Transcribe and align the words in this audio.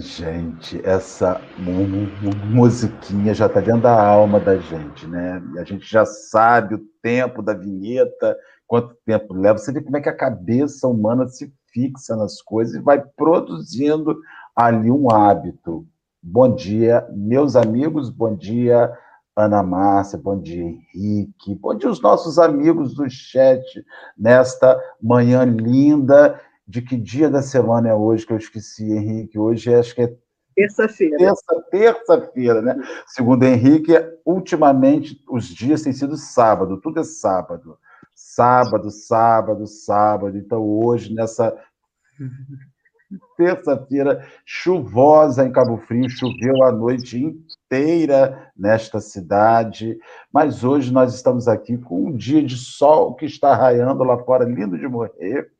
gente. 0.00 0.80
Essa 0.84 1.40
musiquinha 2.48 3.34
já 3.34 3.46
está 3.46 3.60
dentro 3.60 3.82
da 3.82 4.02
alma 4.02 4.40
da 4.40 4.56
gente, 4.56 5.06
né? 5.06 5.42
A 5.58 5.64
gente 5.64 5.88
já 5.88 6.04
sabe 6.04 6.74
o 6.74 6.84
tempo 7.02 7.42
da 7.42 7.54
vinheta, 7.54 8.36
quanto 8.66 8.96
tempo 9.04 9.34
leva. 9.34 9.58
Você 9.58 9.72
vê 9.72 9.80
como 9.80 9.96
é 9.96 10.00
que 10.00 10.08
a 10.08 10.16
cabeça 10.16 10.88
humana 10.88 11.28
se 11.28 11.52
fixa 11.72 12.16
nas 12.16 12.40
coisas 12.42 12.74
e 12.74 12.80
vai 12.80 13.02
produzindo 13.16 14.18
ali 14.54 14.90
um 14.90 15.10
hábito. 15.10 15.86
Bom 16.22 16.54
dia, 16.54 17.06
meus 17.12 17.56
amigos, 17.56 18.10
bom 18.10 18.34
dia, 18.36 18.92
Ana 19.34 19.62
Márcia, 19.62 20.18
bom 20.18 20.38
dia, 20.38 20.62
Henrique, 20.62 21.54
bom 21.54 21.74
dia 21.74 21.88
os 21.88 22.02
nossos 22.02 22.38
amigos 22.38 22.94
do 22.94 23.08
chat 23.08 23.62
nesta 24.18 24.78
manhã 25.00 25.44
linda 25.44 26.38
de 26.70 26.80
que 26.80 26.96
dia 26.96 27.28
da 27.28 27.42
semana 27.42 27.88
é 27.88 27.94
hoje, 27.94 28.24
que 28.24 28.32
eu 28.32 28.36
esqueci, 28.36 28.92
Henrique. 28.92 29.36
Hoje 29.36 29.74
acho 29.74 29.92
que 29.92 30.02
é 30.02 30.16
terça-feira. 30.54 31.16
Terça, 31.18 31.62
terça-feira, 31.68 32.62
né? 32.62 32.76
Segundo 33.08 33.42
Henrique, 33.42 33.92
ultimamente 34.24 35.20
os 35.28 35.48
dias 35.48 35.82
têm 35.82 35.92
sido 35.92 36.16
sábado, 36.16 36.80
tudo 36.80 37.00
é 37.00 37.04
sábado. 37.04 37.76
Sábado, 38.14 38.88
sábado, 38.88 39.66
sábado. 39.66 40.38
Então, 40.38 40.62
hoje, 40.62 41.12
nessa 41.12 41.56
terça-feira 43.36 44.24
chuvosa 44.44 45.44
em 45.44 45.50
Cabo 45.50 45.76
Frio, 45.78 46.08
choveu 46.08 46.62
a 46.62 46.70
noite 46.70 47.18
inteira 47.18 48.52
nesta 48.56 49.00
cidade, 49.00 49.98
mas 50.32 50.62
hoje 50.62 50.92
nós 50.92 51.12
estamos 51.14 51.48
aqui 51.48 51.76
com 51.78 52.06
um 52.06 52.16
dia 52.16 52.40
de 52.44 52.56
sol 52.56 53.16
que 53.16 53.26
está 53.26 53.56
raiando 53.56 54.04
lá 54.04 54.16
fora, 54.18 54.44
lindo 54.44 54.78
de 54.78 54.86
morrer. 54.86 55.50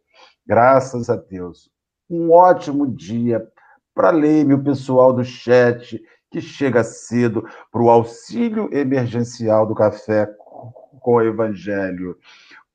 Graças 0.50 1.08
a 1.08 1.14
Deus. 1.14 1.70
Um 2.10 2.32
ótimo 2.32 2.84
dia 2.84 3.48
para 3.94 4.10
ler, 4.10 4.44
meu 4.44 4.60
pessoal 4.60 5.12
do 5.12 5.24
chat, 5.24 6.02
que 6.28 6.40
chega 6.40 6.82
cedo 6.82 7.48
para 7.70 7.80
o 7.80 7.88
auxílio 7.88 8.68
emergencial 8.72 9.64
do 9.64 9.76
café 9.76 10.26
com 11.00 11.12
o 11.12 11.22
Evangelho. 11.22 12.18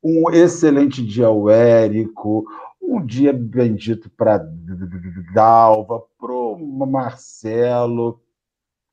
Um 0.02 0.30
excelente 0.30 1.06
dia 1.06 1.26
ao 1.26 1.50
Érico, 1.50 2.46
um 2.80 3.04
dia 3.04 3.30
bendito 3.34 4.08
para 4.08 4.38
Dalva, 5.34 6.02
para 6.18 6.32
o 6.32 6.86
Marcelo, 6.86 8.22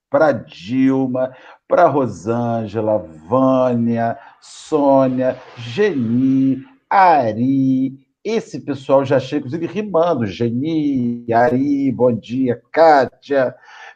para 0.09 0.33
Dilma, 0.33 1.33
para 1.69 1.87
Rosângela, 1.87 2.97
Vânia, 2.97 4.19
Sônia, 4.41 5.39
Geni, 5.55 6.65
Ari, 6.89 8.03
esse 8.23 8.61
pessoal 8.61 9.03
já 9.03 9.19
chega, 9.19 9.39
inclusive, 9.39 9.67
rimando. 9.67 10.25
Geni, 10.25 11.25
Ari, 11.33 11.91
bom 11.91 12.13
dia, 12.13 12.61
Kátia, 12.71 13.53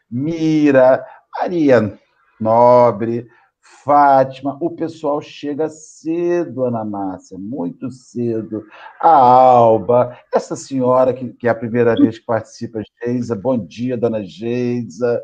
Mira, 0.10 1.06
Maria 1.40 1.98
Nobre, 2.40 3.28
Fátima. 3.62 4.58
O 4.60 4.72
pessoal 4.72 5.22
chega 5.22 5.70
cedo, 5.70 6.66
Ana 6.66 6.84
Márcia, 6.84 7.38
muito 7.38 7.90
cedo. 7.90 8.66
A 9.00 9.10
Alba, 9.10 10.18
essa 10.34 10.56
senhora 10.56 11.14
que, 11.14 11.30
que 11.30 11.48
é 11.48 11.52
a 11.52 11.56
primeira 11.56 11.96
vez 11.96 12.20
que 12.20 12.26
participa, 12.26 12.82
Geisa, 13.02 13.36
bom 13.36 13.58
dia, 13.58 13.98
dona 13.98 14.24
Geisa. 14.24 15.24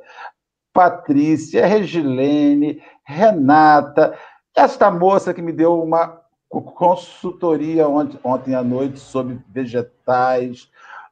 Patrícia, 0.73 1.67
Regilene, 1.67 2.81
Renata, 3.05 4.17
esta 4.55 4.89
moça 4.89 5.33
que 5.33 5.41
me 5.41 5.51
deu 5.51 5.81
uma 5.83 6.22
consultoria 6.61 7.87
ontem, 7.87 8.19
ontem 8.23 8.55
à 8.55 8.63
noite 8.63 8.99
sobre 8.99 9.39
vegetais. 9.49 10.69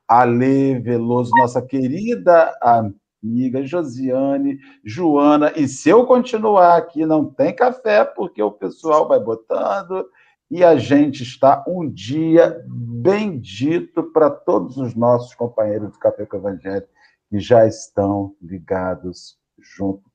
Ale 0.07 0.79
Veloso, 0.79 1.31
nossa 1.37 1.61
querida 1.61 2.53
amiga 2.61 3.63
Josiane, 3.65 4.59
Joana. 4.83 5.53
E 5.55 5.67
se 5.67 5.89
eu 5.89 6.05
continuar 6.05 6.75
aqui, 6.75 7.05
não 7.05 7.25
tem 7.25 7.55
café, 7.55 8.03
porque 8.03 8.43
o 8.43 8.51
pessoal 8.51 9.07
vai 9.07 9.19
botando. 9.19 10.05
E 10.49 10.65
a 10.65 10.75
gente 10.75 11.23
está 11.23 11.63
um 11.65 11.89
dia 11.89 12.61
bendito 12.67 14.03
para 14.11 14.29
todos 14.29 14.75
os 14.75 14.93
nossos 14.93 15.33
companheiros 15.33 15.93
do 15.93 15.99
Café 15.99 16.25
com 16.25 16.35
Evangelho 16.35 16.85
que 17.29 17.39
já 17.39 17.65
estão 17.65 18.35
ligados 18.41 19.37
junto 19.57 20.10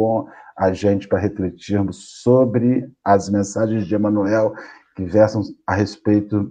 com 0.00 0.26
a 0.56 0.72
gente 0.72 1.06
para 1.06 1.18
refletirmos 1.18 2.22
sobre 2.22 2.90
as 3.04 3.28
mensagens 3.28 3.86
de 3.86 3.94
Emanuel 3.94 4.54
que 4.96 5.04
versam 5.04 5.42
a 5.66 5.74
respeito 5.74 6.50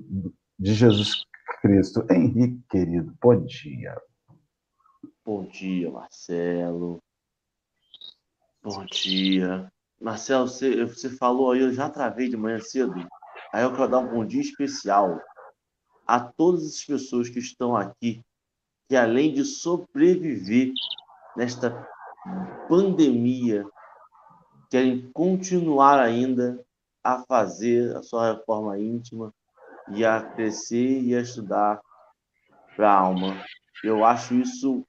de 0.59 0.71
Jesus 0.75 1.25
Cristo. 1.59 2.05
Henrique, 2.11 2.61
querido, 2.69 3.11
bom 3.19 3.43
dia. 3.43 3.99
Bom 5.25 5.47
dia, 5.47 5.89
Marcelo. 5.89 6.99
Bom 8.61 8.85
dia. 8.85 9.67
Marcelo, 9.99 10.47
você, 10.47 10.85
você 10.85 11.09
falou 11.09 11.51
aí, 11.51 11.61
eu 11.61 11.73
já 11.73 11.89
travei 11.89 12.29
de 12.29 12.37
manhã 12.37 12.59
cedo. 12.59 12.93
Aí 13.51 13.63
eu 13.63 13.71
quero 13.71 13.89
dar 13.89 13.97
um 13.97 14.11
bom 14.11 14.25
dia 14.25 14.41
especial 14.41 15.19
a 16.05 16.19
todas 16.19 16.67
as 16.67 16.83
pessoas 16.83 17.29
que 17.29 17.39
estão 17.39 17.75
aqui, 17.75 18.21
que 18.87 18.95
além 18.95 19.33
de 19.33 19.43
sobreviver 19.43 20.71
nesta 21.35 21.71
pandemia 22.67 23.65
querem 24.69 25.11
continuar 25.11 25.99
ainda 25.99 26.63
a 27.03 27.23
fazer 27.23 27.95
a 27.95 28.03
sua 28.03 28.33
reforma 28.33 28.77
íntima 28.77 29.33
e 29.91 30.05
a 30.05 30.21
crescer 30.21 31.01
e 31.01 31.15
a 31.15 31.21
estudar 31.21 31.81
para 32.75 32.91
a 32.91 32.99
alma. 32.99 33.43
Eu 33.83 34.05
acho 34.05 34.35
isso 34.35 34.85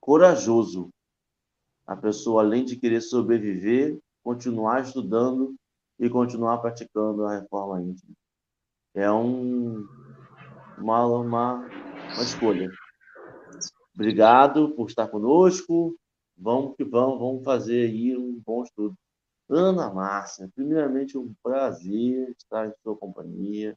corajoso. 0.00 0.90
A 1.86 1.96
pessoa, 1.96 2.42
além 2.42 2.64
de 2.64 2.76
querer 2.76 3.00
sobreviver, 3.00 3.98
continuar 4.22 4.82
estudando 4.82 5.54
e 5.98 6.08
continuar 6.10 6.58
praticando 6.58 7.24
a 7.24 7.40
reforma 7.40 7.80
íntima. 7.80 8.14
É 8.94 9.10
um, 9.10 9.86
uma, 10.78 11.06
uma, 11.06 11.54
uma 11.54 12.22
escolha. 12.22 12.70
Obrigado 13.94 14.70
por 14.74 14.88
estar 14.88 15.08
conosco. 15.08 15.96
Vamos 16.36 16.76
que 16.76 16.84
vamos, 16.84 17.18
vamos 17.18 17.44
fazer 17.44 17.88
aí 17.88 18.16
um 18.16 18.40
bom 18.44 18.62
estudo. 18.62 18.96
Ana 19.48 19.92
Márcia, 19.92 20.50
primeiramente 20.54 21.18
um 21.18 21.34
prazer 21.42 22.30
estar 22.30 22.68
em 22.68 22.72
sua 22.82 22.96
companhia. 22.96 23.76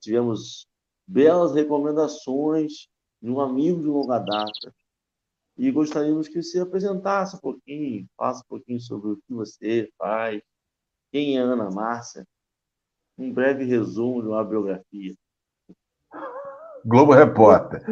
Tivemos 0.00 0.66
belas 1.06 1.54
recomendações 1.54 2.88
de 3.20 3.30
um 3.30 3.40
amigo 3.40 3.80
de 3.80 3.86
longa 3.86 4.18
data 4.18 4.74
e 5.56 5.70
gostaríamos 5.70 6.28
que 6.28 6.42
você 6.42 6.60
apresentasse 6.60 7.36
um 7.36 7.40
pouquinho, 7.40 8.08
faça 8.16 8.40
um 8.40 8.48
pouquinho 8.48 8.80
sobre 8.80 9.10
o 9.10 9.16
que 9.16 9.32
você 9.32 9.90
faz, 9.96 10.42
quem 11.12 11.38
é 11.38 11.40
Ana 11.40 11.70
Márcia, 11.70 12.26
um 13.16 13.32
breve 13.32 13.64
resumo 13.64 14.20
de 14.20 14.28
uma 14.28 14.44
biografia. 14.44 15.14
Globo 16.84 17.14
Repórter. 17.14 17.82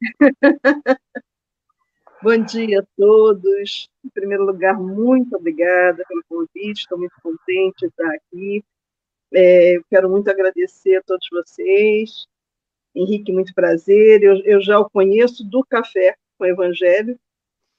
Bom 2.26 2.38
dia 2.38 2.80
a 2.80 2.86
todos. 2.96 3.88
Em 4.04 4.08
primeiro 4.08 4.44
lugar, 4.44 4.76
muito 4.76 5.36
obrigada 5.36 6.04
pelo 6.08 6.24
convite, 6.28 6.80
estou 6.80 6.98
muito 6.98 7.14
contente 7.22 7.82
de 7.82 7.86
estar 7.86 8.12
aqui. 8.12 8.64
É, 9.32 9.78
quero 9.88 10.10
muito 10.10 10.28
agradecer 10.28 10.96
a 10.96 11.02
todos 11.04 11.24
vocês. 11.30 12.26
Henrique, 12.92 13.30
muito 13.30 13.54
prazer. 13.54 14.24
Eu, 14.24 14.42
eu 14.44 14.60
já 14.60 14.76
o 14.80 14.90
conheço 14.90 15.44
do 15.44 15.64
Café 15.64 16.16
com 16.36 16.44
o 16.44 16.48
Evangelho. 16.48 17.16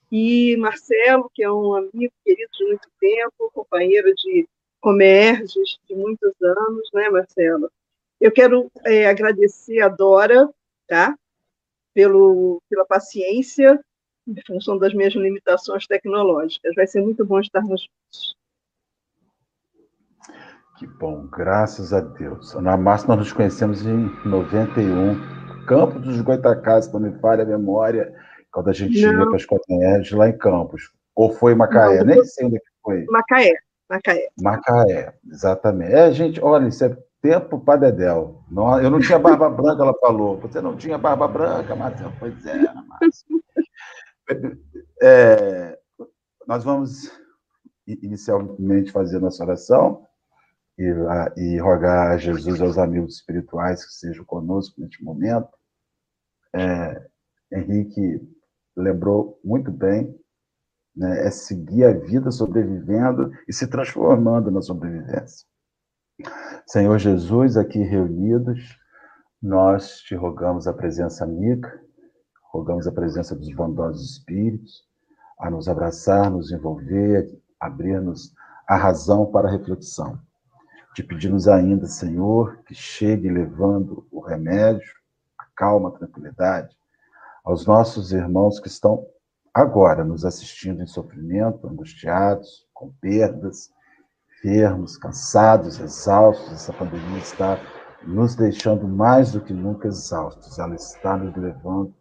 E 0.09 0.55
Marcelo, 0.55 1.29
que 1.33 1.43
é 1.43 1.51
um 1.51 1.75
amigo 1.75 2.13
querido 2.23 2.51
de 2.57 2.65
muito 2.67 2.89
tempo, 3.01 3.51
companheiro 3.53 4.15
de 4.15 4.47
Comerges 4.79 5.77
de 5.89 5.93
muitos 5.93 6.31
anos, 6.41 6.89
né, 6.93 7.09
Marcelo? 7.09 7.69
Eu 8.17 8.31
quero 8.31 8.71
é, 8.85 9.07
agradecer 9.07 9.81
a 9.81 9.89
Dora, 9.89 10.49
tá? 10.87 11.19
Pelo, 11.93 12.61
pela 12.69 12.85
paciência 12.85 13.77
em 14.27 14.41
função 14.45 14.77
das 14.77 14.93
minhas 14.93 15.13
limitações 15.13 15.87
tecnológicas. 15.87 16.75
Vai 16.75 16.85
ser 16.85 17.01
muito 17.01 17.25
bom 17.25 17.39
estarmos 17.39 17.81
juntos. 17.81 18.35
Que 20.77 20.85
bom, 20.85 21.25
graças 21.27 21.91
a 21.93 22.01
Deus. 22.01 22.53
Na 22.55 22.77
Márcia, 22.77 23.07
nós 23.07 23.17
nos 23.17 23.33
conhecemos 23.33 23.83
em 23.85 24.11
91, 24.25 25.65
Campos 25.65 26.01
dos 26.01 26.21
Goitacás, 26.21 26.85
se 26.85 26.93
não 26.93 26.99
me 26.99 27.19
falha 27.19 27.43
a 27.43 27.47
memória, 27.47 28.13
quando 28.51 28.69
a 28.69 28.73
gente 28.73 29.01
não. 29.01 29.19
ia 29.19 29.25
para 29.25 29.35
as 29.35 29.45
Cotinhas 29.45 30.11
lá 30.11 30.29
em 30.29 30.37
Campos. 30.37 30.91
Ou 31.15 31.33
foi 31.33 31.55
Macaé? 31.55 31.99
Não, 31.99 32.05
Nem 32.05 32.23
sei 32.23 32.45
onde 32.45 32.57
é 32.57 32.61
foi. 32.83 33.05
Macaé. 33.09 33.53
Macaé. 33.89 34.27
Macaé, 34.39 35.13
exatamente. 35.31 35.93
É, 35.93 36.11
gente, 36.11 36.39
olha, 36.43 36.67
isso 36.67 36.85
é 36.85 36.95
tempo 37.21 37.59
para 37.59 37.79
Dedéu. 37.79 38.43
Eu 38.81 38.91
não 38.91 38.99
tinha 38.99 39.17
barba 39.17 39.49
branca, 39.49 39.81
ela 39.81 39.95
falou. 39.99 40.37
Você 40.37 40.61
não 40.61 40.77
tinha 40.77 40.97
barba 40.97 41.27
branca, 41.27 41.75
Marcelo? 41.75 42.13
Pois 42.19 42.45
é, 42.45 42.55
Márcia. 42.55 43.25
É, 45.01 45.79
nós 46.47 46.63
vamos 46.63 47.11
inicialmente 47.85 48.91
fazer 48.91 49.19
nossa 49.19 49.43
oração 49.43 50.05
e, 50.77 50.83
e 51.37 51.57
rogar 51.59 52.11
a 52.11 52.17
Jesus 52.17 52.61
aos 52.61 52.77
amigos 52.77 53.15
espirituais 53.15 53.85
que 53.85 53.91
sejam 53.93 54.25
conosco 54.25 54.81
neste 54.81 55.03
momento. 55.03 55.49
é, 56.53 57.07
Henrique 57.51 58.21
lembrou 58.75 59.39
muito 59.43 59.71
bem, 59.71 60.15
né, 60.95 61.25
é 61.25 61.31
seguir 61.31 61.85
a 61.85 61.93
vida 61.93 62.31
sobrevivendo 62.31 63.31
e 63.47 63.53
se 63.53 63.67
transformando 63.67 64.51
na 64.51 64.61
sobrevivência. 64.61 65.47
Senhor 66.67 66.97
Jesus, 66.97 67.55
aqui 67.55 67.79
reunidos, 67.79 68.77
nós 69.41 69.99
te 69.99 70.15
rogamos 70.15 70.67
a 70.67 70.73
presença 70.73 71.23
amiga, 71.23 71.81
rogamos 72.57 72.87
a 72.87 72.91
presença 72.91 73.35
dos 73.35 73.53
bondosos 73.53 74.13
espíritos, 74.13 74.83
a 75.39 75.47
nos 75.47 75.69
abraçar, 75.69 76.31
nos 76.31 76.51
envolver, 76.51 77.29
abrir-nos 77.59 78.33
a 78.67 78.75
razão 78.75 79.27
para 79.27 79.47
a 79.47 79.51
reflexão. 79.51 80.19
Te 80.95 81.03
pedimos 81.03 81.47
ainda, 81.47 81.85
Senhor, 81.85 82.57
que 82.65 82.73
chegue 82.73 83.29
levando 83.29 84.07
o 84.11 84.19
remédio, 84.19 84.91
a 85.37 85.45
calma, 85.55 85.89
a 85.89 85.91
tranquilidade, 85.91 86.75
aos 87.45 87.67
nossos 87.67 88.11
irmãos 88.11 88.59
que 88.59 88.67
estão 88.67 89.05
agora 89.53 90.03
nos 90.03 90.25
assistindo 90.25 90.81
em 90.81 90.87
sofrimento, 90.87 91.67
angustiados, 91.67 92.65
com 92.73 92.91
perdas, 92.99 93.71
enfermos, 94.31 94.97
cansados, 94.97 95.79
exaustos. 95.79 96.53
Essa 96.53 96.73
pandemia 96.73 97.19
está 97.19 97.59
nos 98.03 98.35
deixando 98.35 98.87
mais 98.87 99.31
do 99.33 99.41
que 99.41 99.53
nunca 99.53 99.87
exaustos. 99.87 100.57
Ela 100.57 100.73
está 100.73 101.15
nos 101.15 101.35
levando 101.35 101.93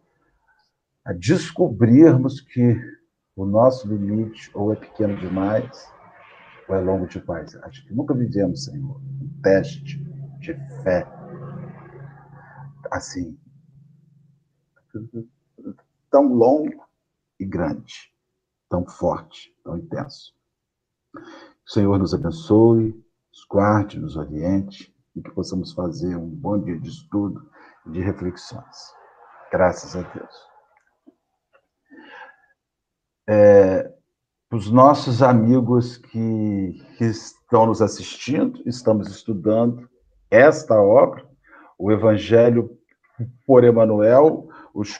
a 1.07 1.13
descobrirmos 1.13 2.41
que 2.41 2.75
o 3.33 3.45
nosso 3.45 3.87
limite 3.87 4.51
ou 4.53 4.73
é 4.73 4.75
pequeno 4.75 5.17
demais 5.17 5.89
ou 6.67 6.75
é 6.75 6.81
longo 6.81 7.07
demais. 7.07 7.55
Acho 7.63 7.87
que 7.87 7.93
nunca 7.93 8.13
vivemos, 8.13 8.65
Senhor, 8.65 8.97
um 8.97 9.41
teste 9.41 9.97
de 10.39 10.53
fé 10.83 11.07
assim, 12.91 13.39
tão 16.11 16.33
longo 16.33 16.85
e 17.39 17.45
grande, 17.45 18.13
tão 18.69 18.85
forte, 18.85 19.55
tão 19.63 19.77
intenso. 19.77 20.33
O 21.15 21.69
Senhor 21.69 21.97
nos 21.97 22.13
abençoe, 22.13 22.91
nos 23.31 23.45
guarde, 23.49 23.97
nos 23.97 24.17
oriente 24.17 24.93
e 25.15 25.21
que 25.21 25.31
possamos 25.31 25.71
fazer 25.71 26.17
um 26.17 26.29
bom 26.29 26.59
dia 26.59 26.77
de 26.77 26.89
estudo 26.89 27.49
e 27.85 27.91
de 27.91 28.01
reflexões. 28.01 28.93
Graças 29.51 29.95
a 29.95 30.01
Deus. 30.01 30.56
É, 33.29 33.91
os 34.51 34.71
nossos 34.71 35.21
amigos 35.21 35.97
que, 35.97 36.81
que 36.97 37.05
estão 37.05 37.65
nos 37.65 37.81
assistindo, 37.81 38.61
estamos 38.65 39.09
estudando 39.09 39.89
esta 40.31 40.81
obra, 40.81 41.25
o 41.77 41.91
Evangelho 41.91 42.77
por 43.45 43.63
Emanuel, 43.63 44.47
os 44.73 44.97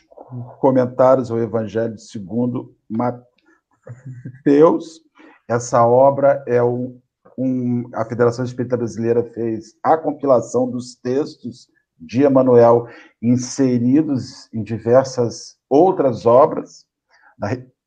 comentários 0.59 1.31
ao 1.31 1.39
Evangelho 1.39 1.97
segundo 1.97 2.75
Mateus. 2.89 5.01
Essa 5.47 5.85
obra 5.85 6.43
é 6.45 6.61
um, 6.61 6.99
um, 7.37 7.89
a 7.93 8.03
Federação 8.03 8.43
Espírita 8.43 8.75
Brasileira 8.75 9.23
fez 9.23 9.75
a 9.81 9.97
compilação 9.97 10.69
dos 10.69 10.95
textos 10.95 11.69
de 11.97 12.23
Emanuel 12.23 12.87
inseridos 13.21 14.49
em 14.53 14.61
diversas 14.61 15.57
outras 15.69 16.25
obras. 16.25 16.85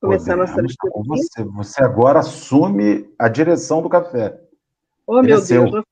Começar 0.01 0.37
Podemos. 0.37 0.57
nossa 0.57 0.75
então, 0.87 1.03
você, 1.05 1.45
você 1.45 1.83
agora 1.83 2.21
assume 2.21 3.11
a 3.19 3.29
direção 3.29 3.83
do 3.83 3.89
café. 3.89 4.39
Oh, 5.07 5.19
Ele 5.19 5.29
meu 5.29 5.39
é 5.39 5.45
Deus, 5.45 5.73
não 5.73 5.85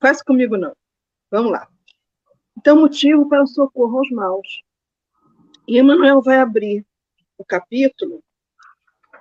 faz 0.00 0.22
comigo 0.22 0.56
não. 0.56 0.74
Vamos 1.30 1.52
lá. 1.52 1.68
Então, 2.56 2.80
motivo 2.80 3.28
para 3.28 3.42
o 3.42 3.46
socorro 3.46 3.98
aos 3.98 4.10
maus. 4.10 4.62
E 5.66 5.78
Emmanuel 5.78 6.22
vai 6.22 6.38
abrir 6.38 6.84
o 7.36 7.44
capítulo 7.44 8.22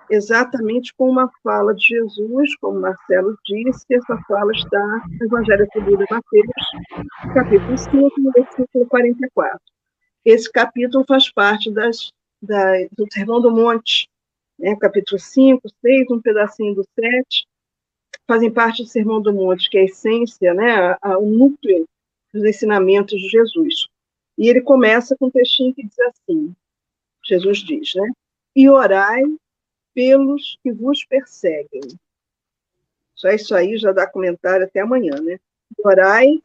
exatamente 0.09 0.93
com 0.95 1.09
uma 1.09 1.29
fala 1.43 1.73
de 1.73 1.87
Jesus, 1.87 2.55
como 2.57 2.79
Marcelo 2.79 3.37
disse, 3.45 3.85
essa 3.91 4.17
fala 4.27 4.51
está 4.51 5.05
no 5.19 5.25
Evangelho 5.25 5.67
segundo 5.71 6.05
Mateus, 6.09 7.33
capítulo 7.33 7.77
5, 7.77 8.21
no 8.21 8.31
versículo 8.31 8.85
44. 8.87 9.59
Esse 10.23 10.51
capítulo 10.51 11.05
faz 11.07 11.31
parte 11.31 11.71
das, 11.71 12.11
da, 12.41 12.85
do 12.91 13.05
Sermão 13.11 13.41
do 13.41 13.51
Monte, 13.51 14.07
né? 14.57 14.75
capítulo 14.75 15.19
5, 15.19 15.61
6, 15.81 16.11
um 16.11 16.21
pedacinho 16.21 16.75
do 16.75 16.85
7, 16.99 17.47
fazem 18.27 18.51
parte 18.51 18.83
do 18.83 18.89
Sermão 18.89 19.21
do 19.21 19.33
Monte, 19.33 19.69
que 19.69 19.77
é 19.77 19.81
a 19.81 19.85
essência, 19.85 20.53
né? 20.53 20.97
a, 21.01 21.17
o 21.17 21.25
núcleo 21.25 21.85
dos 22.33 22.43
ensinamentos 22.43 23.19
de 23.19 23.29
Jesus. 23.29 23.87
E 24.37 24.49
ele 24.49 24.61
começa 24.61 25.15
com 25.17 25.27
um 25.27 25.31
textinho 25.31 25.73
que 25.73 25.85
diz 25.85 25.99
assim: 25.99 26.53
Jesus 27.23 27.59
diz, 27.59 27.93
né? 27.95 28.09
E 28.55 28.69
orai 28.69 29.23
pelos 29.95 30.59
que 30.61 30.71
vos 30.71 31.03
perseguem. 31.03 31.81
Só 33.15 33.29
isso 33.29 33.55
aí 33.55 33.77
já 33.77 33.91
dá 33.91 34.07
comentário 34.07 34.65
até 34.65 34.81
amanhã, 34.81 35.19
né? 35.21 35.39
Orai 35.83 36.43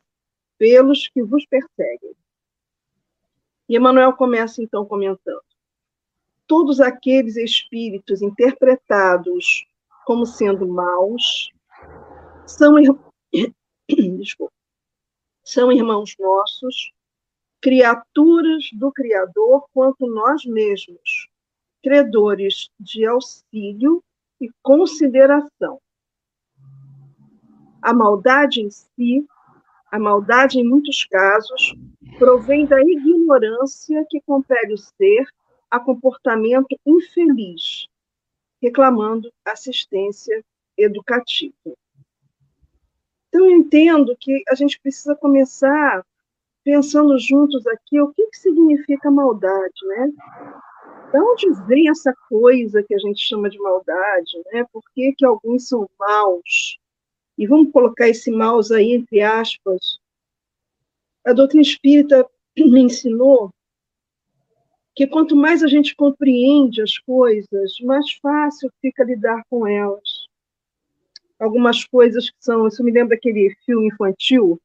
pelos 0.57 1.09
que 1.09 1.23
vos 1.23 1.45
perseguem. 1.45 2.15
E 3.69 3.77
Emmanuel 3.77 4.15
começa 4.15 4.63
então 4.63 4.87
comentando: 4.87 5.43
todos 6.47 6.81
aqueles 6.81 7.37
espíritos 7.37 8.23
interpretados 8.23 9.67
como 10.07 10.25
sendo 10.25 10.67
maus 10.67 11.51
são 12.47 12.75
Desculpa 14.17 14.61
são 15.51 15.73
irmãos 15.73 16.15
nossos, 16.17 16.93
criaturas 17.61 18.71
do 18.73 18.93
Criador 18.93 19.67
quanto 19.75 20.07
nós 20.07 20.45
mesmos, 20.45 21.20
credores 21.83 22.71
de 22.79 23.07
auxílio 23.07 24.03
e 24.41 24.51
consideração. 24.63 25.81
A 27.83 27.93
maldade 27.93 28.61
em 28.61 28.71
si, 28.71 29.27
a 29.91 29.99
maldade 29.99 30.59
em 30.59 30.65
muitos 30.65 31.05
casos, 31.05 31.75
provém 32.19 32.67
da 32.67 32.81
ignorância 32.81 34.05
que 34.09 34.21
compele 34.21 34.75
o 34.75 34.79
ser 34.79 35.27
a 35.71 35.79
comportamento 35.79 36.79
infeliz, 36.85 37.87
reclamando 38.61 39.33
assistência 39.45 40.45
educativo. 40.77 41.77
Então, 43.29 43.47
eu 43.47 43.53
entendo 43.53 44.17
que 44.19 44.43
a 44.49 44.55
gente 44.55 44.81
precisa 44.81 45.15
começar 45.15 46.05
pensando 46.65 47.19
juntos 47.19 47.67
aqui 47.67 48.01
o 48.01 48.13
que, 48.13 48.27
que 48.27 48.37
significa 48.37 49.11
maldade, 49.11 49.87
né? 49.87 50.13
De 51.13 51.19
onde 51.19 51.67
vem 51.67 51.89
essa 51.89 52.15
coisa 52.29 52.83
que 52.83 52.95
a 52.95 52.99
gente 52.99 53.21
chama 53.21 53.51
de 53.51 53.59
maldade, 53.59 54.31
né? 54.53 54.65
Por 54.73 54.83
que, 54.95 55.13
que 55.13 55.25
alguns 55.25 55.67
são 55.67 55.89
maus? 55.99 56.79
E 57.37 57.47
vamos 57.47 57.73
colocar 57.73 58.09
esse 58.09 58.31
maus 58.31 58.71
aí 58.71 58.93
entre 58.93 59.21
aspas. 59.21 59.99
A 61.27 61.33
doutrina 61.33 61.63
espírita 61.63 62.29
me 62.57 62.81
ensinou 62.81 63.53
que 64.95 65.07
quanto 65.07 65.35
mais 65.35 65.63
a 65.63 65.67
gente 65.67 65.97
compreende 65.97 66.83
as 66.83 66.99
coisas, 66.99 67.73
mais 67.83 68.13
fácil 68.23 68.71
fica 68.81 69.03
lidar 69.03 69.43
com 69.49 69.67
elas. 69.67 70.27
Algumas 71.39 71.85
coisas 71.85 72.31
que 72.31 72.37
são, 72.39 72.69
isso 72.69 72.85
me 72.85 72.93
lembra 72.93 73.17
aquele 73.17 73.57
filme 73.65 73.89
infantil 73.89 74.61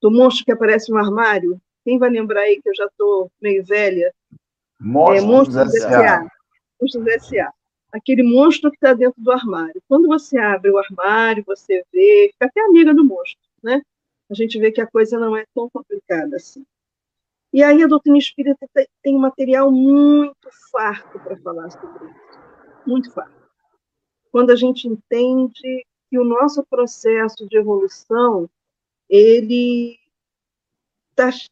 do 0.00 0.10
monstro 0.10 0.44
que 0.44 0.52
aparece 0.52 0.90
no 0.90 0.98
armário. 0.98 1.60
Quem 1.84 1.98
vai 1.98 2.08
lembrar 2.08 2.42
aí 2.42 2.60
que 2.62 2.68
eu 2.68 2.74
já 2.74 2.86
estou 2.86 3.30
meio 3.40 3.64
velha? 3.64 4.14
Monstros, 4.80 5.22
é, 5.22 5.26
monstros 5.26 5.74
S.A. 5.74 6.30
Monstros 6.80 7.06
S.A. 7.06 7.52
Aquele 7.92 8.22
monstro 8.22 8.70
que 8.70 8.76
está 8.76 8.94
dentro 8.94 9.20
do 9.20 9.30
armário. 9.30 9.82
Quando 9.88 10.06
você 10.06 10.38
abre 10.38 10.70
o 10.70 10.78
armário, 10.78 11.44
você 11.46 11.84
vê, 11.92 12.30
fica 12.32 12.46
até 12.46 12.60
amiga 12.62 12.94
do 12.94 13.04
monstro, 13.04 13.40
né? 13.62 13.82
A 14.30 14.34
gente 14.34 14.58
vê 14.58 14.70
que 14.70 14.80
a 14.80 14.86
coisa 14.86 15.18
não 15.18 15.36
é 15.36 15.44
tão 15.54 15.68
complicada 15.68 16.36
assim. 16.36 16.64
E 17.52 17.64
aí 17.64 17.82
a 17.82 17.88
doutrina 17.88 18.16
espírita 18.16 18.64
tem 19.02 19.16
um 19.16 19.18
material 19.18 19.72
muito 19.72 20.48
farto 20.70 21.18
para 21.18 21.36
falar 21.38 21.68
sobre 21.70 22.06
isso. 22.06 22.40
Muito 22.86 23.12
farto. 23.12 23.40
Quando 24.30 24.50
a 24.50 24.56
gente 24.56 24.86
entende 24.86 25.84
que 26.08 26.18
o 26.18 26.24
nosso 26.24 26.64
processo 26.70 27.48
de 27.48 27.56
evolução 27.56 28.48
ele 29.08 29.98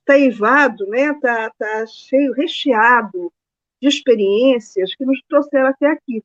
taivado, 0.05 0.85
tá 0.85 0.91
né? 0.91 1.15
Tá, 1.21 1.51
tá 1.59 1.87
cheio, 1.87 2.33
recheado 2.33 3.33
de 3.81 3.89
experiências 3.89 4.95
que 4.95 5.05
nos 5.05 5.21
trouxeram 5.29 5.69
até 5.69 5.87
aqui. 5.87 6.23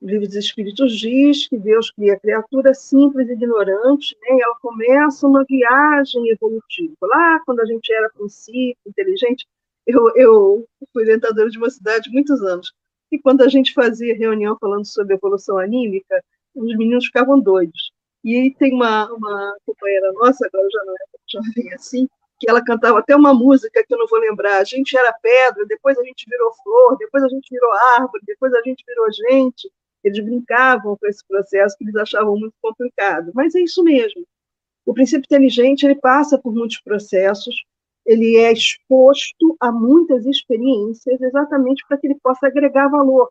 O 0.00 0.06
livro 0.06 0.26
dos 0.26 0.36
Espíritos 0.36 0.96
diz 0.96 1.48
que 1.48 1.56
Deus 1.56 1.90
cria 1.90 2.14
a 2.14 2.20
criatura 2.20 2.74
simples 2.74 3.28
e 3.28 3.32
ignorante, 3.32 4.16
né? 4.20 4.36
e 4.36 4.42
ela 4.42 4.56
começa 4.60 5.26
uma 5.26 5.44
viagem 5.44 6.28
evolutiva. 6.28 6.94
Lá, 7.02 7.40
quando 7.46 7.60
a 7.60 7.64
gente 7.64 7.92
era 7.92 8.10
princípio, 8.10 8.76
inteligente, 8.86 9.46
eu, 9.86 10.14
eu 10.14 10.68
fui 10.92 11.04
orientadora 11.04 11.48
de 11.48 11.56
uma 11.56 11.70
cidade 11.70 12.10
muitos 12.10 12.42
anos, 12.42 12.72
e 13.10 13.18
quando 13.18 13.42
a 13.42 13.48
gente 13.48 13.72
fazia 13.72 14.16
reunião 14.16 14.56
falando 14.60 14.84
sobre 14.84 15.14
evolução 15.14 15.58
anímica, 15.58 16.22
os 16.54 16.76
meninos 16.76 17.06
ficavam 17.06 17.40
doidos. 17.40 17.92
E 18.26 18.34
aí 18.36 18.52
tem 18.52 18.74
uma, 18.74 19.08
uma 19.12 19.56
companheira 19.64 20.12
nossa, 20.14 20.44
agora 20.48 20.68
já 20.68 20.84
não 20.84 20.94
é 20.94 20.96
jovem 21.28 21.72
assim, 21.74 22.08
que 22.40 22.50
ela 22.50 22.60
cantava 22.60 22.98
até 22.98 23.14
uma 23.14 23.32
música 23.32 23.84
que 23.86 23.94
eu 23.94 23.98
não 23.98 24.08
vou 24.08 24.18
lembrar. 24.18 24.58
A 24.58 24.64
gente 24.64 24.98
era 24.98 25.12
pedra, 25.12 25.64
depois 25.64 25.96
a 25.96 26.02
gente 26.02 26.28
virou 26.28 26.52
flor, 26.60 26.98
depois 26.98 27.22
a 27.22 27.28
gente 27.28 27.48
virou 27.48 27.72
árvore, 27.72 28.24
depois 28.26 28.52
a 28.52 28.62
gente 28.62 28.82
virou 28.84 29.06
gente. 29.12 29.70
Eles 30.02 30.18
brincavam 30.24 30.96
com 30.96 31.06
esse 31.06 31.24
processo 31.24 31.78
que 31.78 31.84
eles 31.84 31.94
achavam 31.94 32.36
muito 32.36 32.54
complicado. 32.60 33.30
Mas 33.32 33.54
é 33.54 33.60
isso 33.60 33.84
mesmo. 33.84 34.26
O 34.84 34.92
princípio 34.92 35.24
inteligente 35.24 35.84
ele 35.84 35.94
passa 35.94 36.36
por 36.36 36.52
muitos 36.52 36.80
processos, 36.80 37.54
ele 38.04 38.38
é 38.38 38.52
exposto 38.52 39.56
a 39.60 39.70
muitas 39.70 40.26
experiências 40.26 41.20
exatamente 41.20 41.84
para 41.86 41.96
que 41.96 42.08
ele 42.08 42.18
possa 42.20 42.48
agregar 42.48 42.88
valor, 42.88 43.30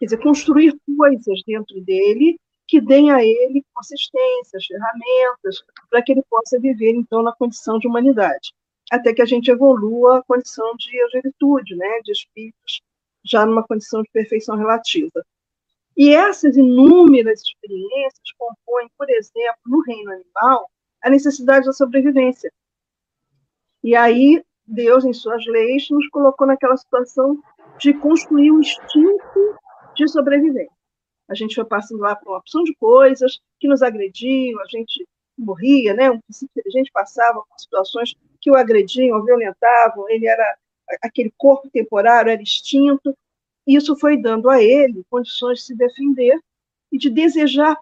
quer 0.00 0.06
dizer, 0.06 0.18
construir 0.18 0.76
coisas 0.98 1.42
dentro 1.46 1.80
dele 1.82 2.36
que 2.72 2.80
deem 2.80 3.10
a 3.10 3.22
ele 3.22 3.62
consistências, 3.74 4.64
ferramentas, 4.64 5.62
para 5.90 6.00
que 6.00 6.12
ele 6.12 6.22
possa 6.22 6.58
viver, 6.58 6.94
então, 6.94 7.22
na 7.22 7.30
condição 7.30 7.78
de 7.78 7.86
humanidade, 7.86 8.54
até 8.90 9.12
que 9.12 9.20
a 9.20 9.26
gente 9.26 9.50
evolua 9.50 10.16
a 10.16 10.22
condição 10.22 10.74
de 10.76 11.04
angelitude, 11.04 11.76
né, 11.76 12.00
de 12.02 12.12
espíritos, 12.12 12.80
já 13.22 13.44
numa 13.44 13.62
condição 13.62 14.02
de 14.02 14.10
perfeição 14.10 14.56
relativa. 14.56 15.22
E 15.94 16.14
essas 16.14 16.56
inúmeras 16.56 17.42
experiências 17.42 18.32
compõem, 18.38 18.88
por 18.96 19.10
exemplo, 19.10 19.60
no 19.66 19.82
reino 19.82 20.10
animal, 20.10 20.70
a 21.04 21.10
necessidade 21.10 21.66
da 21.66 21.74
sobrevivência. 21.74 22.50
E 23.84 23.94
aí, 23.94 24.42
Deus, 24.66 25.04
em 25.04 25.12
suas 25.12 25.44
leis, 25.44 25.90
nos 25.90 26.08
colocou 26.08 26.46
naquela 26.46 26.78
situação 26.78 27.38
de 27.78 27.92
construir 27.92 28.50
um 28.50 28.60
instinto 28.60 29.58
de 29.94 30.08
sobrevivência. 30.08 30.81
A 31.28 31.34
gente 31.34 31.54
foi 31.54 31.64
passando 31.64 32.00
lá 32.00 32.14
por 32.14 32.30
uma 32.30 32.38
opção 32.38 32.62
de 32.64 32.74
coisas 32.74 33.40
que 33.58 33.68
nos 33.68 33.82
agrediam, 33.82 34.60
a 34.60 34.66
gente 34.66 35.06
morria, 35.38 35.94
né? 35.94 36.10
Princípio 36.10 36.50
inteligente 36.56 36.90
passava 36.92 37.42
por 37.42 37.58
situações 37.58 38.14
que 38.40 38.50
o 38.50 38.56
agrediam, 38.56 39.18
o 39.18 39.24
violentavam, 39.24 40.08
ele 40.08 40.26
era 40.26 40.56
aquele 41.00 41.32
corpo 41.36 41.70
temporário 41.70 42.30
era 42.30 42.42
extinto. 42.42 43.16
Isso 43.66 43.96
foi 43.96 44.20
dando 44.20 44.50
a 44.50 44.62
ele 44.62 45.04
condições 45.08 45.58
de 45.58 45.64
se 45.66 45.76
defender 45.76 46.38
e 46.90 46.98
de 46.98 47.08
desejar 47.08 47.78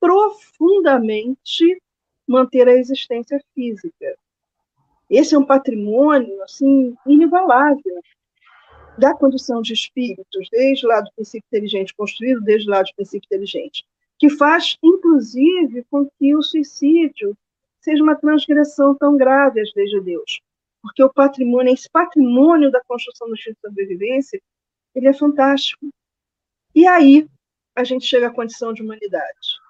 profundamente 0.00 1.80
manter 2.26 2.68
a 2.68 2.74
existência 2.74 3.40
física. 3.54 4.16
Esse 5.08 5.34
é 5.34 5.38
um 5.38 5.46
patrimônio 5.46 6.42
assim 6.42 6.96
inigualável 7.06 8.00
da 8.98 9.14
condição 9.14 9.60
de 9.60 9.72
espíritos, 9.72 10.48
desde 10.50 10.86
lá 10.86 11.00
do 11.00 11.10
princípio 11.14 11.46
inteligente 11.46 11.94
construído, 11.94 12.40
desde 12.40 12.68
lá 12.68 12.82
do 12.82 12.94
princípio 12.94 13.26
inteligente, 13.26 13.84
que 14.18 14.30
faz, 14.30 14.76
inclusive, 14.82 15.84
com 15.90 16.08
que 16.18 16.34
o 16.34 16.42
suicídio 16.42 17.36
seja 17.80 18.02
uma 18.02 18.16
transgressão 18.16 18.94
tão 18.94 19.16
grave 19.16 19.60
às 19.60 19.72
leis 19.74 19.90
de 19.90 20.00
Deus. 20.00 20.40
Porque 20.82 21.02
o 21.02 21.12
patrimônio, 21.12 21.72
esse 21.72 21.88
patrimônio 21.90 22.70
da 22.70 22.80
construção 22.84 23.28
do 23.28 23.34
instinto 23.34 23.56
de 23.56 23.68
sobrevivência, 23.68 24.40
ele 24.94 25.08
é 25.08 25.12
fantástico. 25.12 25.88
E 26.74 26.86
aí 26.86 27.28
a 27.74 27.84
gente 27.84 28.06
chega 28.06 28.28
à 28.28 28.32
condição 28.32 28.72
de 28.72 28.82
humanidade. 28.82 29.60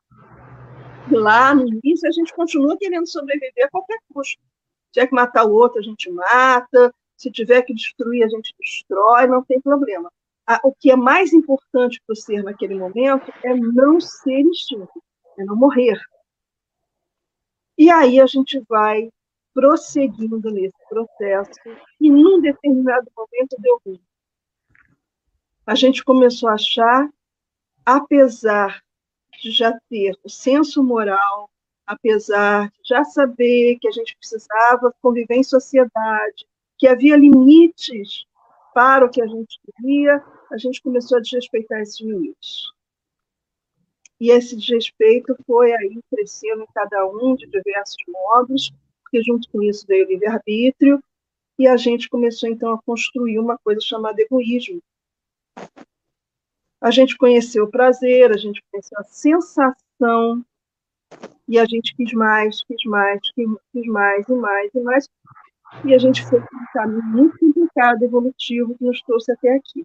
Lá 1.11 1.55
no 1.55 1.67
início 1.67 2.09
a 2.09 2.13
gente 2.13 2.33
continua 2.35 2.77
querendo 2.79 3.07
sobreviver 3.07 3.67
a 3.67 3.71
qualquer 3.71 3.99
custo. 4.13 4.41
Se 4.87 4.93
tiver 4.93 5.09
que 5.09 5.15
matar 5.15 5.45
o 5.45 5.53
outro, 5.53 5.79
a 5.79 5.83
gente 5.83 6.11
mata, 6.11 6.93
se 7.17 7.31
tiver 7.31 7.63
que 7.63 7.75
destruir, 7.75 8.25
a 8.25 8.29
gente 8.29 8.55
destrói, 8.59 9.27
não 9.27 9.43
tem 9.43 9.61
problema. 9.61 10.13
O 10.63 10.73
que 10.73 10.91
é 10.91 10.97
mais 10.97 11.33
importante 11.33 12.01
para 12.07 12.13
o 12.13 12.17
ser 12.17 12.43
naquele 12.43 12.75
momento 12.75 13.33
é 13.43 13.55
não 13.55 14.01
ser 14.01 14.43
extinto, 14.43 15.03
é 15.39 15.45
não 15.45 15.57
morrer. 15.57 16.01
E 17.77 17.91
aí 17.91 18.21
a 18.21 18.27
gente 18.27 18.63
vai 18.69 19.11
prosseguindo 19.53 20.51
nesse 20.51 20.77
processo, 20.89 21.59
e 22.01 22.11
num 22.11 22.41
determinado 22.41 23.11
momento 23.17 23.57
deu 23.59 23.81
ruim. 23.85 24.01
A 25.67 25.75
gente 25.75 26.05
começou 26.05 26.51
a 26.51 26.55
achar, 26.55 27.11
apesar 27.85 28.83
de 29.41 29.51
já 29.51 29.73
ter 29.89 30.15
o 30.23 30.29
senso 30.29 30.83
moral, 30.83 31.51
apesar 31.87 32.69
de 32.69 32.89
já 32.89 33.03
saber 33.05 33.79
que 33.81 33.89
a 33.89 33.93
gente 33.93 34.17
precisava 34.17 34.95
conviver 35.01 35.37
em 35.37 35.43
sociedade, 35.43 36.47
que 36.79 36.87
havia 36.87 37.17
limites 37.17 38.27
para 38.75 39.07
o 39.07 39.11
que 39.11 39.23
a 39.23 39.27
gente 39.27 39.59
queria, 39.65 40.23
a 40.51 40.59
gente 40.59 40.83
começou 40.83 41.19
a 41.19 41.21
desrespeitar 41.21 41.81
esses 41.81 42.01
limites. 42.01 42.71
E 44.21 44.31
esse 44.31 44.57
desrespeito 44.57 45.37
foi 45.47 45.73
aí 45.73 46.01
crescendo 46.11 46.63
em 46.63 46.67
cada 46.75 47.07
um 47.07 47.35
de 47.35 47.47
diversos 47.47 47.97
modos, 48.09 48.73
porque 49.03 49.23
junto 49.23 49.49
com 49.51 49.63
isso 49.63 49.87
veio 49.87 50.07
o 50.07 50.09
livre-arbítrio, 50.09 51.03
e 51.59 51.67
a 51.67 51.77
gente 51.77 52.09
começou 52.09 52.49
então 52.49 52.73
a 52.75 52.83
construir 52.83 53.39
uma 53.39 53.59
coisa 53.59 53.81
chamada 53.81 54.21
egoísmo. 54.21 54.83
A 56.81 56.91
gente 56.91 57.17
conheceu 57.17 57.65
o 57.65 57.71
prazer, 57.71 58.31
a 58.31 58.37
gente 58.37 58.63
conheceu 58.71 58.99
a 58.99 59.05
sensação, 59.05 60.45
e 61.49 61.59
a 61.59 61.65
gente 61.65 61.95
quis 61.95 62.13
mais, 62.13 62.63
quis 62.65 62.85
mais, 62.85 63.21
quis 63.33 63.87
mais 63.87 64.29
e 64.29 64.35
mais 64.35 64.75
e 64.75 64.81
mais, 64.81 65.09
e 65.85 65.95
a 65.95 65.99
gente 65.99 66.25
foi 66.25 66.41
por 66.41 66.57
um 66.57 66.67
caminho 66.73 67.05
muito 67.05 67.39
complicado, 67.39 68.03
evolutivo, 68.03 68.77
que 68.77 68.85
nos 68.85 69.01
trouxe 69.03 69.33
até 69.33 69.55
aqui. 69.55 69.85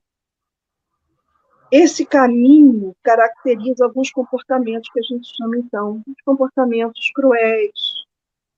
Esse 1.71 2.05
caminho 2.05 2.93
caracteriza 3.01 3.85
alguns 3.85 4.11
comportamentos 4.11 4.89
que 4.91 4.99
a 4.99 5.03
gente 5.03 5.35
chama, 5.35 5.57
então, 5.57 6.03
de 6.05 6.23
comportamentos 6.25 7.11
cruéis, 7.15 8.05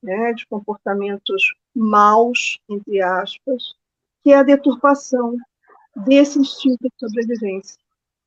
né, 0.01 0.33
de 0.33 0.45
comportamentos 0.47 1.53
maus, 1.75 2.59
entre 2.69 3.01
aspas, 3.01 3.75
que 4.23 4.31
é 4.31 4.37
a 4.37 4.43
deturpação 4.43 5.37
desse 5.95 6.39
instinto 6.39 6.83
de 6.83 6.99
sobrevivência. 6.99 7.77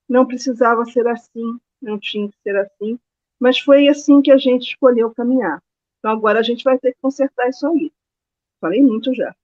Não 0.08 0.24
precisava 0.24 0.84
ser 0.84 1.06
assim, 1.08 1.58
não 1.82 1.98
tinha 1.98 2.28
que 2.28 2.36
ser 2.42 2.56
assim, 2.56 2.98
mas 3.40 3.58
foi 3.58 3.88
assim 3.88 4.22
que 4.22 4.30
a 4.30 4.38
gente 4.38 4.68
escolheu 4.68 5.12
caminhar. 5.14 5.60
Então 5.98 6.12
agora 6.12 6.38
a 6.38 6.42
gente 6.42 6.62
vai 6.62 6.78
ter 6.78 6.92
que 6.92 7.00
consertar 7.02 7.48
isso 7.48 7.66
aí. 7.66 7.92
Falei 8.60 8.82
muito 8.82 9.14
já. 9.14 9.34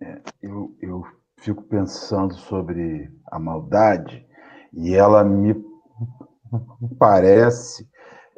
É, 0.00 0.20
eu, 0.42 0.76
eu 0.80 1.04
fico 1.38 1.62
pensando 1.62 2.34
sobre 2.34 3.10
a 3.26 3.38
maldade 3.38 4.26
e 4.72 4.94
ela 4.94 5.22
me 5.22 5.54
parece 6.98 7.88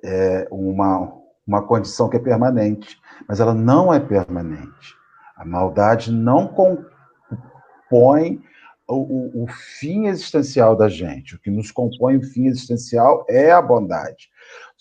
é, 0.02 0.46
uma, 0.50 1.12
uma 1.46 1.62
condição 1.62 2.08
que 2.08 2.16
é 2.16 2.20
permanente, 2.20 3.00
mas 3.28 3.40
ela 3.40 3.54
não 3.54 3.92
é 3.92 4.00
permanente. 4.00 4.94
A 5.36 5.44
maldade 5.44 6.10
não 6.12 6.48
compõe 6.48 8.42
o, 8.86 8.96
o, 8.96 9.44
o, 9.44 9.46
fim 9.48 10.06
existencial 10.06 10.76
da 10.76 10.88
gente. 10.88 11.34
O 11.34 11.40
que 11.40 11.50
nos 11.50 11.70
compõe 11.70 12.16
o 12.16 12.22
fim 12.22 12.46
existencial 12.46 13.24
é 13.28 13.50
a 13.50 13.62
bondade. 13.62 14.28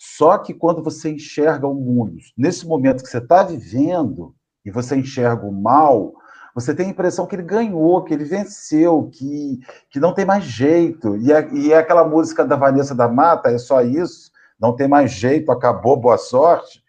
Só 0.06 0.36
que 0.36 0.52
quando 0.52 0.82
você 0.82 1.10
enxerga 1.10 1.66
o 1.66 1.74
mundo, 1.74 2.18
nesse 2.36 2.66
momento 2.66 3.02
que 3.02 3.08
você 3.08 3.18
está 3.18 3.42
vivendo, 3.42 4.34
e 4.64 4.70
você 4.70 4.96
enxerga 4.96 5.46
o 5.46 5.52
mal, 5.52 6.12
você 6.54 6.74
tem 6.74 6.86
a 6.86 6.90
impressão 6.90 7.26
que 7.26 7.34
ele 7.34 7.42
ganhou, 7.42 8.04
que 8.04 8.12
ele 8.12 8.24
venceu, 8.24 9.08
que, 9.10 9.60
que 9.90 9.98
não 9.98 10.12
tem 10.12 10.26
mais 10.26 10.44
jeito. 10.44 11.16
E, 11.16 11.32
é, 11.32 11.48
e 11.54 11.72
é 11.72 11.78
aquela 11.78 12.06
música 12.06 12.44
da 12.44 12.54
Vanessa 12.54 12.94
da 12.94 13.08
Mata, 13.08 13.50
é 13.50 13.56
só 13.56 13.80
isso, 13.80 14.30
não 14.60 14.76
tem 14.76 14.86
mais 14.86 15.10
jeito, 15.10 15.50
acabou, 15.50 15.96
boa 15.96 16.18
sorte. 16.18 16.83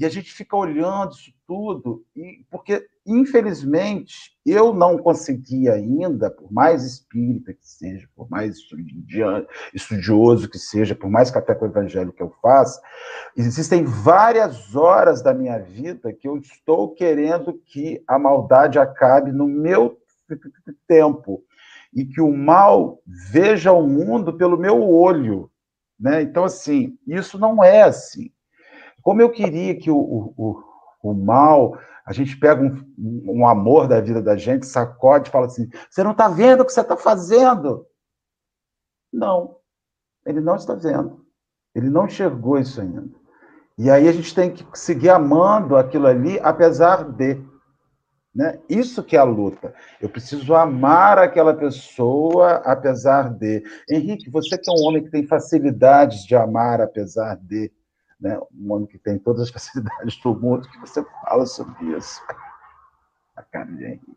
E 0.00 0.06
a 0.06 0.08
gente 0.08 0.32
fica 0.32 0.56
olhando 0.56 1.12
isso 1.12 1.30
tudo, 1.46 2.02
e 2.16 2.42
porque, 2.50 2.88
infelizmente, 3.04 4.34
eu 4.46 4.72
não 4.72 4.96
consegui 4.96 5.68
ainda, 5.68 6.30
por 6.30 6.50
mais 6.50 6.82
espírita 6.84 7.52
que 7.52 7.68
seja, 7.68 8.08
por 8.16 8.26
mais 8.30 8.56
estudioso 9.74 10.48
que 10.48 10.58
seja, 10.58 10.94
por 10.94 11.10
mais 11.10 11.30
café 11.30 11.54
com 11.54 11.66
o 11.66 11.68
evangelho 11.68 12.14
que 12.14 12.22
eu 12.22 12.30
faça, 12.40 12.80
existem 13.36 13.84
várias 13.84 14.74
horas 14.74 15.20
da 15.20 15.34
minha 15.34 15.58
vida 15.58 16.14
que 16.14 16.26
eu 16.26 16.38
estou 16.38 16.94
querendo 16.94 17.52
que 17.66 18.02
a 18.08 18.18
maldade 18.18 18.78
acabe 18.78 19.32
no 19.32 19.46
meu 19.46 19.98
tempo 20.88 21.44
e 21.92 22.06
que 22.06 22.22
o 22.22 22.32
mal 22.32 23.02
veja 23.06 23.70
o 23.70 23.86
mundo 23.86 24.32
pelo 24.32 24.56
meu 24.56 24.80
olho. 24.82 25.50
Né? 25.98 26.22
Então, 26.22 26.44
assim, 26.44 26.96
isso 27.06 27.38
não 27.38 27.62
é 27.62 27.82
assim. 27.82 28.32
Como 29.02 29.22
eu 29.22 29.30
queria 29.30 29.78
que 29.78 29.90
o, 29.90 29.96
o, 30.36 30.62
o 31.02 31.14
mal, 31.14 31.78
a 32.04 32.12
gente 32.12 32.38
pega 32.38 32.62
um, 32.62 32.84
um, 33.26 33.46
amor 33.46 33.88
da 33.88 34.00
vida 34.00 34.20
da 34.20 34.36
gente, 34.36 34.66
sacode 34.66 35.28
e 35.28 35.32
fala 35.32 35.46
assim: 35.46 35.68
você 35.88 36.02
não 36.02 36.12
está 36.12 36.28
vendo 36.28 36.60
o 36.60 36.64
que 36.64 36.72
você 36.72 36.80
está 36.80 36.96
fazendo? 36.96 37.86
Não, 39.12 39.56
ele 40.26 40.40
não 40.40 40.56
está 40.56 40.74
vendo. 40.74 41.24
Ele 41.74 41.88
não 41.88 42.06
enxergou 42.06 42.58
isso 42.58 42.80
ainda. 42.80 43.08
E 43.78 43.90
aí 43.90 44.08
a 44.08 44.12
gente 44.12 44.34
tem 44.34 44.50
que 44.52 44.66
seguir 44.74 45.10
amando 45.10 45.76
aquilo 45.76 46.06
ali, 46.06 46.38
apesar 46.40 47.04
de. 47.04 47.42
Né? 48.34 48.60
Isso 48.68 49.02
que 49.02 49.16
é 49.16 49.18
a 49.18 49.24
luta. 49.24 49.74
Eu 50.00 50.08
preciso 50.08 50.54
amar 50.54 51.18
aquela 51.18 51.54
pessoa, 51.54 52.56
apesar 52.64 53.30
de. 53.30 53.62
Henrique, 53.90 54.30
você 54.30 54.58
que 54.58 54.70
é 54.70 54.72
um 54.72 54.86
homem 54.86 55.02
que 55.02 55.10
tem 55.10 55.26
facilidades 55.26 56.24
de 56.24 56.36
amar, 56.36 56.80
apesar 56.80 57.36
de 57.36 57.72
né? 58.20 58.38
um 58.52 58.72
homem 58.72 58.86
que 58.86 58.98
tem 58.98 59.18
todas 59.18 59.42
as 59.42 59.50
facilidades 59.50 60.16
do 60.20 60.34
mundo, 60.34 60.68
que 60.68 60.78
você 60.78 61.02
fala 61.22 61.46
sobre 61.46 61.96
isso. 61.96 62.20
A 63.34 63.42
cara 63.42 63.72
de 63.72 63.84
Henrique. 63.84 64.16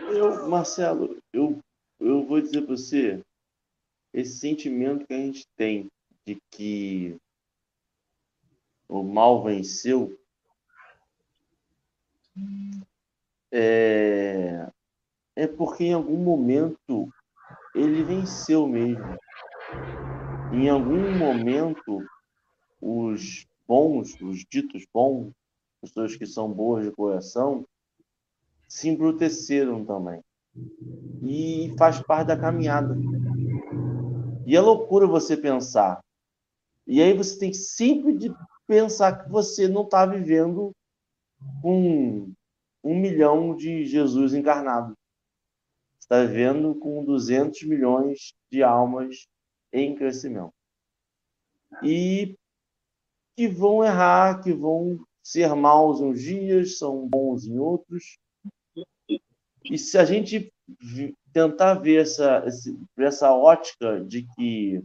Eu, 0.00 0.48
Marcelo, 0.48 1.20
eu, 1.32 1.58
eu 1.98 2.26
vou 2.26 2.40
dizer 2.40 2.62
para 2.62 2.76
você, 2.76 3.24
esse 4.12 4.38
sentimento 4.38 5.06
que 5.06 5.14
a 5.14 5.18
gente 5.18 5.46
tem 5.56 5.90
de 6.26 6.38
que 6.50 7.16
o 8.88 9.02
mal 9.02 9.42
venceu 9.42 10.16
é, 13.52 14.68
é 15.36 15.46
porque 15.46 15.84
em 15.84 15.94
algum 15.94 16.16
momento 16.16 17.12
ele 17.74 18.02
venceu 18.02 18.66
mesmo 18.66 19.16
em 20.52 20.68
algum 20.68 21.16
momento, 21.16 22.04
os 22.80 23.46
bons, 23.66 24.20
os 24.20 24.44
ditos 24.50 24.84
bons, 24.92 25.32
pessoas 25.80 26.16
que 26.16 26.26
são 26.26 26.50
boas 26.50 26.84
de 26.84 26.90
coração, 26.90 27.64
se 28.68 28.88
embruteceram 28.88 29.84
também. 29.84 30.22
E 31.22 31.72
faz 31.78 32.02
parte 32.02 32.28
da 32.28 32.36
caminhada. 32.36 32.96
E 34.44 34.56
é 34.56 34.60
loucura 34.60 35.06
você 35.06 35.36
pensar. 35.36 36.00
E 36.86 37.00
aí 37.00 37.12
você 37.12 37.38
tem 37.38 37.52
sempre 37.52 38.16
de 38.16 38.34
pensar 38.66 39.22
que 39.22 39.30
você 39.30 39.68
não 39.68 39.82
está 39.84 40.04
vivendo 40.04 40.72
com 41.62 42.32
um 42.82 42.98
milhão 42.98 43.54
de 43.54 43.84
Jesus 43.84 44.34
encarnado. 44.34 44.94
Você 45.98 46.06
está 46.06 46.24
vivendo 46.24 46.74
com 46.74 47.04
200 47.04 47.62
milhões 47.62 48.34
de 48.50 48.62
almas 48.62 49.28
em 49.72 49.94
crescimento. 49.94 50.52
E 51.82 52.36
que 53.36 53.48
vão 53.48 53.84
errar, 53.84 54.42
que 54.42 54.52
vão 54.52 55.04
ser 55.22 55.54
maus 55.54 56.00
uns 56.00 56.20
dias, 56.20 56.78
são 56.78 57.08
bons 57.08 57.46
em 57.46 57.58
outros. 57.58 58.18
E 59.64 59.78
se 59.78 59.96
a 59.98 60.04
gente 60.04 60.52
tentar 61.32 61.74
ver 61.74 62.02
essa, 62.02 62.44
essa 62.98 63.32
ótica 63.32 64.04
de 64.04 64.26
que 64.34 64.82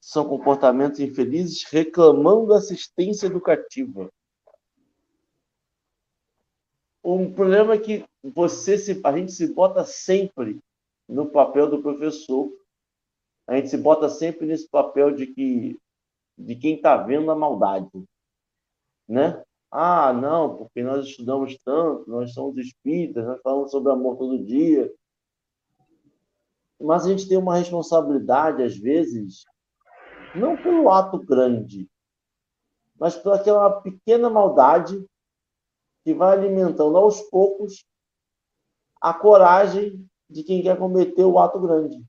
são 0.00 0.26
comportamentos 0.26 1.00
infelizes 1.00 1.64
reclamando 1.64 2.54
assistência 2.54 3.26
educativa. 3.26 4.10
O 7.02 7.30
problema 7.32 7.74
é 7.74 7.78
que 7.78 8.04
você 8.22 8.78
se, 8.78 9.00
a 9.04 9.16
gente 9.16 9.32
se 9.32 9.52
bota 9.52 9.84
sempre 9.84 10.58
no 11.08 11.30
papel 11.30 11.68
do 11.68 11.82
professor 11.82 12.50
a 13.48 13.56
gente 13.56 13.70
se 13.70 13.78
bota 13.78 14.10
sempre 14.10 14.46
nesse 14.46 14.68
papel 14.68 15.10
de 15.10 15.26
que 15.26 15.76
de 16.36 16.54
quem 16.54 16.76
está 16.76 16.96
vendo 16.96 17.28
a 17.32 17.34
maldade, 17.34 17.90
né? 19.08 19.42
Ah, 19.70 20.12
não, 20.12 20.56
porque 20.56 20.84
nós 20.84 21.04
estudamos 21.06 21.58
tanto, 21.64 22.08
nós 22.08 22.32
somos 22.32 22.56
espíritas, 22.58 23.26
nós 23.26 23.40
falamos 23.42 23.70
sobre 23.72 23.90
amor 23.90 24.16
todo 24.16 24.44
dia. 24.44 24.92
Mas 26.80 27.04
a 27.04 27.08
gente 27.08 27.28
tem 27.28 27.36
uma 27.36 27.56
responsabilidade, 27.56 28.62
às 28.62 28.76
vezes, 28.76 29.44
não 30.34 30.56
pelo 30.56 30.88
ato 30.90 31.18
grande, 31.18 31.90
mas 32.96 33.16
pela 33.16 33.34
aquela 33.34 33.80
pequena 33.80 34.30
maldade 34.30 35.04
que 36.04 36.14
vai 36.14 36.36
alimentando 36.36 36.96
aos 36.96 37.20
poucos 37.22 37.84
a 39.00 39.12
coragem 39.12 40.08
de 40.30 40.44
quem 40.44 40.62
quer 40.62 40.78
cometer 40.78 41.24
o 41.24 41.38
ato 41.38 41.58
grande. 41.58 42.07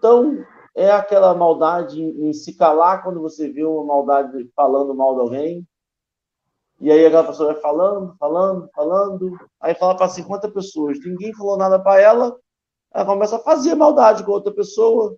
Então, 0.00 0.42
é 0.74 0.90
aquela 0.90 1.34
maldade 1.34 2.02
em, 2.02 2.32
se 2.32 2.56
calar 2.56 3.02
quando 3.02 3.20
você 3.20 3.52
vê 3.52 3.62
uma 3.62 3.84
maldade 3.84 4.50
falando 4.56 4.94
mal 4.94 5.14
de 5.14 5.20
alguém. 5.20 5.68
E 6.80 6.90
aí 6.90 7.04
aquela 7.04 7.26
pessoa 7.26 7.52
vai 7.52 7.60
falando, 7.60 8.16
falando, 8.18 8.70
falando. 8.74 9.38
Aí 9.60 9.74
fala 9.74 9.94
para 9.94 10.08
50 10.08 10.50
pessoas. 10.52 10.98
Ninguém 11.04 11.34
falou 11.34 11.58
nada 11.58 11.78
para 11.78 12.00
ela. 12.00 12.34
Ela 12.94 13.04
começa 13.04 13.36
a 13.36 13.40
fazer 13.40 13.74
maldade 13.74 14.24
com 14.24 14.32
outra 14.32 14.50
pessoa. 14.54 15.14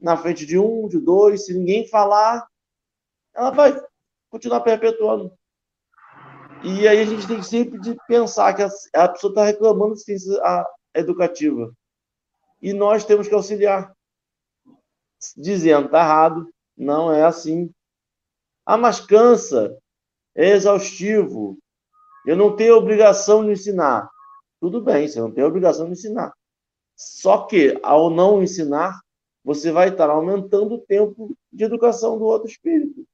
Na 0.00 0.16
frente 0.16 0.46
de 0.46 0.58
um, 0.58 0.88
de 0.88 0.98
dois. 0.98 1.44
Se 1.44 1.52
ninguém 1.52 1.86
falar, 1.88 2.46
ela 3.34 3.50
vai 3.50 3.78
continuar 4.30 4.62
perpetuando. 4.62 5.30
E 6.64 6.88
aí 6.88 7.02
a 7.02 7.04
gente 7.04 7.28
tem 7.28 7.42
sempre 7.42 7.78
de 7.80 7.94
pensar 8.08 8.54
que 8.54 8.62
a, 8.62 8.70
a 8.94 9.08
pessoa 9.10 9.30
está 9.30 9.44
reclamando 9.44 9.92
de 9.92 10.00
ciência 10.00 10.40
educativa. 10.94 11.70
E 12.62 12.72
nós 12.72 13.04
temos 13.04 13.28
que 13.28 13.34
auxiliar 13.34 13.92
dizendo 15.36 15.86
está 15.86 16.00
errado, 16.00 16.48
não 16.76 17.12
é 17.12 17.24
assim. 17.24 17.70
Ah, 18.64 18.76
mas 18.76 19.00
cansa, 19.00 19.76
é 20.34 20.50
exaustivo, 20.50 21.58
eu 22.24 22.36
não 22.36 22.54
tenho 22.54 22.76
obrigação 22.76 23.44
de 23.44 23.52
ensinar. 23.52 24.08
Tudo 24.60 24.80
bem, 24.80 25.08
você 25.08 25.20
não 25.20 25.30
tem 25.30 25.42
obrigação 25.42 25.86
de 25.86 25.92
ensinar. 25.92 26.32
Só 26.94 27.46
que, 27.46 27.78
ao 27.82 28.10
não 28.10 28.42
ensinar, 28.42 29.00
você 29.44 29.72
vai 29.72 29.88
estar 29.88 30.08
aumentando 30.08 30.74
o 30.74 30.80
tempo 30.80 31.36
de 31.52 31.64
educação 31.64 32.16
do 32.16 32.24
outro 32.24 32.48
espírito. 32.48 33.04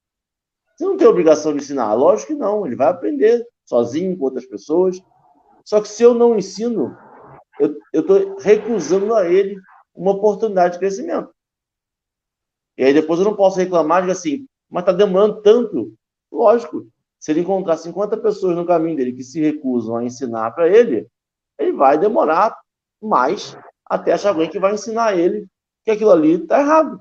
Você 0.77 0.85
não 0.85 0.97
tem 0.97 1.07
obrigação 1.07 1.53
de 1.53 1.62
ensinar? 1.62 1.94
Lógico 1.94 2.33
que 2.33 2.38
não, 2.38 2.66
ele 2.66 2.77
vai 2.77 2.88
aprender 2.88 3.47
sozinho 3.64 4.16
com 4.16 4.25
outras 4.25 4.44
pessoas. 4.44 5.03
Só 5.64 5.81
que 5.81 5.88
se 5.88 6.03
eu 6.03 6.14
não 6.14 6.37
ensino, 6.37 6.97
eu 7.59 8.01
estou 8.01 8.37
recusando 8.38 9.14
a 9.14 9.27
ele 9.27 9.57
uma 9.94 10.12
oportunidade 10.12 10.75
de 10.75 10.79
crescimento. 10.79 11.31
E 12.79 12.85
aí 12.85 12.95
depois 12.95 13.19
eu 13.19 13.25
não 13.25 13.35
posso 13.35 13.59
reclamar 13.59 14.05
de 14.05 14.12
assim, 14.12 14.47
mas 14.71 14.83
está 14.83 14.93
demorando 14.93 15.43
tanto. 15.43 15.93
Lógico, 16.31 16.87
se 17.19 17.33
ele 17.33 17.41
encontrar 17.41 17.77
50 17.77 18.17
pessoas 18.19 18.55
no 18.55 18.64
caminho 18.64 18.97
dele 18.97 19.12
que 19.12 19.25
se 19.25 19.41
recusam 19.41 19.97
a 19.97 20.05
ensinar 20.05 20.53
para 20.53 20.69
ele, 20.69 21.09
ele 21.59 21.73
vai 21.73 21.99
demorar 21.99 22.57
mais 23.03 23.59
até 23.85 24.12
achar 24.12 24.29
alguém 24.29 24.49
que 24.49 24.61
vai 24.61 24.75
ensinar 24.75 25.19
ele 25.19 25.49
que 25.85 25.91
aquilo 25.91 26.12
ali 26.12 26.35
está 26.35 26.61
errado. 26.61 27.01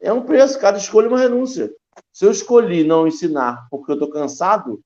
É 0.00 0.12
um 0.12 0.22
preço, 0.22 0.60
cada 0.60 0.78
escolha 0.78 1.06
é 1.06 1.08
uma 1.08 1.18
renúncia. 1.18 1.72
Se 2.12 2.24
eu 2.24 2.30
escolhi 2.30 2.84
não 2.84 3.08
ensinar 3.08 3.66
porque 3.70 3.90
eu 3.90 3.94
estou 3.94 4.10
cansado, 4.10 4.80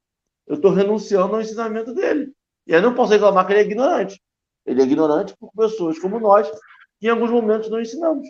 eu 0.47 0.57
estou 0.57 0.71
renunciando 0.71 1.35
ao 1.35 1.42
ensinamento 1.42 1.92
dele. 1.92 2.33
E 2.66 2.75
aí 2.75 2.81
não 2.81 2.95
posso 2.95 3.12
reclamar 3.12 3.47
que 3.47 3.53
ele 3.53 3.61
é 3.61 3.64
ignorante. 3.64 4.21
Ele 4.64 4.81
é 4.81 4.85
ignorante 4.85 5.37
por 5.38 5.51
pessoas 5.53 5.99
como 5.99 6.19
nós, 6.19 6.51
que 6.99 7.07
em 7.07 7.11
alguns 7.11 7.31
momentos 7.31 7.69
não 7.69 7.81
ensinamos. 7.81 8.27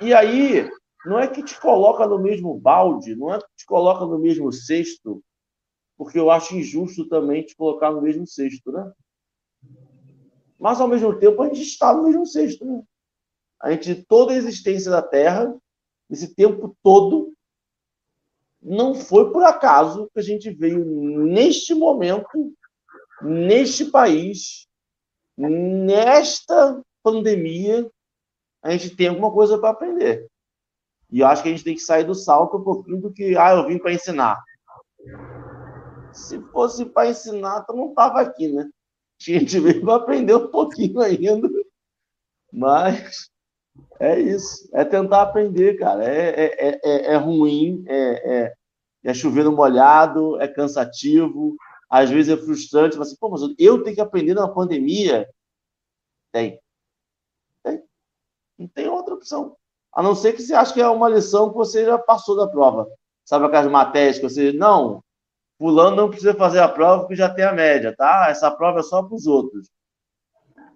E 0.00 0.12
aí, 0.12 0.68
não 1.04 1.18
é 1.18 1.26
que 1.26 1.42
te 1.42 1.58
coloca 1.60 2.06
no 2.06 2.18
mesmo 2.18 2.58
balde, 2.58 3.14
não 3.14 3.32
é 3.32 3.38
que 3.38 3.46
te 3.56 3.66
coloca 3.66 4.04
no 4.04 4.18
mesmo 4.18 4.52
cesto, 4.52 5.22
porque 5.96 6.18
eu 6.18 6.30
acho 6.30 6.56
injusto 6.56 7.08
também 7.08 7.44
te 7.44 7.54
colocar 7.54 7.90
no 7.92 8.02
mesmo 8.02 8.26
cesto, 8.26 8.72
né? 8.72 8.92
Mas, 10.58 10.80
ao 10.80 10.88
mesmo 10.88 11.18
tempo, 11.18 11.42
a 11.42 11.46
gente 11.46 11.62
está 11.62 11.94
no 11.94 12.04
mesmo 12.04 12.26
cesto, 12.26 12.64
né? 12.64 12.82
A 13.60 13.70
gente, 13.70 14.04
toda 14.04 14.32
a 14.32 14.36
existência 14.36 14.90
da 14.90 15.02
Terra, 15.02 15.54
esse 16.10 16.34
tempo 16.34 16.76
todo, 16.82 17.32
não 18.60 18.94
foi 18.94 19.30
por 19.30 19.44
acaso 19.44 20.10
que 20.12 20.18
a 20.18 20.22
gente 20.22 20.50
veio 20.50 20.84
neste 20.84 21.74
momento, 21.74 22.54
neste 23.22 23.86
país, 23.86 24.66
nesta 25.36 26.82
pandemia, 27.02 27.90
a 28.64 28.70
gente 28.70 28.96
tem 28.96 29.08
alguma 29.08 29.30
coisa 29.30 29.58
para 29.58 29.70
aprender. 29.70 30.26
E 31.10 31.20
eu 31.20 31.26
acho 31.26 31.42
que 31.42 31.48
a 31.48 31.52
gente 31.52 31.62
tem 31.62 31.74
que 31.74 31.82
sair 31.82 32.04
do 32.04 32.14
salto 32.14 32.56
um 32.56 32.64
pouquinho 32.64 33.00
do 33.00 33.12
que, 33.12 33.36
ah, 33.36 33.54
eu 33.54 33.68
vim 33.68 33.78
para 33.78 33.92
ensinar. 33.92 34.42
Se 36.12 36.40
fosse 36.50 36.86
para 36.86 37.10
ensinar, 37.10 37.64
eu 37.68 37.76
não 37.76 37.90
estava 37.90 38.22
aqui, 38.22 38.48
né? 38.48 38.62
A 39.20 39.30
gente 39.38 39.60
veio 39.60 39.82
para 39.82 39.96
aprender 39.96 40.34
um 40.34 40.48
pouquinho 40.48 41.00
ainda. 41.00 41.48
Mas 42.50 43.30
é 44.00 44.18
isso. 44.18 44.68
É 44.72 44.82
tentar 44.82 45.22
aprender, 45.22 45.74
cara. 45.78 46.04
É, 46.04 46.28
é, 46.30 46.68
é, 46.68 46.80
é, 46.82 47.12
é 47.12 47.16
ruim, 47.16 47.84
é, 47.86 48.34
é, 48.44 48.54
é 49.04 49.14
chover 49.14 49.44
no 49.44 49.52
molhado, 49.52 50.40
é 50.40 50.48
cansativo, 50.48 51.54
às 51.90 52.08
vezes 52.08 52.32
é 52.32 52.42
frustrante. 52.42 52.96
Mas, 52.96 53.14
Pô, 53.14 53.28
mas 53.28 53.42
eu 53.58 53.82
tenho 53.82 53.94
que 53.94 54.00
aprender 54.00 54.32
na 54.32 54.48
pandemia? 54.48 55.28
Tem. 56.32 56.58
Não 58.58 58.68
tem 58.68 58.88
outra 58.88 59.14
opção. 59.14 59.56
A 59.94 60.02
não 60.02 60.14
ser 60.14 60.32
que 60.32 60.42
você 60.42 60.54
ache 60.54 60.74
que 60.74 60.80
é 60.80 60.88
uma 60.88 61.08
lição 61.08 61.50
que 61.50 61.56
você 61.56 61.84
já 61.84 61.98
passou 61.98 62.36
da 62.36 62.48
prova. 62.48 62.86
Sabe 63.24 63.46
aquelas 63.46 63.70
matérias 63.70 64.18
que 64.18 64.28
você. 64.28 64.52
Não, 64.52 65.02
Fulano 65.58 65.96
não 65.96 66.08
precisa 66.08 66.34
fazer 66.34 66.60
a 66.60 66.68
prova 66.68 67.00
porque 67.00 67.16
já 67.16 67.28
tem 67.28 67.44
a 67.44 67.52
média, 67.52 67.94
tá? 67.96 68.26
Essa 68.28 68.50
prova 68.50 68.80
é 68.80 68.82
só 68.82 69.02
para 69.02 69.14
os 69.14 69.26
outros. 69.26 69.70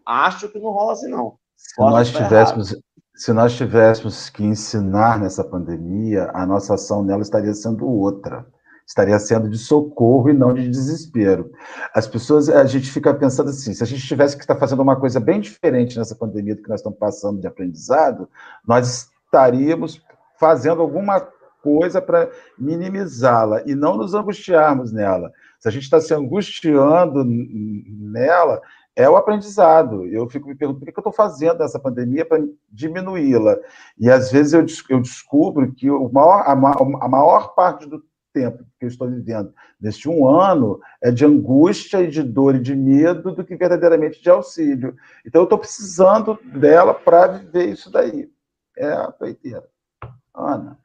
Acho 0.07 0.49
que 0.49 0.59
não 0.59 0.71
rola 0.71 0.93
assim, 0.93 1.09
não. 1.09 1.37
Se 1.57 1.81
nós, 1.81 2.11
tivéssemos, 2.11 2.77
se 3.15 3.33
nós 3.33 3.55
tivéssemos 3.55 4.31
que 4.31 4.45
ensinar 4.45 5.19
nessa 5.19 5.45
pandemia, 5.45 6.31
a 6.33 6.47
nossa 6.47 6.75
ação 6.75 7.03
nela 7.03 7.23
estaria 7.23 7.53
sendo 7.53 7.87
outra. 7.87 8.47
Estaria 8.89 9.19
sendo 9.19 9.51
de 9.51 9.59
socorro 9.59 10.31
e 10.31 10.33
não 10.33 10.55
de 10.55 10.67
desespero. 10.67 11.53
As 11.95 12.07
pessoas, 12.07 12.49
a 12.49 12.65
gente 12.65 12.91
fica 12.91 13.13
pensando 13.13 13.51
assim: 13.51 13.75
se 13.75 13.83
a 13.83 13.87
gente 13.87 14.07
tivesse 14.07 14.35
que 14.35 14.43
estar 14.43 14.57
fazendo 14.57 14.81
uma 14.81 14.97
coisa 14.97 15.21
bem 15.21 15.41
diferente 15.41 15.99
nessa 15.99 16.15
pandemia 16.15 16.57
do 16.57 16.63
que 16.63 16.71
nós 16.71 16.81
estamos 16.81 16.99
passando 16.99 17.39
de 17.39 17.47
aprendizado, 17.47 18.31
nós 18.67 19.11
estaríamos 19.27 20.03
fazendo 20.41 20.81
alguma 20.81 21.21
coisa 21.63 22.01
para 22.01 22.31
minimizá-la 22.59 23.63
e 23.67 23.75
não 23.75 23.95
nos 23.95 24.15
angustiarmos 24.15 24.91
nela. 24.91 25.31
Se 25.61 25.69
a 25.69 25.71
gente 25.71 25.83
está 25.83 26.01
se 26.01 26.15
angustiando 26.15 27.27
nela, 27.27 28.63
é 28.97 29.07
o 29.07 29.17
aprendizado. 29.17 30.07
Eu 30.07 30.31
fico 30.31 30.49
me 30.49 30.55
perguntando 30.55 30.85
o 30.85 30.87
que 30.87 30.99
eu 30.99 31.03
estou 31.03 31.13
fazendo 31.13 31.59
nessa 31.59 31.79
pandemia 31.79 32.25
para 32.25 32.43
diminuí-la. 32.73 33.59
E 33.99 34.11
às 34.11 34.33
vezes 34.33 34.55
eu, 34.55 34.65
eu 34.89 35.03
descubro 35.03 35.75
que 35.75 35.91
o 35.91 36.09
maior, 36.11 36.41
a, 36.41 36.53
a 36.53 37.09
maior 37.09 37.55
parte 37.55 37.87
do 37.87 38.03
tempo 38.33 38.65
que 38.79 38.85
eu 38.85 38.89
estou 38.89 39.09
vivendo 39.09 39.53
neste 39.81 40.09
um 40.09 40.29
ano 40.29 40.81
é 41.03 41.11
de 41.11 41.25
angústia 41.25 42.03
e 42.03 42.09
de 42.09 42.23
dor 42.23 42.57
e 42.57 42.61
de 42.61 42.75
medo 42.75 43.33
do 43.33 43.45
que 43.45 43.57
verdadeiramente 43.57 44.23
de 44.23 44.31
auxílio. 44.31 44.97
Então 45.25 45.43
eu 45.43 45.45
estou 45.45 45.59
precisando 45.59 46.39
dela 46.45 46.95
para 46.95 47.39
viver 47.39 47.71
isso 47.71 47.91
daí. 47.91 48.31
É 48.77 48.93
a 48.93 49.11
peiteira. 49.11 49.69
Ana. 50.35 50.79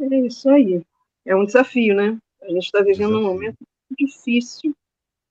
É 0.00 0.20
isso 0.20 0.48
aí. 0.48 0.82
É 1.24 1.34
um 1.34 1.44
desafio, 1.44 1.94
né? 1.94 2.18
A 2.42 2.48
gente 2.48 2.64
está 2.64 2.80
vivendo 2.80 3.10
desafio. 3.10 3.18
um 3.18 3.32
momento 3.32 3.58
difícil. 3.98 4.74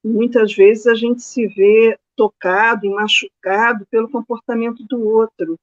Muitas 0.04 0.54
vezes 0.54 0.86
a 0.88 0.96
gente 0.96 1.22
se 1.22 1.48
vê 1.48 1.98
tocado 2.16 2.86
e 2.86 2.90
machucado 2.90 3.86
pelo 3.88 4.10
comportamento 4.10 4.84
do 4.86 5.08
outro. 5.08 5.60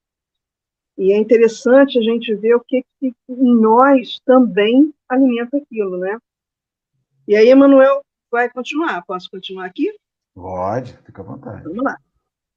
E 1.03 1.11
é 1.11 1.17
interessante 1.17 1.99
a 1.99 2.01
gente 2.01 2.33
ver 2.33 2.55
o 2.55 2.61
que, 2.61 2.85
que 3.01 3.13
em 3.29 3.55
nós 3.57 4.21
também 4.25 4.95
alimenta 5.09 5.57
aquilo, 5.57 5.99
né? 5.99 6.17
E 7.27 7.35
aí, 7.35 7.49
Emanuel 7.49 8.03
vai 8.31 8.49
continuar. 8.49 9.05
Posso 9.05 9.29
continuar 9.29 9.67
aqui? 9.67 9.93
Pode, 10.33 10.97
fica 10.99 11.21
à 11.21 11.25
vontade. 11.25 11.65
Vamos 11.65 11.83
lá. 11.83 11.99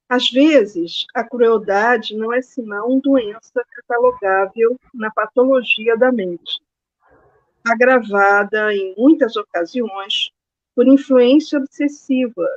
Às 0.08 0.29
vezes, 0.29 1.08
a 1.15 1.23
crueldade 1.23 2.15
não 2.15 2.31
é 2.31 2.39
senão 2.39 2.99
doença 2.99 3.65
catalogável 3.71 4.79
na 4.93 5.10
patologia 5.10 5.97
da 5.97 6.12
mente, 6.12 6.62
agravada 7.67 8.71
em 8.75 8.93
muitas 8.95 9.36
ocasiões 9.36 10.29
por 10.75 10.88
influência 10.88 11.58
obsessiva, 11.58 12.47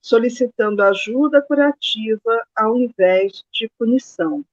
solicitando 0.00 0.80
ajuda 0.80 1.42
curativa 1.42 2.46
ao 2.54 2.76
invés 2.76 3.42
de 3.52 3.68
punição. 3.76 4.44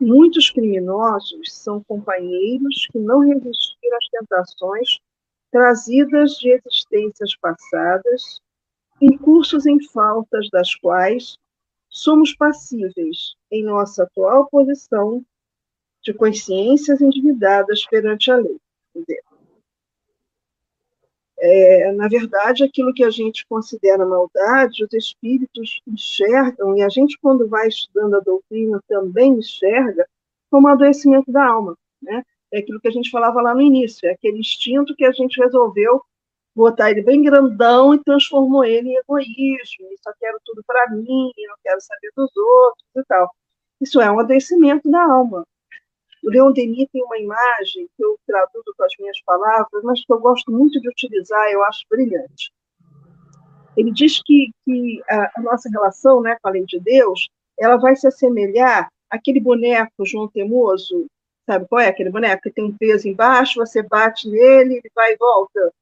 Muitos 0.00 0.50
criminosos 0.50 1.52
são 1.52 1.82
companheiros 1.82 2.86
que 2.92 2.98
não 2.98 3.20
resistiram 3.20 3.96
às 3.96 4.08
tentações 4.10 4.98
trazidas 5.50 6.32
de 6.32 6.50
existências 6.50 7.34
passadas 7.36 8.40
incursos 9.00 9.66
em 9.66 9.82
faltas 9.88 10.48
das 10.50 10.74
quais 10.74 11.38
somos 11.88 12.34
passíveis, 12.34 13.36
em 13.50 13.64
nossa 13.64 14.04
atual 14.04 14.48
posição, 14.50 15.24
de 16.02 16.12
consciências 16.12 17.00
endividadas 17.00 17.84
perante 17.86 18.30
a 18.30 18.36
lei. 18.36 18.60
É, 21.38 21.92
na 21.92 22.08
verdade, 22.08 22.64
aquilo 22.64 22.94
que 22.94 23.04
a 23.04 23.10
gente 23.10 23.46
considera 23.46 24.06
maldade, 24.06 24.84
os 24.84 24.92
espíritos 24.94 25.80
enxergam, 25.86 26.76
e 26.76 26.82
a 26.82 26.88
gente, 26.88 27.18
quando 27.20 27.46
vai 27.48 27.68
estudando 27.68 28.16
a 28.16 28.20
doutrina, 28.20 28.80
também 28.88 29.34
enxerga 29.34 30.06
como 30.50 30.68
adoecimento 30.68 31.30
da 31.30 31.44
alma. 31.44 31.76
Né? 32.02 32.22
É 32.52 32.60
aquilo 32.60 32.80
que 32.80 32.88
a 32.88 32.92
gente 32.92 33.10
falava 33.10 33.42
lá 33.42 33.54
no 33.54 33.60
início, 33.60 34.08
é 34.08 34.12
aquele 34.12 34.38
instinto 34.38 34.94
que 34.96 35.04
a 35.04 35.12
gente 35.12 35.40
resolveu 35.40 36.02
botar 36.54 36.90
ele 36.90 37.02
bem 37.02 37.22
grandão 37.22 37.94
e 37.94 38.02
transformou 38.02 38.64
ele 38.64 38.88
em 38.88 38.96
egoísmo, 38.96 39.86
só 40.02 40.10
quero 40.18 40.38
tudo 40.42 40.64
para 40.66 40.90
mim, 40.90 41.04
não 41.36 41.56
quero 41.62 41.80
saber 41.82 42.10
dos 42.16 42.34
outros 42.34 42.88
e 42.96 43.04
tal. 43.04 43.30
Isso 43.78 44.00
é 44.00 44.10
um 44.10 44.18
adoecimento 44.18 44.90
da 44.90 45.02
alma. 45.02 45.46
O 46.26 46.28
Leon 46.28 46.50
Denis 46.50 46.88
tem 46.92 47.04
uma 47.04 47.16
imagem 47.18 47.88
que 47.96 48.04
eu 48.04 48.18
traduzo 48.26 48.74
com 48.76 48.82
as 48.82 48.92
minhas 48.98 49.22
palavras, 49.22 49.84
mas 49.84 50.04
que 50.04 50.12
eu 50.12 50.18
gosto 50.18 50.50
muito 50.50 50.80
de 50.80 50.88
utilizar, 50.88 51.48
eu 51.52 51.62
acho 51.62 51.86
brilhante. 51.88 52.50
Ele 53.76 53.92
diz 53.92 54.20
que, 54.24 54.50
que 54.64 55.00
a, 55.08 55.40
nossa 55.40 55.70
relação 55.70 56.20
né, 56.20 56.36
com 56.42 56.48
a 56.48 56.50
lei 56.50 56.64
de 56.66 56.80
Deus 56.80 57.28
ela 57.56 57.76
vai 57.76 57.94
se 57.94 58.08
assemelhar 58.08 58.90
àquele 59.08 59.38
boneco 59.38 60.04
João 60.04 60.26
Temoso, 60.26 61.06
sabe 61.48 61.64
qual 61.68 61.80
é 61.80 61.86
aquele 61.86 62.10
boneco 62.10 62.42
que 62.42 62.50
tem 62.50 62.64
um 62.64 62.76
peso 62.76 63.06
embaixo, 63.06 63.64
você 63.64 63.80
bate 63.84 64.28
nele, 64.28 64.74
ele 64.74 64.90
vai 64.96 65.12
e 65.12 65.16
volta. 65.16 65.72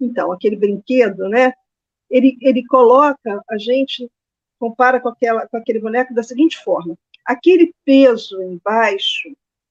Então, 0.00 0.32
aquele 0.32 0.56
brinquedo, 0.56 1.28
né? 1.28 1.52
Ele, 2.08 2.38
ele 2.40 2.64
coloca 2.64 3.42
a 3.50 3.58
gente, 3.58 4.10
compara 4.58 4.98
com, 4.98 5.10
aquela, 5.10 5.46
com 5.46 5.58
aquele 5.58 5.78
boneco 5.78 6.14
da 6.14 6.22
seguinte 6.22 6.56
forma: 6.64 6.96
aquele 7.26 7.74
peso 7.84 8.42
embaixo 8.42 9.28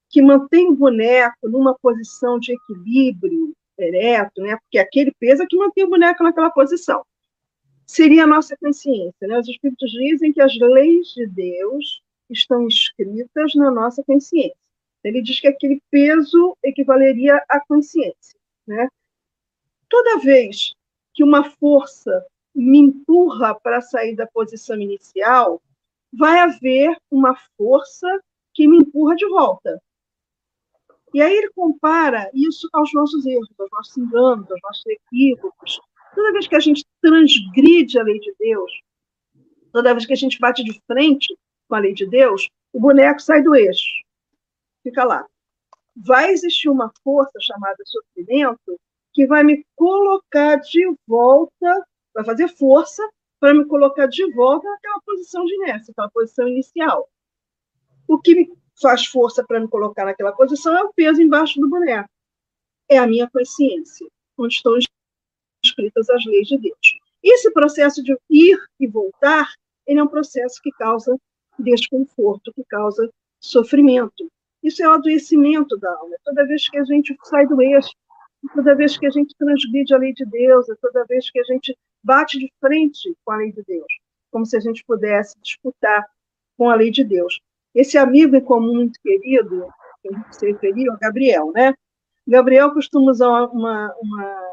que 0.10 0.22
mantém 0.22 0.70
o 0.70 0.76
boneco 0.76 1.48
numa 1.50 1.76
posição 1.80 2.40
de 2.40 2.54
equilíbrio 2.54 3.54
ereto, 3.78 4.42
né? 4.42 4.58
Porque 4.58 4.80
aquele 4.80 5.12
peso 5.20 5.44
é 5.44 5.46
que 5.48 5.58
mantém 5.58 5.84
o 5.84 5.90
boneco 5.90 6.24
naquela 6.24 6.50
posição. 6.50 7.04
Seria 7.86 8.24
a 8.24 8.28
nossa 8.28 8.56
consciência, 8.58 9.28
né? 9.28 9.40
Os 9.40 9.48
espíritos 9.48 9.92
dizem 9.92 10.34
que 10.34 10.42
as 10.42 10.58
leis 10.58 11.08
de 11.14 11.28
Deus 11.28 12.02
estão 12.30 12.68
escritas 12.68 13.54
na 13.56 13.72
nossa 13.72 14.04
consciência. 14.04 14.58
Ele 15.04 15.22
diz 15.22 15.40
que 15.40 15.48
aquele 15.48 15.82
peso 15.90 16.58
equivaleria 16.64 17.42
à 17.48 17.60
consciência, 17.66 18.38
né? 18.66 18.90
Toda 19.90 20.20
vez 20.20 20.74
que 21.14 21.24
uma 21.24 21.50
força 21.52 22.26
me 22.54 22.80
empurra 22.80 23.56
para 23.56 23.82
sair 23.82 24.16
da 24.16 24.28
posição 24.28 24.80
inicial, 24.82 25.62
vai 26.12 26.40
haver 26.40 26.98
uma 27.10 27.36
força 27.56 28.08
que 28.54 28.68
me 28.68 28.78
empurra 28.78 29.16
de 29.16 29.28
volta. 29.28 29.82
E 31.18 31.22
aí 31.24 31.36
ele 31.36 31.50
compara 31.50 32.30
isso 32.32 32.70
aos 32.72 32.94
nossos 32.94 33.26
erros, 33.26 33.50
aos 33.58 33.72
nossos 33.72 33.98
enganos, 33.98 34.52
aos 34.52 34.62
nossos 34.62 34.86
equívocos. 34.86 35.82
Toda 36.14 36.32
vez 36.32 36.48
que 36.48 36.56
a 36.56 36.60
gente 36.60 36.86
transgride 37.02 37.98
a 37.98 38.04
lei 38.04 38.20
de 38.20 38.36
Deus, 38.38 38.72
toda 39.74 39.96
vez 39.96 40.06
que 40.06 40.14
a 40.14 40.16
gente 40.16 40.38
bate 40.38 40.64
de 40.64 40.80
frente 40.86 41.36
com 41.68 41.74
a 41.74 41.80
lei 41.80 41.96
de 41.96 42.06
Deus, 42.06 42.48
o 42.72 42.80
boneco 42.80 43.20
sai 43.20 43.42
do 43.42 43.56
eixo. 43.56 44.04
Fica 44.84 45.04
lá. 45.04 45.26
Vai 45.96 46.30
existir 46.30 46.70
uma 46.70 46.94
força 47.04 47.40
chamada 47.42 47.78
sofrimento 47.84 48.80
que 49.12 49.26
vai 49.26 49.44
me 49.44 49.66
colocar 49.76 50.58
de 50.58 50.86
volta 51.08 51.84
vai 52.14 52.24
fazer 52.24 52.48
força 52.50 53.02
para 53.40 53.56
me 53.56 53.66
colocar 53.66 54.06
de 54.06 54.24
volta 54.34 54.70
naquela 54.70 55.02
posição 55.02 55.44
de 55.46 55.56
inércia, 55.56 55.92
aquela 55.92 56.12
posição 56.12 56.48
inicial. 56.48 57.10
O 58.08 58.20
que 58.20 58.36
me 58.36 58.52
faz 58.82 59.06
força 59.06 59.44
para 59.46 59.60
me 59.60 59.68
colocar 59.68 60.06
naquela 60.06 60.32
posição 60.32 60.76
é 60.78 60.84
o 60.84 60.94
peso 60.94 61.22
embaixo 61.22 61.60
do 61.60 61.70
boneco. 61.70 62.10
É 62.90 62.98
a 62.98 63.08
minha 63.08 63.30
consciência, 63.30 64.08
onde 64.38 64.56
estão 64.56 64.78
escritas 65.64 66.10
as 66.10 66.26
leis 66.26 66.48
de 66.48 66.58
Deus. 66.58 67.00
Esse 67.24 67.52
processo 67.52 68.04
de 68.04 68.18
ir 68.30 68.58
e 68.80 68.88
voltar, 68.88 69.48
ele 69.86 70.00
é 70.00 70.04
um 70.04 70.08
processo 70.08 70.62
que 70.62 70.72
causa 70.72 71.18
desconforto, 71.60 72.54
que 72.54 72.64
causa 72.66 73.10
sofrimento. 73.40 74.32
Isso 74.64 74.84
é 74.84 74.88
o 74.88 74.94
adoecimento 74.94 75.78
da 75.78 75.92
alma. 75.92 76.16
Toda 76.24 76.46
vez 76.46 76.70
que 76.70 76.78
a 76.78 76.84
gente 76.84 77.16
sai 77.24 77.48
do 77.48 77.62
eixo, 77.62 77.92
toda 78.54 78.76
vez 78.76 78.98
que 78.98 79.08
a 79.08 79.10
gente 79.10 79.36
transgride 79.38 79.94
a 79.94 79.98
lei 79.98 80.14
de 80.14 80.26
Deus, 80.26 80.68
toda 80.82 81.06
vez 81.06 81.30
que 81.30 81.40
a 81.40 81.44
gente 81.44 81.76
bate 82.04 82.40
de 82.40 82.52
frente 82.60 83.14
com 83.26 83.32
a 83.32 83.38
lei 83.38 83.52
de 83.52 83.64
Deus, 83.64 83.88
como 84.32 84.46
se 84.46 84.56
a 84.56 84.60
gente 84.60 84.84
pudesse 84.86 85.36
disputar 85.42 86.06
com 86.58 86.70
a 86.70 86.76
lei 86.76 86.92
de 86.92 87.04
Deus. 87.04 87.40
Esse 87.78 87.96
amigo 87.96 88.36
em 88.36 88.42
comum 88.42 88.74
muito 88.74 89.00
querido, 89.00 89.70
que 90.02 90.10
a 90.10 90.18
gente 90.18 90.36
se 90.36 90.52
referiu, 90.52 90.94
é 90.94 90.98
Gabriel, 90.98 91.52
né? 91.52 91.76
Gabriel 92.28 92.74
costuma 92.74 93.12
usar 93.12 93.30
uma, 93.30 93.96
uma, 94.02 94.44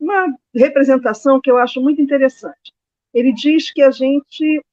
uma 0.00 0.36
representação 0.54 1.38
que 1.38 1.50
eu 1.50 1.58
acho 1.58 1.82
muito 1.82 2.00
interessante. 2.00 2.72
Ele 3.12 3.34
diz 3.34 3.70
que 3.70 3.82
a 3.82 3.90
gente, 3.90 4.64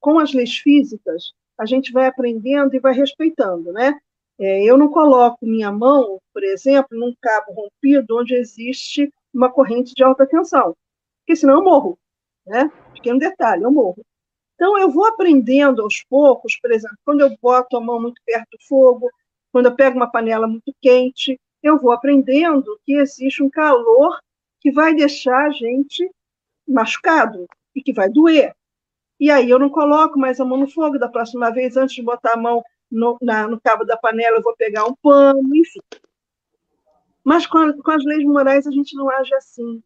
com 0.00 0.18
as 0.18 0.34
leis 0.34 0.56
físicas, 0.56 1.32
a 1.56 1.64
gente 1.64 1.92
vai 1.92 2.06
aprendendo 2.08 2.74
e 2.74 2.80
vai 2.80 2.92
respeitando, 2.92 3.72
né? 3.72 3.96
É, 4.36 4.64
eu 4.64 4.76
não 4.76 4.88
coloco 4.88 5.46
minha 5.46 5.70
mão, 5.70 6.20
por 6.34 6.42
exemplo, 6.42 6.98
num 6.98 7.14
cabo 7.22 7.52
rompido 7.52 8.18
onde 8.18 8.34
existe 8.34 9.08
uma 9.32 9.48
corrente 9.48 9.94
de 9.94 10.02
alta 10.02 10.26
tensão, 10.26 10.76
porque 11.20 11.36
senão 11.36 11.54
eu 11.54 11.62
morro, 11.62 11.96
né? 12.44 12.68
Pequeno 12.94 13.20
detalhe, 13.20 13.62
eu 13.62 13.70
morro. 13.70 14.04
Então, 14.58 14.76
eu 14.76 14.90
vou 14.90 15.06
aprendendo 15.06 15.82
aos 15.82 16.02
poucos, 16.02 16.58
por 16.60 16.72
exemplo, 16.72 16.98
quando 17.04 17.20
eu 17.20 17.30
boto 17.40 17.76
a 17.76 17.80
mão 17.80 18.02
muito 18.02 18.20
perto 18.26 18.48
do 18.50 18.66
fogo, 18.66 19.08
quando 19.52 19.66
eu 19.66 19.76
pego 19.76 19.96
uma 19.96 20.10
panela 20.10 20.48
muito 20.48 20.74
quente, 20.82 21.40
eu 21.62 21.78
vou 21.78 21.92
aprendendo 21.92 22.76
que 22.84 22.94
existe 22.94 23.40
um 23.40 23.48
calor 23.48 24.18
que 24.60 24.72
vai 24.72 24.92
deixar 24.92 25.46
a 25.46 25.50
gente 25.50 26.10
machucado 26.66 27.46
e 27.72 27.80
que 27.80 27.92
vai 27.92 28.08
doer. 28.08 28.52
E 29.20 29.30
aí 29.30 29.48
eu 29.48 29.60
não 29.60 29.70
coloco 29.70 30.18
mais 30.18 30.40
a 30.40 30.44
mão 30.44 30.58
no 30.58 30.68
fogo, 30.68 30.98
da 30.98 31.08
próxima 31.08 31.52
vez, 31.52 31.76
antes 31.76 31.94
de 31.94 32.02
botar 32.02 32.32
a 32.32 32.36
mão 32.36 32.60
no, 32.90 33.16
na, 33.22 33.46
no 33.46 33.60
cabo 33.60 33.84
da 33.84 33.96
panela, 33.96 34.38
eu 34.38 34.42
vou 34.42 34.56
pegar 34.56 34.86
um 34.86 34.94
pano, 34.96 35.54
enfim. 35.54 35.80
Mas 37.22 37.46
com, 37.46 37.58
a, 37.58 37.80
com 37.80 37.90
as 37.92 38.04
leis 38.04 38.24
morais 38.24 38.66
a 38.66 38.72
gente 38.72 38.96
não 38.96 39.08
age 39.08 39.32
assim. 39.36 39.80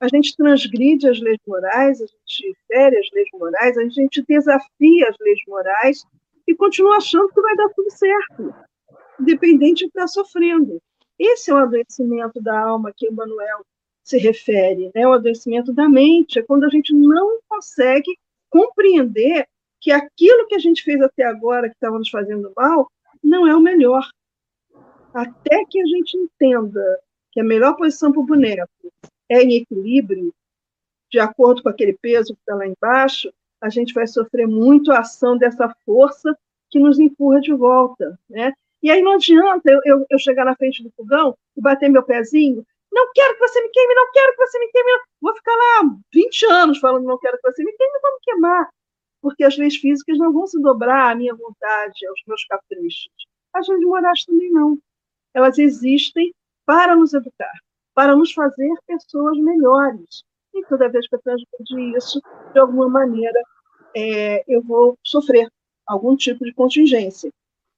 A 0.00 0.08
gente 0.08 0.34
transgride 0.34 1.06
as 1.06 1.20
leis 1.20 1.38
morais, 1.46 2.00
a 2.00 2.06
gente 2.06 2.56
fere 2.66 2.96
as 2.96 3.06
leis 3.12 3.28
morais, 3.34 3.76
a 3.76 3.86
gente 3.88 4.24
desafia 4.26 5.08
as 5.08 5.16
leis 5.20 5.40
morais 5.46 6.04
e 6.48 6.54
continua 6.54 6.96
achando 6.96 7.28
que 7.28 7.40
vai 7.40 7.54
dar 7.54 7.68
tudo 7.68 7.90
certo, 7.90 8.54
independente 9.20 9.80
de 9.80 9.88
estar 9.88 10.08
sofrendo. 10.08 10.80
Esse 11.18 11.50
é 11.50 11.54
o 11.54 11.58
adoecimento 11.58 12.40
da 12.40 12.58
alma 12.58 12.94
que 12.96 13.08
Emmanuel 13.08 13.60
se 14.02 14.16
refere, 14.16 14.90
né? 14.94 15.06
o 15.06 15.12
adoecimento 15.12 15.70
da 15.70 15.86
mente, 15.86 16.38
é 16.38 16.42
quando 16.42 16.64
a 16.64 16.70
gente 16.70 16.94
não 16.94 17.38
consegue 17.46 18.18
compreender 18.48 19.46
que 19.78 19.92
aquilo 19.92 20.46
que 20.46 20.54
a 20.54 20.58
gente 20.58 20.82
fez 20.82 21.00
até 21.02 21.24
agora, 21.24 21.68
que 21.68 21.74
estava 21.74 21.98
nos 21.98 22.08
fazendo 22.08 22.50
mal, 22.56 22.90
não 23.22 23.46
é 23.46 23.54
o 23.54 23.60
melhor. 23.60 24.08
Até 25.12 25.62
que 25.68 25.80
a 25.80 25.86
gente 25.86 26.16
entenda 26.16 27.00
que 27.32 27.40
a 27.40 27.44
melhor 27.44 27.76
posição 27.76 28.10
para 28.10 28.20
o 28.20 28.26
boneco 28.26 28.70
é 29.30 29.42
em 29.42 29.56
equilíbrio, 29.56 30.34
de 31.10 31.18
acordo 31.18 31.62
com 31.62 31.68
aquele 31.68 31.96
peso 32.00 32.34
que 32.34 32.40
está 32.40 32.54
lá 32.54 32.66
embaixo, 32.66 33.32
a 33.60 33.68
gente 33.68 33.94
vai 33.94 34.06
sofrer 34.06 34.46
muito 34.46 34.90
a 34.90 35.00
ação 35.00 35.36
dessa 35.36 35.74
força 35.84 36.36
que 36.70 36.78
nos 36.78 36.98
empurra 36.98 37.40
de 37.40 37.52
volta. 37.52 38.18
Né? 38.28 38.52
E 38.82 38.90
aí 38.90 39.02
não 39.02 39.12
adianta 39.12 39.70
eu, 39.70 39.80
eu, 39.84 40.06
eu 40.08 40.18
chegar 40.18 40.44
na 40.44 40.56
frente 40.56 40.82
do 40.82 40.90
fogão 40.96 41.36
e 41.56 41.60
bater 41.60 41.88
meu 41.88 42.02
pezinho 42.02 42.64
não 42.92 43.12
quero 43.14 43.34
que 43.34 43.40
você 43.40 43.62
me 43.62 43.68
queime, 43.70 43.94
não 43.94 44.10
quero 44.12 44.32
que 44.32 44.46
você 44.46 44.58
me 44.58 44.68
queime. 44.68 44.90
Vou 45.20 45.34
ficar 45.34 45.52
lá 45.54 45.96
20 46.12 46.46
anos 46.46 46.78
falando 46.78 47.04
não 47.06 47.18
quero 47.18 47.38
que 47.38 47.50
você 47.50 47.62
me 47.62 47.72
queime, 47.72 48.00
vou 48.02 48.12
me 48.12 48.18
queimar. 48.22 48.68
Porque 49.22 49.44
as 49.44 49.56
leis 49.56 49.76
físicas 49.76 50.18
não 50.18 50.32
vão 50.32 50.46
se 50.46 50.60
dobrar 50.60 51.12
à 51.12 51.14
minha 51.14 51.34
vontade, 51.34 52.06
aos 52.06 52.20
meus 52.26 52.44
caprichos. 52.46 53.12
As 53.52 53.68
leis 53.68 53.82
morais 53.82 54.24
também 54.24 54.50
não. 54.50 54.78
Elas 55.32 55.58
existem 55.58 56.34
para 56.66 56.96
nos 56.96 57.14
educar, 57.14 57.52
para 58.00 58.16
nos 58.16 58.32
fazer 58.32 58.72
pessoas 58.86 59.36
melhores. 59.36 60.24
E 60.54 60.64
toda 60.64 60.88
vez 60.88 61.06
que 61.06 61.16
eu 61.16 61.20
transgredir 61.20 61.94
isso, 61.98 62.18
de 62.54 62.58
alguma 62.58 62.88
maneira, 62.88 63.38
é, 63.94 64.42
eu 64.48 64.62
vou 64.62 64.98
sofrer 65.04 65.46
algum 65.86 66.16
tipo 66.16 66.42
de 66.46 66.54
contingência. 66.54 67.30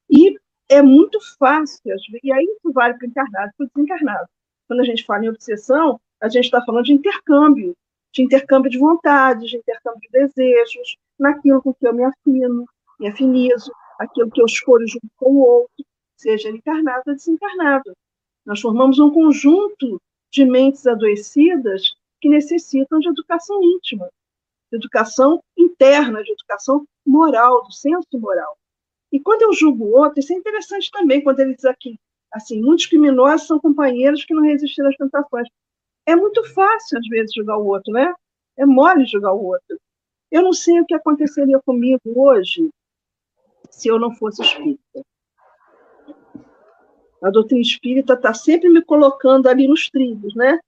E 0.09 0.39
é 0.69 0.81
muito 0.81 1.19
fácil, 1.41 1.81
e 2.23 2.33
aí 2.33 2.45
isso 2.45 2.73
vale 2.73 2.95
para 2.95 3.05
o 3.05 3.11
encarnado 3.11 3.51
e 3.51 3.57
para 3.57 3.65
o 3.65 3.71
desencarnado 3.75 4.29
quando 4.69 4.79
a 4.79 4.85
gente 4.85 5.05
fala 5.05 5.25
em 5.25 5.29
obsessão, 5.29 6.01
a 6.21 6.29
gente 6.29 6.45
está 6.45 6.63
falando 6.65 6.85
de 6.85 6.93
intercâmbio, 6.93 7.77
de 8.13 8.23
intercâmbio 8.23 8.71
de 8.71 8.79
vontades, 8.79 9.51
de 9.51 9.57
intercâmbio 9.57 10.01
de 10.01 10.09
desejos, 10.09 10.97
naquilo 11.19 11.61
com 11.61 11.75
que 11.75 11.85
eu 11.85 11.93
me 11.93 12.05
afino, 12.05 12.65
me 13.01 13.09
afinizo, 13.09 13.73
aquilo 13.99 14.31
que 14.31 14.41
eu 14.41 14.47
escolho 14.47 14.87
junto 14.87 15.11
com 15.17 15.33
o 15.33 15.41
outro, 15.41 15.85
seja 16.17 16.49
encarnado 16.49 17.03
ou 17.09 17.15
desencarnado. 17.15 17.93
Nós 18.47 18.61
formamos 18.61 19.01
um 19.01 19.11
conjunto 19.11 20.01
de 20.33 20.45
mentes 20.45 20.87
adoecidas 20.87 21.95
que 22.21 22.29
necessitam 22.29 22.99
de 22.99 23.09
educação 23.09 23.63
íntima, 23.63 24.09
de 24.71 24.79
educação 24.79 25.43
interna, 25.57 26.23
de 26.23 26.33
educação 26.33 26.87
moral, 27.07 27.63
do 27.65 27.73
senso 27.73 28.19
moral. 28.19 28.57
E 29.13 29.21
quando 29.21 29.43
eu 29.43 29.53
julgo 29.53 29.85
o 29.85 29.99
outro, 29.99 30.21
isso 30.21 30.33
é 30.33 30.37
interessante 30.37 30.91
também, 30.91 31.23
quando 31.23 31.41
ele 31.41 31.55
diz 31.55 31.65
aqui, 31.65 31.99
Assim, 32.33 32.63
muitos 32.63 32.87
criminosos 32.87 33.47
são 33.47 33.61
companheiros 33.61 34.25
que 34.25 34.33
não 34.33 34.43
resistiram 34.43 34.89
às 34.89 34.97
tentações. 34.97 35.47
É 36.07 36.17
muito 36.17 36.43
fácil, 36.55 36.99
às 36.99 37.07
vezes, 37.07 37.35
julgar 37.35 37.59
o 37.59 37.67
outro, 37.67 37.93
né? 37.93 38.13
É 38.57 38.65
mole 38.65 39.05
julgar 39.05 39.35
o 39.35 39.45
outro. 39.45 39.79
Eu 40.31 40.43
não 40.43 40.53
sei 40.53 40.81
o 40.81 40.87
que 40.87 40.95
aconteceria 40.95 41.61
comigo 41.61 42.01
hoje 42.07 42.71
se 43.71 43.89
eu 43.89 43.99
não 43.99 44.15
fosse 44.15 44.43
espírita. 44.43 45.03
A 47.23 47.31
doutrina 47.31 47.63
espírita 47.63 48.15
está 48.15 48.35
sempre 48.35 48.69
me 48.69 48.83
colocando 48.83 49.49
ali 49.49 49.69
nos 49.69 49.89
trilhos, 49.89 50.35
né? 50.35 50.59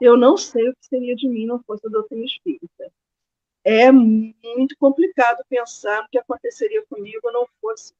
Eu 0.00 0.16
não 0.16 0.36
sei 0.36 0.68
o 0.68 0.74
que 0.74 0.86
seria 0.86 1.14
de 1.14 1.28
mim 1.28 1.46
não 1.46 1.62
fosse 1.62 1.86
a 1.86 1.90
doutrina 1.90 2.24
espírita. 2.24 2.90
É 3.62 3.92
muito 3.92 4.76
complicado 4.78 5.44
pensar 5.48 6.02
no 6.02 6.08
que 6.08 6.18
aconteceria 6.18 6.84
comigo 6.86 7.30
não 7.30 7.46
fosse 7.60 7.92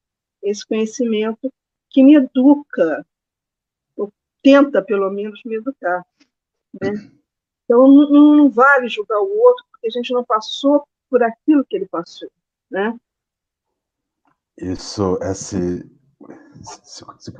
esse 0.42 0.66
conhecimento 0.66 1.52
que 1.90 2.02
me 2.02 2.14
educa, 2.14 3.04
ou 3.96 4.10
tenta, 4.42 4.80
pelo 4.80 5.10
menos, 5.10 5.42
me 5.44 5.56
educar. 5.56 6.06
Né? 6.80 7.10
Então, 7.64 7.86
não, 7.86 8.36
não, 8.36 8.50
vale 8.50 8.88
julgar 8.88 9.20
o 9.20 9.38
outro, 9.38 9.64
porque 9.70 9.88
a 9.88 9.90
gente 9.90 10.12
não 10.12 10.24
passou 10.24 10.86
por 11.10 11.22
aquilo 11.22 11.64
que 11.64 11.76
ele 11.76 11.86
passou. 11.86 12.30
Né? 12.70 12.98
Isso, 14.56 15.18
esse, 15.22 15.84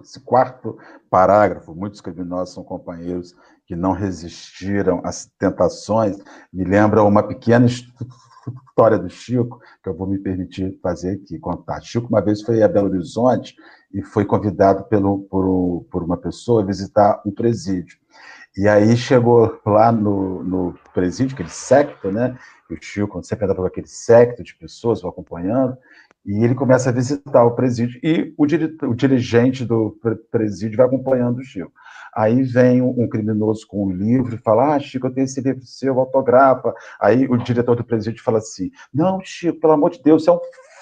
esse, 0.02 0.20
quarto 0.20 0.78
parágrafo, 1.10 1.74
muitos 1.74 2.00
criminosos 2.00 2.54
são 2.54 2.64
companheiros 2.64 3.34
que 3.66 3.76
não 3.76 3.92
resistiram 3.92 5.00
às 5.04 5.26
tentações, 5.38 6.18
me 6.52 6.64
lembra 6.64 7.02
uma 7.02 7.22
pequena 7.22 7.66
história 7.66 8.98
do 8.98 9.08
Chico, 9.08 9.60
que 9.82 9.88
eu 9.88 9.94
vou 9.94 10.06
me 10.06 10.18
permitir 10.18 10.78
fazer 10.82 11.20
aqui, 11.22 11.38
contar. 11.38 11.80
Chico 11.82 12.08
uma 12.08 12.22
vez 12.22 12.42
foi 12.42 12.62
a 12.62 12.68
Belo 12.68 12.88
Horizonte 12.88 13.54
e 13.92 14.02
foi 14.02 14.24
convidado 14.24 14.84
pelo, 14.84 15.20
por, 15.20 15.84
por 15.90 16.02
uma 16.02 16.16
pessoa 16.16 16.62
a 16.62 16.66
visitar 16.66 17.22
um 17.24 17.30
presídio. 17.30 17.98
E 18.56 18.66
aí 18.66 18.96
chegou 18.96 19.60
lá 19.64 19.92
no, 19.92 20.42
no 20.42 20.78
presídio, 20.92 21.34
aquele 21.34 21.50
secto, 21.50 22.10
né? 22.10 22.36
O 22.68 22.76
Chico 22.80 23.22
sempre 23.22 23.44
andava 23.44 23.60
com 23.60 23.66
aquele 23.66 23.86
secto 23.86 24.42
de 24.42 24.54
pessoas, 24.56 25.02
vão 25.02 25.10
acompanhando, 25.10 25.76
e 26.24 26.44
ele 26.44 26.54
começa 26.54 26.90
a 26.90 26.92
visitar 26.92 27.44
o 27.44 27.54
presídio, 27.54 27.98
e 28.02 28.35
o, 28.37 28.44
o 28.88 28.94
dirigente 28.94 29.64
do 29.64 29.98
presídio 30.30 30.76
vai 30.76 30.87
acompanhando 30.87 31.38
o 31.38 31.42
Chico. 31.44 31.72
Aí 32.14 32.42
vem 32.42 32.83
um, 32.83 33.09
criminoso 33.09 33.66
com 33.66 33.87
um 33.87 33.90
livro 33.90 34.35
e 34.35 34.38
fala: 34.38 34.74
Ah, 34.74 34.80
Chico, 34.80 35.06
eu 35.06 35.14
tenho 35.14 35.24
esse 35.24 35.40
livro 35.40 35.64
seu, 35.64 35.98
autografa. 35.98 36.74
Aí 37.00 37.26
o 37.26 37.37
diretor 37.37 37.76
do 37.76 37.85
presídio 37.85 38.22
fala 38.22 38.38
assim: 38.38 38.70
Não, 38.92 39.20
Chico, 39.22 39.61
pelo 39.61 39.74
amor 39.74 39.90
de 39.90 40.02
Deus, 40.02 40.24
você 40.24 40.30
é 40.30 40.33
um 40.33 40.40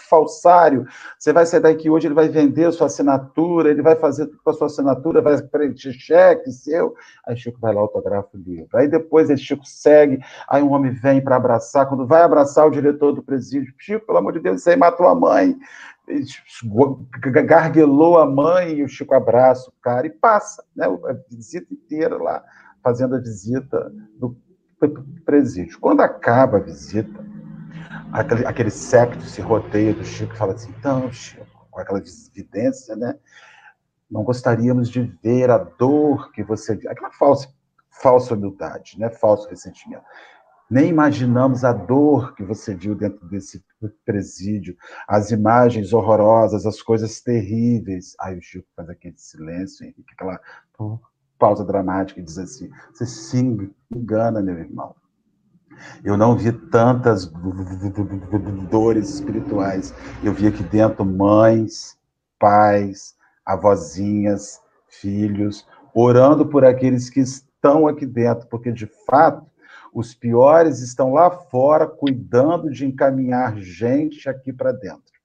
falsário. 0.09 0.87
Você 1.19 1.33
vai 1.33 1.47
sair 1.47 1.61
daqui 1.61 1.91
hoje, 1.91 2.07
ele 2.07 2.15
vai 2.15 2.29
vender 2.29 2.67
a 2.67 2.73
sua 2.73 2.87
assinatura, 2.87 3.71
ele 3.71 3.83
vai 3.83 3.97
fazer 3.97 4.27
tudo 4.27 4.41
com 4.43 4.51
a 4.51 4.55
sua 4.55 4.67
assinatura, 4.67 5.21
vai 5.21 5.41
preencher 5.43 5.93
cheque 5.93 6.51
seu. 6.51 6.95
Aí 7.27 7.37
Chico 7.37 7.59
vai 7.61 7.75
lá, 7.75 7.81
autografa 7.81 8.29
o 8.35 8.39
livro. 8.39 8.69
Aí 8.75 8.89
depois 8.89 9.31
esse 9.31 9.43
Chico 9.43 9.65
segue, 9.65 10.19
aí 10.49 10.63
um 10.63 10.73
homem 10.73 10.93
vem 10.93 11.21
para 11.21 11.37
abraçar. 11.37 11.89
Quando 11.89 12.07
vai 12.07 12.23
abraçar 12.23 12.67
o 12.67 12.71
diretor 12.71 13.13
do 13.13 13.23
presídio, 13.23 13.73
Chico, 13.79 14.07
pelo 14.07 14.19
amor 14.19 14.33
de 14.33 14.41
Deus, 14.41 14.63
você 14.63 14.77
matou 14.77 15.07
a 15.07 15.15
mãe 15.15 15.57
garguelou 17.45 18.19
a 18.19 18.27
mãe 18.27 18.79
e 18.79 18.83
o 18.83 18.89
Chico 18.89 19.15
abraça 19.15 19.69
o 19.69 19.73
cara 19.83 20.07
e 20.07 20.11
passa, 20.11 20.65
né? 20.75 20.87
A 20.87 21.13
visita 21.29 21.73
inteira 21.73 22.17
lá, 22.17 22.43
fazendo 22.83 23.15
a 23.15 23.21
visita 23.21 23.93
do 24.19 24.37
presídio. 25.25 25.79
Quando 25.81 26.01
acaba 26.01 26.59
a 26.59 26.61
visita, 26.61 27.28
aquele, 28.13 28.47
aquele 28.47 28.71
secto 28.71 29.23
se 29.25 29.41
rodeia 29.41 29.95
do 29.95 30.05
Chico 30.05 30.35
e 30.35 30.37
fala 30.37 30.55
assim: 30.55 30.73
então, 30.79 31.11
Chico, 31.13 31.67
com 31.71 31.81
aquela 31.81 31.99
evidência, 31.99 32.97
né? 32.97 33.15
Não 34.11 34.23
gostaríamos 34.23 34.89
de 34.89 35.03
ver 35.23 35.51
a 35.51 35.59
dor 35.59 36.33
que 36.33 36.43
você. 36.43 36.73
Aquela 36.89 37.11
falsa, 37.13 37.49
falsa 37.91 38.35
humildade, 38.35 38.99
né? 38.99 39.11
falso 39.11 39.49
ressentimento. 39.49 40.05
Nem 40.71 40.89
imaginamos 40.89 41.65
a 41.65 41.73
dor 41.73 42.35
que 42.35 42.43
você 42.43 42.75
viu 42.75 42.95
dentro 42.95 43.27
desse 43.27 43.65
presídio, 44.05 44.77
as 45.07 45.31
imagens 45.31 45.95
horrorosas, 45.95 46.67
as 46.67 46.83
coisas 46.83 47.23
terríveis. 47.23 48.15
Aí 48.21 48.37
o 48.37 48.43
Chico 48.43 48.67
faz 48.77 48.89
aquele 48.91 49.17
silêncio, 49.17 49.95
aquela 50.13 50.39
pausa 51.39 51.65
dramática 51.65 52.21
e 52.21 52.23
diz 52.23 52.39
assim: 52.39 52.71
Você 52.93 53.07
se 53.07 53.39
engana, 53.91 54.43
meu 54.43 54.59
irmão. 54.59 54.95
Eu 56.05 56.17
não 56.17 56.37
vi 56.37 56.53
tantas 56.53 57.31
dores 58.71 59.09
espirituais. 59.15 59.95
Eu 60.23 60.33
vi 60.33 60.47
aqui 60.47 60.63
dentro 60.63 61.05
mães, 61.05 61.97
pais, 62.39 63.17
avózinhas, 63.45 64.61
filhos, 64.89 65.67
orando 65.95 66.47
por 66.47 66.65
aqueles 66.65 67.11
que 67.11 67.21
estão 67.21 67.87
aqui 67.87 68.07
dentro, 68.07 68.47
porque 68.47 68.73
de 68.73 68.87
fato 69.07 69.47
os 69.93 70.15
piores 70.15 70.81
estão 70.81 71.13
lá 71.13 71.31
fora 71.31 71.87
cuidando 71.87 72.71
de 72.71 72.87
encaminhar 72.87 73.57
gente 73.57 74.29
aqui 74.29 74.53
para 74.53 74.73
dentro. 74.73 75.19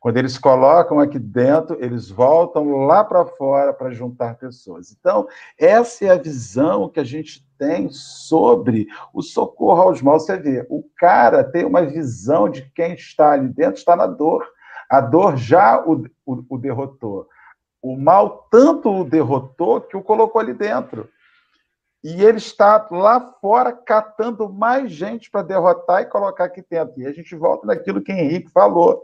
Quando 0.00 0.16
eles 0.16 0.38
colocam 0.38 1.00
aqui 1.00 1.18
dentro, 1.18 1.76
eles 1.80 2.08
voltam 2.08 2.86
lá 2.86 3.02
para 3.02 3.24
fora 3.24 3.72
para 3.72 3.90
juntar 3.90 4.36
pessoas. 4.36 4.92
Então, 4.92 5.26
essa 5.58 6.04
é 6.04 6.10
a 6.10 6.18
visão 6.18 6.88
que 6.88 7.00
a 7.00 7.04
gente 7.04 7.44
tem 7.58 7.90
sobre 7.90 8.86
o 9.12 9.22
socorro 9.22 9.82
aos 9.82 10.00
maus. 10.00 10.24
Você 10.24 10.36
vê, 10.36 10.66
o 10.70 10.82
cara 10.96 11.42
tem 11.42 11.64
uma 11.64 11.84
visão 11.84 12.48
de 12.48 12.62
quem 12.70 12.94
está 12.94 13.32
ali 13.32 13.48
dentro, 13.48 13.78
está 13.78 13.96
na 13.96 14.06
dor. 14.06 14.46
A 14.88 15.00
dor 15.00 15.36
já 15.36 15.84
o, 15.84 16.06
o, 16.24 16.44
o 16.48 16.58
derrotou. 16.58 17.28
O 17.82 17.96
mal 17.96 18.48
tanto 18.50 18.90
o 18.90 19.04
derrotou 19.04 19.80
que 19.80 19.96
o 19.96 20.02
colocou 20.02 20.40
ali 20.40 20.54
dentro. 20.54 21.08
E 22.02 22.22
ele 22.22 22.38
está 22.38 22.86
lá 22.90 23.20
fora 23.40 23.72
catando 23.72 24.48
mais 24.48 24.92
gente 24.92 25.30
para 25.30 25.42
derrotar 25.42 26.02
e 26.02 26.06
colocar 26.06 26.44
aqui 26.44 26.64
dentro. 26.68 27.00
E 27.00 27.06
a 27.06 27.12
gente 27.12 27.34
volta 27.34 27.66
naquilo 27.66 28.00
que 28.00 28.12
Henrique 28.12 28.50
falou. 28.50 29.02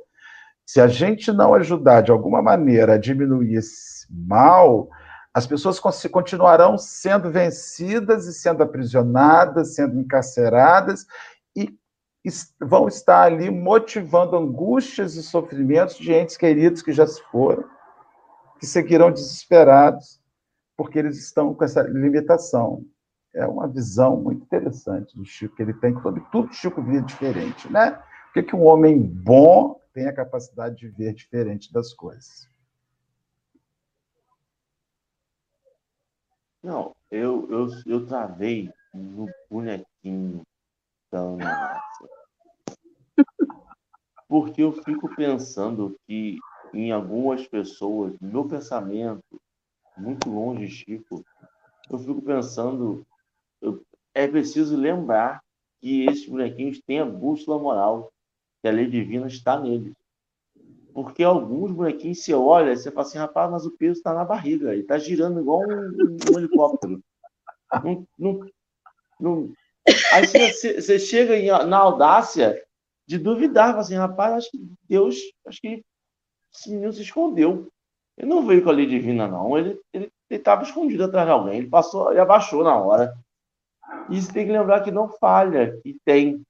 Se 0.64 0.80
a 0.80 0.86
gente 0.86 1.30
não 1.32 1.54
ajudar 1.54 2.02
de 2.02 2.10
alguma 2.10 2.40
maneira 2.40 2.94
a 2.94 2.98
diminuir 2.98 3.56
esse 3.56 4.06
mal, 4.10 4.88
as 5.34 5.46
pessoas 5.46 5.80
continuarão 6.08 6.78
sendo 6.78 7.28
vencidas 7.28 8.26
e 8.26 8.32
sendo 8.32 8.62
aprisionadas, 8.62 9.74
sendo 9.74 9.98
encarceradas 9.98 11.06
e 11.56 11.76
vão 12.60 12.86
estar 12.86 13.22
ali 13.22 13.50
motivando 13.50 14.36
angústias 14.36 15.16
e 15.16 15.22
sofrimentos 15.22 15.96
de 15.96 16.12
entes 16.12 16.36
queridos 16.36 16.82
que 16.82 16.92
já 16.92 17.06
se 17.06 17.20
foram, 17.32 17.64
que 18.60 18.66
seguirão 18.66 19.10
desesperados, 19.10 20.20
porque 20.76 21.00
eles 21.00 21.18
estão 21.18 21.52
com 21.52 21.64
essa 21.64 21.82
limitação. 21.82 22.84
É 23.34 23.44
uma 23.44 23.66
visão 23.66 24.16
muito 24.16 24.44
interessante 24.44 25.16
do 25.16 25.24
Chico, 25.24 25.56
que 25.56 25.62
ele 25.62 25.74
tem 25.74 26.00
sobre 26.00 26.22
tudo 26.30 26.54
Chico 26.54 26.80
via 26.80 27.02
diferente, 27.02 27.70
né? 27.70 27.90
Por 27.90 28.34
que, 28.34 28.42
que 28.44 28.56
um 28.56 28.64
homem 28.64 29.02
bom 29.02 29.80
tem 29.92 30.06
a 30.06 30.12
capacidade 30.12 30.76
de 30.76 30.88
ver 30.88 31.14
diferente 31.14 31.72
das 31.72 31.92
coisas. 31.92 32.48
Não, 36.64 36.96
eu, 37.10 37.46
eu, 37.50 37.68
eu 37.84 38.06
travei 38.06 38.72
no 38.94 39.28
bonequinho 39.50 40.40
da 41.12 41.18
Ana 41.18 41.82
Porque 44.26 44.62
eu 44.62 44.72
fico 44.72 45.14
pensando 45.14 45.94
que 46.06 46.38
em 46.72 46.90
algumas 46.90 47.46
pessoas, 47.46 48.18
meu 48.18 48.48
pensamento, 48.48 49.38
muito 49.94 50.30
longe, 50.30 50.66
Chico, 50.70 51.22
eu 51.90 51.98
fico 51.98 52.22
pensando, 52.22 53.06
é 54.14 54.26
preciso 54.26 54.74
lembrar 54.74 55.44
que 55.82 56.06
esses 56.06 56.26
bonequinhos 56.26 56.80
têm 56.86 57.00
a 57.00 57.04
bússola 57.04 57.62
moral 57.62 58.10
que 58.62 58.68
a 58.68 58.72
lei 58.72 58.86
divina 58.86 59.26
está 59.26 59.60
neles. 59.60 59.92
Porque 60.94 61.24
alguns 61.24 61.72
bonequinhos 61.72 62.22
você 62.22 62.32
olha 62.32 62.72
e 62.72 62.76
você 62.76 62.88
fala 62.88 63.04
assim, 63.04 63.18
rapaz, 63.18 63.50
mas 63.50 63.66
o 63.66 63.76
peso 63.76 63.98
está 63.98 64.14
na 64.14 64.24
barriga, 64.24 64.72
ele 64.72 64.82
está 64.82 64.96
girando 64.96 65.40
igual 65.40 65.60
um, 65.60 66.16
um 66.32 66.38
helicóptero. 66.38 67.02
Não, 67.82 68.06
não, 68.16 68.40
não... 69.18 69.52
Aí 70.12 70.24
você, 70.24 70.80
você 70.80 70.98
chega 71.00 71.36
em, 71.36 71.48
na 71.66 71.78
audácia 71.78 72.64
de 73.08 73.18
duvidar, 73.18 73.76
assim, 73.76 73.96
rapaz, 73.96 74.34
acho 74.34 74.50
que 74.52 74.64
Deus, 74.88 75.16
acho 75.48 75.60
que 75.60 75.84
esse 76.54 76.70
menino 76.70 76.92
se 76.92 77.02
escondeu. 77.02 77.68
Ele 78.16 78.28
não 78.28 78.46
veio 78.46 78.62
com 78.62 78.70
a 78.70 78.72
lei 78.72 78.86
divina, 78.86 79.26
não. 79.26 79.58
Ele 79.58 79.80
estava 80.30 80.62
escondido 80.62 81.02
atrás 81.02 81.26
de 81.26 81.32
alguém. 81.32 81.58
Ele 81.58 81.68
passou 81.68 82.12
e 82.12 82.18
abaixou 82.20 82.62
na 82.62 82.76
hora. 82.76 83.12
E 84.08 84.22
você 84.22 84.32
tem 84.32 84.46
que 84.46 84.52
lembrar 84.52 84.82
que 84.82 84.92
não 84.92 85.08
falha, 85.08 85.76
que 85.82 85.98
tem. 86.04 86.40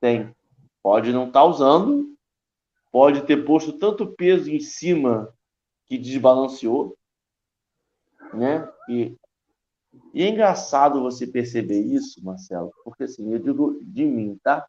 Tem. 0.00 0.34
Pode 0.82 1.12
não 1.12 1.28
estar 1.28 1.40
tá 1.40 1.46
usando, 1.46 2.15
pode 2.90 3.26
ter 3.26 3.44
posto 3.44 3.72
tanto 3.72 4.14
peso 4.14 4.50
em 4.50 4.60
cima 4.60 5.32
que 5.86 5.98
desbalanceou, 5.98 6.96
né? 8.34 8.68
E, 8.88 9.16
e 10.12 10.22
é 10.22 10.28
engraçado 10.28 11.02
você 11.02 11.26
perceber 11.26 11.80
isso, 11.80 12.24
Marcelo, 12.24 12.72
porque 12.84 13.04
assim, 13.04 13.32
eu 13.32 13.38
digo 13.38 13.78
de 13.82 14.04
mim, 14.04 14.38
tá? 14.42 14.66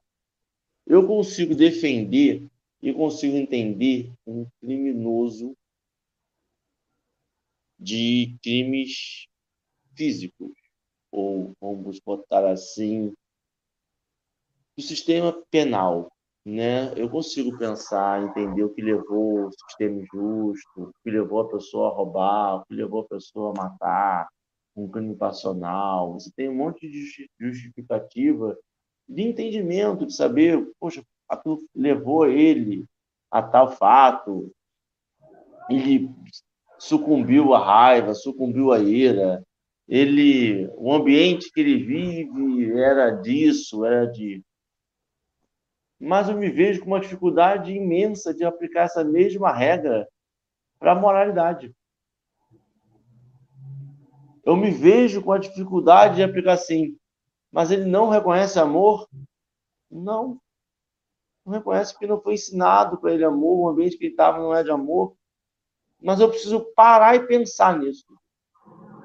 Eu 0.85 1.05
consigo 1.05 1.55
defender 1.55 2.47
e 2.81 2.93
consigo 2.93 3.35
entender 3.35 4.13
um 4.25 4.45
criminoso 4.61 5.55
de 7.79 8.37
crimes 8.41 9.27
físicos, 9.95 10.51
ou 11.11 11.53
vamos 11.59 11.99
botar 11.99 12.49
assim, 12.49 13.13
do 14.75 14.83
sistema 14.83 15.33
penal, 15.49 16.11
né? 16.47 16.93
Eu 16.95 17.09
consigo 17.09 17.57
pensar, 17.57 18.23
entender 18.23 18.63
o 18.63 18.69
que 18.69 18.81
levou 18.81 19.47
o 19.47 19.51
sistema 19.51 19.99
injusto, 19.99 20.81
o 20.81 20.91
que 21.03 21.11
levou 21.11 21.41
a 21.41 21.49
pessoa 21.49 21.89
a 21.89 21.93
roubar, 21.93 22.55
o 22.55 22.65
que 22.65 22.73
levou 22.73 23.01
a 23.01 23.07
pessoa 23.07 23.51
a 23.51 23.63
matar, 23.63 24.29
um 24.73 24.87
crime 24.87 25.13
passional. 25.13 26.13
Você 26.13 26.31
tem 26.33 26.47
um 26.47 26.55
monte 26.55 26.89
de 26.89 27.27
justificativa 27.37 28.57
de 29.09 29.23
entendimento, 29.23 30.05
de 30.05 30.13
saber, 30.13 30.65
poxa, 30.79 31.03
aquilo 31.27 31.59
levou 31.75 32.25
ele 32.25 32.85
a 33.29 33.41
tal 33.41 33.73
fato, 33.73 34.49
ele 35.69 36.09
sucumbiu 36.79 37.53
à 37.53 37.59
raiva, 37.59 38.13
sucumbiu 38.13 38.71
à 38.71 38.79
ira, 38.79 39.43
ele, 39.85 40.69
o 40.77 40.93
ambiente 40.93 41.51
que 41.51 41.59
ele 41.59 41.83
vive 41.83 42.71
era 42.79 43.11
disso, 43.11 43.85
era 43.85 44.05
de 44.05 44.41
mas 45.99 46.29
eu 46.29 46.37
me 46.37 46.49
vejo 46.49 46.81
com 46.81 46.87
uma 46.87 46.99
dificuldade 46.99 47.71
imensa 47.71 48.33
de 48.33 48.43
aplicar 48.43 48.83
essa 48.83 49.03
mesma 49.03 49.51
regra 49.51 50.07
para 50.79 50.91
a 50.91 50.95
moralidade. 50.95 51.75
Eu 54.45 54.55
me 54.55 54.71
vejo 54.71 55.21
com 55.21 55.31
a 55.31 55.37
dificuldade 55.37 56.15
de 56.15 56.23
aplicar 56.23 56.53
assim, 56.53 56.97
mas 57.51 57.71
ele 57.71 57.85
não 57.85 58.09
reconhece 58.09 58.59
amor? 58.59 59.07
Não. 59.89 60.39
Não 61.45 61.53
reconhece 61.53 61.93
porque 61.93 62.07
não 62.07 62.21
foi 62.21 62.35
ensinado 62.35 62.97
para 62.97 63.13
ele 63.13 63.25
amor, 63.25 63.59
o 63.59 63.69
ambiente 63.69 63.97
que 63.97 64.05
ele 64.05 64.13
estava 64.13 64.37
não 64.37 64.53
é 64.53 64.63
de 64.63 64.71
amor. 64.71 65.15
Mas 65.99 66.19
eu 66.19 66.29
preciso 66.29 66.61
parar 66.75 67.15
e 67.15 67.25
pensar 67.25 67.77
nisso. 67.79 68.05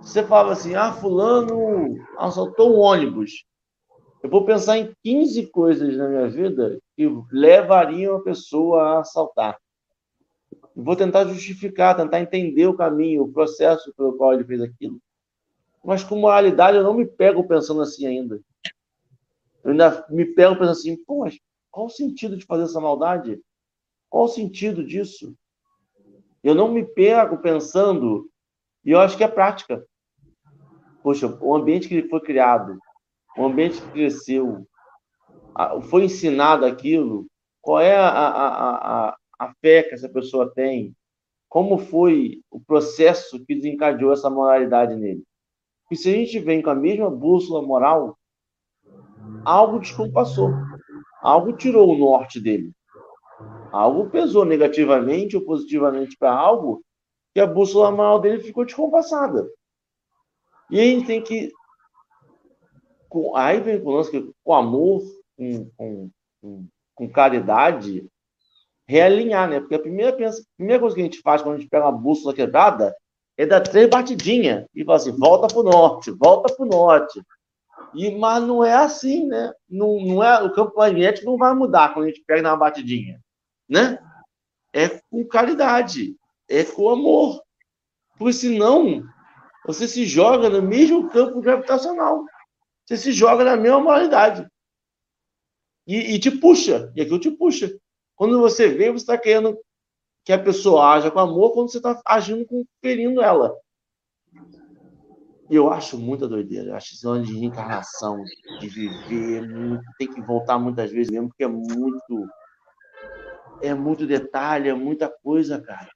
Você 0.00 0.24
fala 0.24 0.52
assim, 0.52 0.74
ah, 0.74 0.92
fulano 0.92 1.96
assaltou 2.18 2.74
um 2.76 2.80
ônibus. 2.80 3.46
Eu 4.22 4.30
vou 4.30 4.44
pensar 4.44 4.78
em 4.78 4.94
15 5.02 5.48
coisas 5.48 5.96
na 5.96 6.08
minha 6.08 6.28
vida 6.28 6.80
que 6.96 7.08
levariam 7.32 8.16
a 8.16 8.22
pessoa 8.22 8.82
a 8.82 9.00
assaltar. 9.00 9.58
Vou 10.76 10.94
tentar 10.94 11.24
justificar, 11.24 11.96
tentar 11.96 12.20
entender 12.20 12.66
o 12.66 12.76
caminho, 12.76 13.24
o 13.24 13.32
processo 13.32 13.92
pelo 13.94 14.16
qual 14.16 14.32
ele 14.32 14.44
fez 14.44 14.60
aquilo. 14.60 15.00
Mas 15.84 16.04
com 16.04 16.16
moralidade 16.16 16.76
eu 16.76 16.84
não 16.84 16.94
me 16.94 17.04
pego 17.04 17.46
pensando 17.48 17.82
assim 17.82 18.06
ainda. 18.06 18.40
Eu 19.64 19.72
ainda 19.72 20.06
me 20.08 20.24
pego 20.24 20.54
pensando 20.54 20.70
assim, 20.70 20.96
pô, 21.04 21.20
mas 21.20 21.38
qual 21.68 21.86
o 21.86 21.90
sentido 21.90 22.36
de 22.36 22.46
fazer 22.46 22.64
essa 22.64 22.80
maldade? 22.80 23.40
Qual 24.08 24.24
o 24.24 24.28
sentido 24.28 24.84
disso? 24.84 25.34
Eu 26.44 26.54
não 26.54 26.70
me 26.70 26.84
pego 26.84 27.38
pensando, 27.38 28.30
e 28.84 28.90
eu 28.92 29.00
acho 29.00 29.16
que 29.16 29.24
é 29.24 29.28
prática. 29.28 29.84
Poxa, 31.02 31.26
o 31.40 31.56
ambiente 31.56 31.88
que 31.88 31.94
ele 31.94 32.08
foi 32.08 32.20
criado, 32.20 32.78
o 33.36 33.44
ambiente 33.44 33.80
que 33.80 33.90
cresceu, 33.90 34.66
foi 35.88 36.04
ensinado 36.04 36.64
aquilo, 36.64 37.26
qual 37.60 37.80
é 37.80 37.96
a, 37.96 38.08
a, 38.08 39.08
a, 39.08 39.16
a 39.38 39.54
fé 39.60 39.82
que 39.82 39.94
essa 39.94 40.08
pessoa 40.08 40.52
tem, 40.52 40.94
como 41.48 41.78
foi 41.78 42.40
o 42.50 42.58
processo 42.60 43.44
que 43.44 43.54
desencadeou 43.54 44.12
essa 44.12 44.30
moralidade 44.30 44.96
nele. 44.96 45.22
E 45.90 45.96
se 45.96 46.08
a 46.08 46.12
gente 46.12 46.38
vem 46.38 46.62
com 46.62 46.70
a 46.70 46.74
mesma 46.74 47.10
bússola 47.10 47.60
moral, 47.60 48.16
algo 49.44 49.78
descompassou. 49.78 50.50
Algo 51.20 51.52
tirou 51.52 51.90
o 51.90 51.98
norte 51.98 52.40
dele. 52.40 52.72
Algo 53.70 54.08
pesou 54.10 54.44
negativamente 54.44 55.36
ou 55.36 55.44
positivamente 55.44 56.16
para 56.16 56.32
algo 56.32 56.82
que 57.34 57.40
a 57.40 57.46
bússola 57.46 57.90
maior 57.90 58.18
dele 58.18 58.40
ficou 58.40 58.64
descompassada. 58.64 59.48
E 60.70 60.80
a 60.80 60.84
gente 60.84 61.06
tem 61.06 61.22
que. 61.22 61.52
Aí 63.34 63.60
vem 63.60 63.80
com 63.80 63.90
o 63.90 63.92
lance 63.92 64.10
que 64.10 64.32
com 64.42 64.54
amor, 64.54 65.02
com, 65.36 65.70
com, 65.76 66.10
com, 66.40 66.66
com 66.94 67.08
caridade, 67.08 68.06
realinhar, 68.86 69.48
né? 69.48 69.60
Porque 69.60 69.74
a 69.74 69.78
primeira, 69.78 70.10
a 70.10 70.32
primeira 70.56 70.80
coisa 70.80 70.94
que 70.94 71.00
a 71.00 71.04
gente 71.04 71.20
faz 71.20 71.42
quando 71.42 71.56
a 71.56 71.58
gente 71.58 71.70
pega 71.70 71.86
uma 71.86 71.92
bússola 71.98 72.34
quebrada 72.34 72.94
é 73.36 73.46
dar 73.46 73.60
três 73.60 73.88
batidinhas 73.88 74.66
e 74.74 74.84
falar 74.84 74.98
assim: 74.98 75.16
volta 75.16 75.58
o 75.58 75.62
norte, 75.62 76.10
volta 76.10 76.54
para 76.54 76.64
o 76.64 76.68
norte. 76.68 77.22
E, 77.94 78.10
mas 78.16 78.42
não 78.42 78.64
é 78.64 78.74
assim, 78.74 79.26
né? 79.26 79.52
Não, 79.68 80.00
não 80.00 80.22
é, 80.22 80.42
o 80.42 80.52
campo 80.52 80.76
magnético 80.76 81.26
não 81.26 81.36
vai 81.36 81.54
mudar 81.54 81.92
quando 81.92 82.06
a 82.06 82.08
gente 82.08 82.22
pega 82.26 82.42
na 82.42 82.56
batidinha, 82.56 83.20
né? 83.68 83.98
É 84.72 84.88
com 85.10 85.26
caridade, 85.26 86.16
é 86.48 86.64
com 86.64 86.88
amor. 86.88 87.42
Porque 88.16 88.32
senão 88.32 89.02
você 89.66 89.86
se 89.86 90.04
joga 90.06 90.48
no 90.48 90.62
mesmo 90.62 91.10
campo 91.10 91.40
gravitacional. 91.40 92.24
Você 92.86 92.96
se 92.96 93.12
joga 93.12 93.44
na 93.44 93.56
mesma 93.56 93.80
moralidade. 93.80 94.46
E, 95.86 96.14
e 96.14 96.18
te 96.18 96.30
puxa, 96.30 96.92
e 96.94 97.02
aquilo 97.02 97.18
te 97.18 97.30
puxa. 97.30 97.76
Quando 98.14 98.40
você 98.40 98.68
vê, 98.68 98.90
você 98.90 99.02
está 99.02 99.18
querendo 99.18 99.58
que 100.24 100.32
a 100.32 100.38
pessoa 100.38 100.92
haja 100.92 101.10
com 101.10 101.18
amor 101.18 101.52
quando 101.52 101.70
você 101.70 101.78
está 101.78 102.00
agindo 102.06 102.44
com 102.46 102.64
ferindo 102.80 103.20
ela. 103.20 103.56
E 105.50 105.54
eu 105.54 105.70
acho 105.70 105.98
muita 105.98 106.28
doideira. 106.28 106.70
Eu 106.70 106.76
acho 106.76 106.94
esse 106.94 107.06
ano 107.06 107.24
de 107.24 107.38
reencarnação, 107.38 108.22
de 108.60 108.68
viver 108.68 109.46
muito, 109.46 109.84
tem 109.98 110.12
que 110.12 110.20
voltar 110.22 110.58
muitas 110.58 110.90
vezes 110.90 111.10
mesmo, 111.10 111.28
porque 111.28 111.44
é 111.44 111.48
muito. 111.48 112.28
É 113.60 113.74
muito 113.74 114.06
detalhe, 114.06 114.68
é 114.68 114.74
muita 114.74 115.08
coisa, 115.08 115.60
cara. 115.60 115.90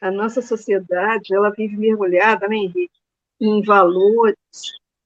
A 0.00 0.10
nossa 0.10 0.40
sociedade, 0.40 1.34
ela 1.34 1.50
vive 1.50 1.76
mergulhada, 1.76 2.46
né, 2.46 2.56
Henrique, 2.56 2.97
em 3.40 3.62
valores 3.62 4.36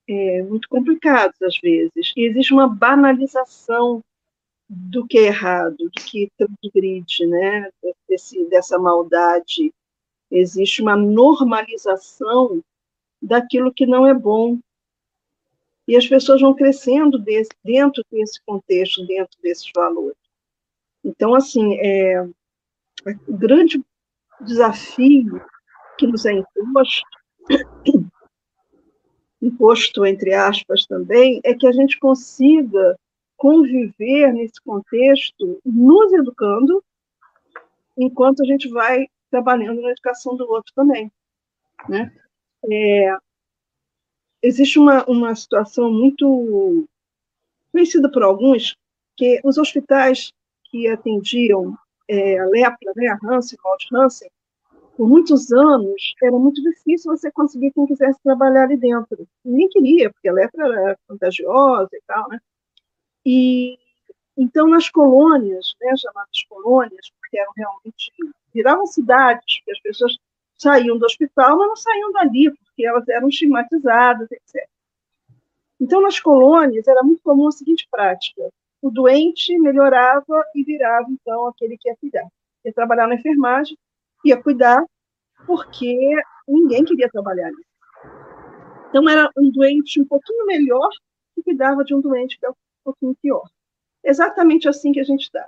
é, 0.08 0.42
muito 0.42 0.68
complicados 0.68 1.40
às 1.42 1.58
vezes. 1.58 2.12
E 2.16 2.26
existe 2.26 2.52
uma 2.52 2.68
banalização 2.68 4.02
do 4.68 5.06
que 5.06 5.18
é 5.18 5.26
errado, 5.26 5.76
do 5.76 5.90
que 5.90 6.30
transgride, 6.36 7.26
né, 7.26 7.70
desse, 8.08 8.44
dessa 8.46 8.78
maldade 8.78 9.72
Existe 10.32 10.80
uma 10.80 10.96
normalização 10.96 12.64
daquilo 13.20 13.70
que 13.70 13.84
não 13.84 14.06
é 14.06 14.14
bom. 14.14 14.58
E 15.86 15.94
as 15.94 16.06
pessoas 16.06 16.40
vão 16.40 16.54
crescendo 16.54 17.18
desse, 17.18 17.50
dentro 17.62 18.02
desse 18.10 18.40
contexto, 18.46 19.06
dentro 19.06 19.38
desses 19.42 19.70
valores. 19.76 20.16
Então, 21.04 21.34
assim, 21.34 21.74
é, 21.74 22.22
o 23.28 23.36
grande 23.36 23.84
desafio 24.40 25.38
que 25.98 26.06
nos 26.06 26.24
é 26.24 26.32
imposto, 26.32 27.06
imposto 29.42 30.06
entre 30.06 30.32
aspas 30.32 30.86
também, 30.86 31.40
é 31.44 31.52
que 31.52 31.66
a 31.66 31.72
gente 31.72 31.98
consiga 31.98 32.96
conviver 33.36 34.32
nesse 34.32 34.62
contexto, 34.62 35.60
nos 35.64 36.12
educando, 36.12 36.82
enquanto 37.98 38.42
a 38.42 38.46
gente 38.46 38.68
vai 38.68 39.08
trabalhando 39.30 39.82
na 39.82 39.90
educação 39.90 40.36
do 40.36 40.48
outro 40.48 40.72
também. 40.74 41.10
Né? 41.88 42.12
É, 42.70 43.16
existe 44.40 44.78
uma, 44.78 45.04
uma 45.06 45.34
situação 45.34 45.90
muito 45.90 46.86
conhecida 47.72 48.08
por 48.08 48.22
alguns, 48.22 48.76
que 49.16 49.40
os 49.42 49.58
hospitais 49.58 50.32
que 50.64 50.86
atendiam 50.88 51.76
é, 52.06 52.38
a 52.38 52.46
lepra, 52.46 52.92
né, 52.94 53.08
a 53.08 53.18
Hansen, 53.22 53.58
a 53.64 53.96
Hansen, 53.96 54.30
por 54.96 55.08
muitos 55.08 55.50
anos 55.52 56.14
era 56.22 56.38
muito 56.38 56.62
difícil 56.62 57.16
você 57.16 57.30
conseguir 57.30 57.72
quem 57.72 57.86
quisesse 57.86 58.20
trabalhar 58.22 58.64
ali 58.64 58.76
dentro. 58.76 59.26
Ninguém 59.44 59.68
queria, 59.68 60.10
porque 60.10 60.28
a 60.28 60.32
lepra 60.32 60.66
era 60.66 60.98
contagiosa 61.08 61.90
e 61.92 62.02
tal, 62.06 62.28
né? 62.28 62.38
E 63.24 63.78
então 64.36 64.66
nas 64.66 64.88
colônias, 64.88 65.74
né, 65.80 65.94
chamadas 65.96 66.42
colônias, 66.48 67.10
porque 67.20 67.38
eram 67.38 67.52
realmente 67.56 68.12
viravam 68.52 68.86
cidades, 68.86 69.58
porque 69.58 69.72
as 69.72 69.80
pessoas 69.80 70.18
saíam 70.56 70.96
do 70.98 71.04
hospital, 71.04 71.58
mas 71.58 71.68
não 71.68 71.76
saíam 71.76 72.12
dali, 72.12 72.50
porque 72.50 72.86
elas 72.86 73.06
eram 73.08 73.28
estigmatizadas, 73.28 74.30
etc. 74.30 74.66
Então, 75.80 76.00
nas 76.00 76.20
colônias, 76.20 76.86
era 76.86 77.02
muito 77.02 77.20
comum 77.24 77.48
a 77.48 77.52
seguinte 77.52 77.88
prática: 77.90 78.48
o 78.80 78.90
doente 78.90 79.58
melhorava 79.58 80.44
e 80.54 80.62
virava, 80.62 81.08
então, 81.10 81.48
aquele 81.48 81.76
que 81.76 81.88
ia 81.88 81.96
cuidar. 81.96 82.28
Ia 82.64 82.72
trabalhar 82.72 83.08
na 83.08 83.16
enfermagem, 83.16 83.76
ia 84.24 84.40
cuidar, 84.42 84.84
porque 85.46 85.96
ninguém 86.46 86.84
queria 86.84 87.08
trabalhar. 87.10 87.50
Então, 88.88 89.08
era 89.08 89.30
um 89.36 89.50
doente 89.50 90.00
um 90.00 90.06
pouquinho 90.06 90.46
melhor 90.46 90.88
que 91.34 91.42
cuidava 91.42 91.84
de 91.84 91.94
um 91.94 92.00
doente 92.00 92.38
que 92.38 92.46
é 92.46 92.50
um 92.50 92.54
pouquinho 92.84 93.16
pior. 93.22 93.48
Exatamente 94.04 94.68
assim 94.68 94.92
que 94.92 95.00
a 95.00 95.04
gente 95.04 95.22
está. 95.22 95.46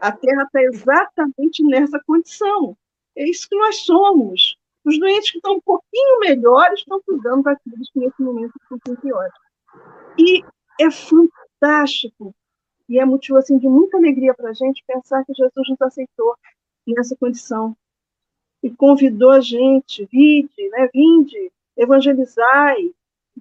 A 0.00 0.12
Terra 0.12 0.44
está 0.44 0.62
exatamente 0.62 1.62
nessa 1.64 2.00
condição. 2.06 2.76
É 3.16 3.28
isso 3.28 3.48
que 3.48 3.56
nós 3.56 3.76
somos. 3.80 4.56
Os 4.84 4.98
doentes 4.98 5.30
que 5.30 5.38
estão 5.38 5.54
um 5.54 5.60
pouquinho 5.60 6.20
melhores 6.20 6.80
estão 6.80 7.00
cuidando 7.02 7.42
daqueles 7.42 7.90
que 7.90 7.98
nesse 7.98 8.22
momento 8.22 8.52
estão 8.62 8.76
um 8.76 8.80
pouquinho 8.80 9.00
piores. 9.00 9.32
E 10.18 10.42
é 10.80 10.90
fantástico 10.90 12.34
e 12.88 12.98
é 12.98 13.04
motivo 13.04 13.38
assim, 13.38 13.58
de 13.58 13.68
muita 13.68 13.98
alegria 13.98 14.34
para 14.34 14.50
a 14.50 14.54
gente 14.54 14.82
pensar 14.86 15.24
que 15.24 15.34
Jesus 15.34 15.68
nos 15.68 15.80
aceitou 15.80 16.34
nessa 16.86 17.16
condição 17.16 17.76
e 18.62 18.70
convidou 18.70 19.30
a 19.30 19.40
gente, 19.40 20.06
vinde, 20.10 20.68
né, 20.70 20.88
vinde, 20.92 21.52
evangelizai, 21.76 22.92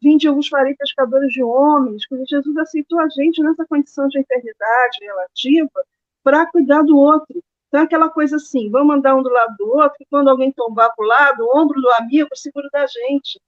vinde 0.02 0.28
eu 0.28 0.36
vos 0.36 0.48
farei 0.48 0.74
pescadores 0.76 1.32
de 1.34 1.44
homens, 1.44 2.08
porque 2.08 2.26
Jesus 2.26 2.56
aceitou 2.58 3.00
a 3.00 3.10
gente 3.10 3.42
nessa 3.42 3.66
condição 3.66 4.08
de 4.08 4.20
eternidade 4.20 4.98
relativa 5.02 5.86
para 6.24 6.46
cuidar 6.46 6.84
do 6.84 6.98
outro. 6.98 7.44
Então, 7.68 7.82
aquela 7.82 8.10
coisa 8.10 8.38
assim, 8.38 8.70
vamos 8.70 8.96
andar 8.96 9.16
um 9.16 9.22
do 9.22 9.30
lado 9.30 9.56
do 9.58 9.68
outro, 9.68 9.98
e 10.00 10.06
quando 10.10 10.30
alguém 10.30 10.52
tombar 10.52 10.94
para 10.96 11.06
o 11.06 11.08
lado, 11.08 11.44
o 11.44 11.58
ombro 11.58 11.80
do 11.82 11.90
amigo 11.92 12.30
segura 12.34 12.68
da 12.72 12.86
gente. 12.88 13.40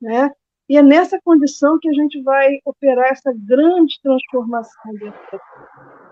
Né? 0.00 0.30
E 0.68 0.76
é 0.76 0.82
nessa 0.82 1.20
condição 1.22 1.78
que 1.78 1.88
a 1.88 1.92
gente 1.92 2.22
vai 2.22 2.58
operar 2.64 3.08
essa 3.10 3.32
grande 3.34 4.00
transformação 4.02 4.94
dentro 4.94 5.40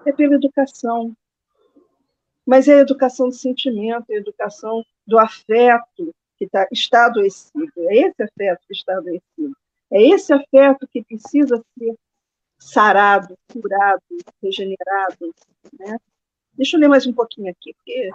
É 0.04 0.12
pela 0.12 0.34
educação. 0.34 1.14
Mas 2.46 2.68
é 2.68 2.74
a 2.74 2.80
educação 2.80 3.28
do 3.28 3.34
sentimento, 3.34 4.10
é 4.10 4.14
a 4.14 4.18
educação 4.18 4.84
do 5.06 5.18
afeto 5.18 6.14
que 6.36 6.48
tá, 6.48 6.66
está 6.72 7.06
adoecido. 7.06 7.70
É 7.76 8.08
esse 8.08 8.22
afeto 8.22 8.60
que 8.66 8.74
está 8.74 8.96
adoecido. 8.96 9.56
É 9.90 10.02
esse 10.02 10.32
afeto 10.32 10.88
que 10.88 11.04
precisa 11.04 11.62
ser 11.78 11.94
sarado, 12.58 13.36
curado, 13.52 14.02
regenerado. 14.42 15.34
Né? 15.78 15.96
Deixa 16.54 16.76
eu 16.76 16.80
ler 16.80 16.88
mais 16.88 17.06
um 17.06 17.12
pouquinho 17.12 17.50
aqui, 17.50 17.74
porque 17.74 17.92
é 17.92 18.10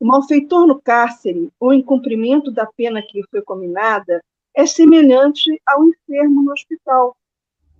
o 0.00 0.06
malfeitor 0.06 0.66
no 0.66 0.80
cárcere 0.80 1.52
ou 1.60 1.74
em 1.74 1.82
cumprimento 1.82 2.50
da 2.50 2.64
pena 2.64 3.02
que 3.02 3.20
lhe 3.20 3.26
foi 3.30 3.42
combinada 3.42 4.22
é 4.54 4.66
semelhante 4.66 5.60
ao 5.66 5.84
enfermo 5.84 6.42
no 6.42 6.52
hospital 6.52 7.16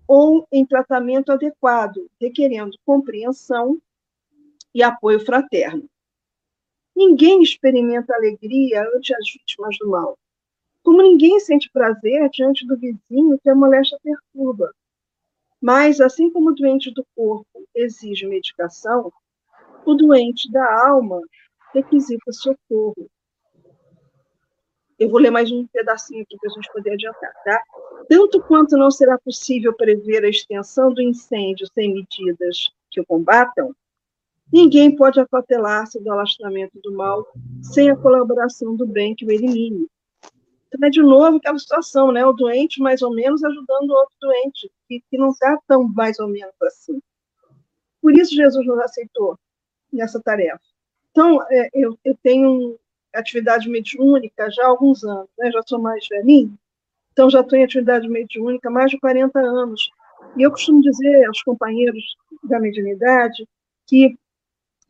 ou 0.07 0.47
em 0.53 0.67
tratamento 0.67 1.33
adequado, 1.33 2.09
requerendo 2.21 2.77
compreensão 2.85 3.81
e 4.75 4.83
apoio 4.83 5.21
fraterno. 5.21 5.89
Ninguém 6.97 7.43
experimenta 7.43 8.15
alegria 8.15 8.83
ante 8.95 9.15
as 9.15 9.33
vítimas 9.33 9.77
do 9.79 9.89
mal, 9.89 10.19
como 10.83 11.03
ninguém 11.03 11.39
sente 11.41 11.71
prazer 11.73 12.29
diante 12.31 12.67
do 12.67 12.77
vizinho 12.77 13.39
que 13.43 13.49
a 13.49 13.55
moléstia 13.55 13.99
perturba. 14.03 14.73
Mas, 15.61 16.01
assim 16.01 16.31
como 16.31 16.51
o 16.51 16.55
doente 16.55 16.91
do 16.91 17.05
corpo 17.15 17.69
exige 17.75 18.27
medicação, 18.27 19.13
o 19.85 19.95
doente 19.95 20.51
da 20.51 20.89
alma 20.89 21.21
requisita 21.75 22.33
socorro. 22.33 23.11
Eu 24.99 25.09
vou 25.09 25.21
ler 25.21 25.31
mais 25.31 25.51
um 25.51 25.67
pedacinho 25.67 26.23
aqui 26.23 26.37
para 26.37 26.51
a 26.51 26.53
gente 26.53 26.73
poder 26.73 26.93
adiantar, 26.93 27.33
tá? 27.45 27.63
Tanto 28.09 28.43
quanto 28.43 28.77
não 28.77 28.91
será 28.91 29.19
possível 29.19 29.75
prever 29.75 30.25
a 30.25 30.29
extensão 30.29 30.93
do 30.93 31.01
incêndio 31.01 31.67
sem 31.73 31.95
medidas 31.95 32.71
que 32.91 33.01
o 33.01 33.07
combatam, 33.07 33.75
ninguém 34.53 34.95
pode 34.95 35.21
acautelar-se 35.21 36.01
do 36.01 36.13
alastramento 36.13 36.79
do 36.83 36.93
mal 36.93 37.27
sem 37.63 37.91
a 37.91 37.97
colaboração 37.97 38.75
do 38.77 38.87
bem 38.87 39.15
que 39.15 39.25
o 39.25 39.31
elimine. 39.31 39.87
Então, 40.69 40.87
é 40.87 40.91
de 40.91 41.03
novo 41.03 41.37
aquela 41.37 41.59
situação, 41.59 42.13
né? 42.13 42.25
O 42.25 42.33
doente 42.33 42.81
mais 42.81 43.03
ou 43.03 43.13
menos 43.13 43.43
ajudando 43.43 43.91
o 43.91 43.95
outro 43.95 44.15
doente, 44.21 44.71
que, 44.89 45.03
que 45.11 45.19
não 45.19 45.31
está 45.31 45.59
tão 45.67 45.89
mais 45.89 46.19
ou 46.21 46.29
menos 46.29 46.55
assim. 46.63 47.01
Por 48.01 48.17
isso 48.17 48.35
Jesus 48.35 48.67
nos 48.67 48.79
aceitou 48.79 49.39
nessa 49.93 50.21
tarefa. 50.21 50.61
Então, 51.11 51.43
é, 51.51 51.69
eu, 51.75 51.99
eu 52.05 52.17
tenho 52.23 52.79
atividade 53.13 53.69
mediúnica 53.69 54.49
já 54.51 54.65
há 54.65 54.69
alguns 54.69 55.03
anos, 55.03 55.29
né? 55.37 55.51
já 55.51 55.61
sou 55.67 55.81
mais 55.81 56.07
velhinho, 56.07 56.57
Então, 57.13 57.29
já 57.29 57.41
estou 57.41 57.59
em 57.59 57.65
atividade 57.65 58.09
mediúnica 58.09 58.69
há 58.69 58.73
mais 58.73 58.91
de 58.91 59.01
40 59.01 59.41
anos. 59.41 59.91
E 60.37 60.43
eu 60.43 60.51
costumo 60.51 60.81
dizer 60.81 61.25
aos 61.27 61.43
companheiros 61.43 62.17
da 62.45 62.61
mediunidade 62.61 63.47
que 63.87 64.17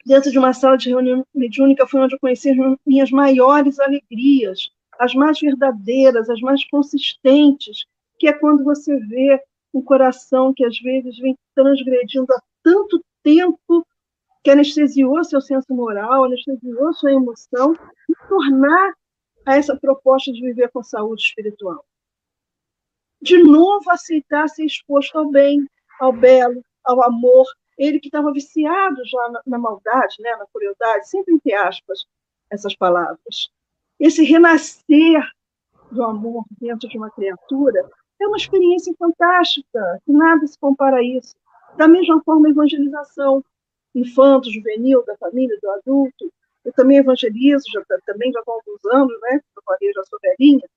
dentro 0.04 0.30
de 0.30 0.38
uma 0.38 0.52
sala 0.52 0.76
de 0.76 0.88
reunião 0.88 1.24
mediúnica 1.34 1.86
foi 1.86 2.00
onde 2.00 2.14
eu 2.14 2.20
conheci 2.20 2.50
as 2.50 2.56
minhas 2.86 3.10
maiores 3.10 3.78
alegrias, 3.78 4.70
as 4.98 5.14
mais 5.14 5.38
verdadeiras, 5.40 6.28
as 6.28 6.40
mais 6.40 6.64
consistentes, 6.68 7.86
que 8.18 8.28
é 8.28 8.32
quando 8.32 8.64
você 8.64 8.96
vê 8.98 9.40
um 9.72 9.82
coração 9.82 10.52
que 10.52 10.64
às 10.64 10.78
vezes 10.78 11.16
vem 11.18 11.36
transgredindo 11.54 12.32
há 12.32 12.42
tanto 12.62 13.02
tempo 13.22 13.86
que 14.42 14.50
anestesiou 14.50 15.22
seu 15.24 15.40
senso 15.40 15.72
moral, 15.74 16.24
anestesiou 16.24 16.92
sua 16.94 17.12
emoção, 17.12 17.74
e 18.08 18.28
tornar 18.28 18.94
a 19.46 19.56
essa 19.56 19.76
proposta 19.76 20.32
de 20.32 20.40
viver 20.40 20.70
com 20.70 20.82
saúde 20.82 21.22
espiritual. 21.22 21.84
De 23.20 23.42
novo 23.42 23.90
aceitar 23.90 24.48
ser 24.48 24.64
exposto 24.64 25.18
ao 25.18 25.30
bem, 25.30 25.66
ao 26.00 26.12
belo, 26.12 26.62
ao 26.84 27.02
amor, 27.04 27.46
ele 27.80 27.98
que 27.98 28.08
estava 28.08 28.30
viciado 28.30 29.02
já 29.06 29.28
na, 29.30 29.42
na, 29.46 29.58
maldade, 29.58 30.16
né, 30.20 30.36
na 30.36 30.46
crueldade, 30.52 31.08
sempre 31.08 31.32
entre 31.34 31.54
aspas 31.54 32.04
essas 32.50 32.76
palavras. 32.76 33.50
Esse 33.98 34.22
renascer 34.22 35.22
do 35.90 36.04
amor 36.04 36.44
dentro 36.60 36.86
de 36.88 36.98
uma 36.98 37.10
criatura 37.10 37.88
é 38.20 38.26
uma 38.26 38.36
experiência 38.36 38.94
fantástica, 38.98 40.00
que 40.04 40.12
nada 40.12 40.46
se 40.46 40.58
compara 40.58 40.98
a 40.98 41.02
isso. 41.02 41.34
Da 41.76 41.88
mesma 41.88 42.22
forma, 42.22 42.48
a 42.48 42.50
evangelização 42.50 43.42
infanto, 43.94 44.52
juvenil, 44.52 45.02
da 45.06 45.16
família, 45.16 45.58
do 45.62 45.70
adulto. 45.70 46.30
Eu 46.62 46.72
também 46.74 46.98
evangelizo, 46.98 47.64
já, 47.72 47.82
também 48.04 48.30
já 48.30 48.40
há 48.40 48.42
alguns 48.46 48.84
anos, 48.92 49.18
né? 49.22 49.40
Eu 49.80 49.92
já 49.94 50.04
sou 50.04 50.18
velhinha. 50.20 50.68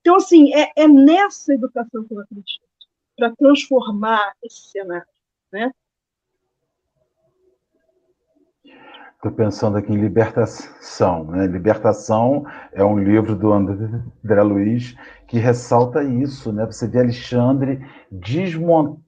Então, 0.00 0.16
assim, 0.16 0.54
é, 0.54 0.72
é 0.74 0.88
nessa 0.88 1.52
educação 1.52 2.04
que 2.04 2.14
eu 2.14 2.20
acredito, 2.20 2.66
para 3.16 3.34
transformar 3.36 4.34
esse 4.42 4.70
cenário, 4.70 5.06
né? 5.52 5.70
Estou 9.18 9.32
pensando 9.32 9.76
aqui 9.76 9.92
em 9.92 10.00
Libertação. 10.00 11.24
Né? 11.24 11.44
Libertação 11.48 12.46
é 12.72 12.84
um 12.84 12.96
livro 12.96 13.34
do 13.34 13.52
André 13.52 14.42
Luiz 14.44 14.94
que 15.26 15.38
ressalta 15.38 16.04
isso. 16.04 16.52
Né? 16.52 16.64
Você 16.66 16.86
vê 16.86 17.00
Alexandre 17.00 17.84
desmontar 18.12 19.02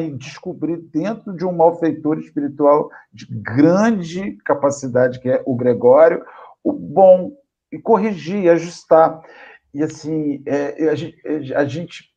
e 0.00 0.16
descobrir 0.16 0.78
dentro 0.90 1.36
de 1.36 1.44
um 1.44 1.52
malfeitor 1.52 2.18
espiritual 2.18 2.88
de 3.12 3.26
grande 3.26 4.38
capacidade, 4.42 5.20
que 5.20 5.28
é 5.28 5.42
o 5.44 5.54
Gregório, 5.54 6.24
o 6.64 6.72
bom, 6.72 7.30
e 7.70 7.78
corrigir, 7.78 8.48
ajustar. 8.48 9.20
E 9.74 9.82
assim, 9.82 10.42
é, 10.46 10.88
a, 10.88 10.94
gente, 10.94 11.54
a 11.54 11.64
gente 11.66 12.11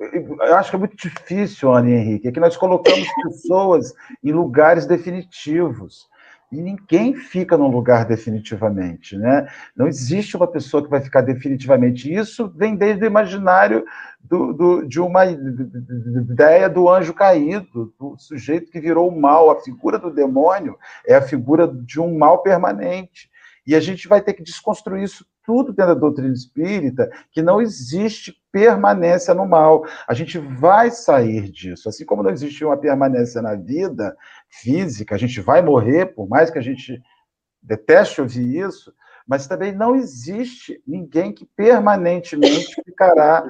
eu 0.00 0.56
acho 0.56 0.70
que 0.70 0.76
é 0.76 0.78
muito 0.78 0.96
difícil, 0.96 1.72
Ana 1.72 1.90
Henrique, 1.90 2.28
é 2.28 2.32
que 2.32 2.40
nós 2.40 2.56
colocamos 2.56 3.06
pessoas 3.22 3.94
em 4.22 4.32
lugares 4.32 4.86
definitivos. 4.86 6.08
E 6.50 6.62
ninguém 6.62 7.14
fica 7.14 7.58
num 7.58 7.68
lugar 7.68 8.06
definitivamente, 8.06 9.18
né? 9.18 9.46
Não 9.76 9.86
existe 9.86 10.34
uma 10.34 10.46
pessoa 10.46 10.82
que 10.82 10.88
vai 10.88 11.00
ficar 11.00 11.20
definitivamente. 11.20 12.10
Isso 12.12 12.50
vem 12.56 12.74
desde 12.74 13.04
o 13.04 13.06
imaginário 13.06 13.84
do, 14.18 14.54
do, 14.54 14.88
de 14.88 14.98
uma 14.98 15.26
ideia 15.26 16.66
do 16.70 16.88
anjo 16.88 17.12
caído, 17.12 17.92
do 18.00 18.16
sujeito 18.16 18.72
que 18.72 18.80
virou 18.80 19.10
o 19.10 19.20
mal. 19.20 19.50
A 19.50 19.60
figura 19.60 19.98
do 19.98 20.10
demônio 20.10 20.78
é 21.06 21.14
a 21.14 21.22
figura 21.22 21.68
de 21.68 22.00
um 22.00 22.16
mal 22.16 22.38
permanente. 22.42 23.28
E 23.66 23.74
a 23.74 23.80
gente 23.80 24.08
vai 24.08 24.22
ter 24.22 24.32
que 24.32 24.42
desconstruir 24.42 25.04
isso 25.04 25.26
tudo 25.44 25.74
dentro 25.74 25.94
da 25.94 26.00
doutrina 26.00 26.32
espírita, 26.32 27.10
que 27.30 27.42
não 27.42 27.60
existe 27.60 28.34
permanência 28.58 29.32
no 29.32 29.46
mal. 29.46 29.84
A 30.06 30.12
gente 30.12 30.36
vai 30.36 30.90
sair 30.90 31.48
disso. 31.48 31.88
Assim 31.88 32.04
como 32.04 32.24
não 32.24 32.30
existe 32.30 32.64
uma 32.64 32.76
permanência 32.76 33.40
na 33.40 33.54
vida 33.54 34.16
física, 34.48 35.14
a 35.14 35.18
gente 35.18 35.40
vai 35.40 35.62
morrer, 35.62 36.06
por 36.06 36.28
mais 36.28 36.50
que 36.50 36.58
a 36.58 36.62
gente 36.62 37.00
deteste 37.62 38.20
ouvir 38.20 38.56
isso, 38.56 38.92
mas 39.24 39.46
também 39.46 39.72
não 39.72 39.94
existe 39.94 40.82
ninguém 40.84 41.32
que 41.32 41.46
permanentemente 41.46 42.74
ficará 42.84 43.46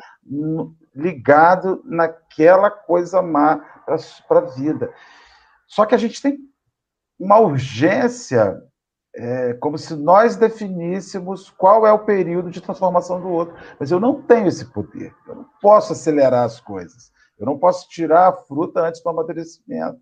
ligado 0.94 1.80
naquela 1.86 2.70
coisa 2.70 3.22
má 3.22 3.64
para 4.28 4.40
a 4.40 4.44
vida. 4.44 4.92
Só 5.66 5.86
que 5.86 5.94
a 5.94 5.98
gente 5.98 6.20
tem 6.20 6.38
uma 7.18 7.38
urgência 7.38 8.60
é 9.14 9.54
como 9.54 9.76
se 9.78 9.96
nós 9.96 10.36
definíssemos 10.36 11.50
qual 11.50 11.86
é 11.86 11.92
o 11.92 12.04
período 12.04 12.50
de 12.50 12.60
transformação 12.60 13.20
do 13.20 13.28
outro. 13.28 13.54
Mas 13.78 13.90
eu 13.90 13.98
não 13.98 14.22
tenho 14.22 14.46
esse 14.46 14.64
poder. 14.66 15.14
Eu 15.26 15.36
não 15.36 15.46
posso 15.60 15.92
acelerar 15.92 16.44
as 16.44 16.60
coisas. 16.60 17.10
Eu 17.38 17.46
não 17.46 17.58
posso 17.58 17.88
tirar 17.88 18.28
a 18.28 18.32
fruta 18.32 18.80
antes 18.80 19.02
do 19.02 19.08
amadurecimento. 19.08 20.00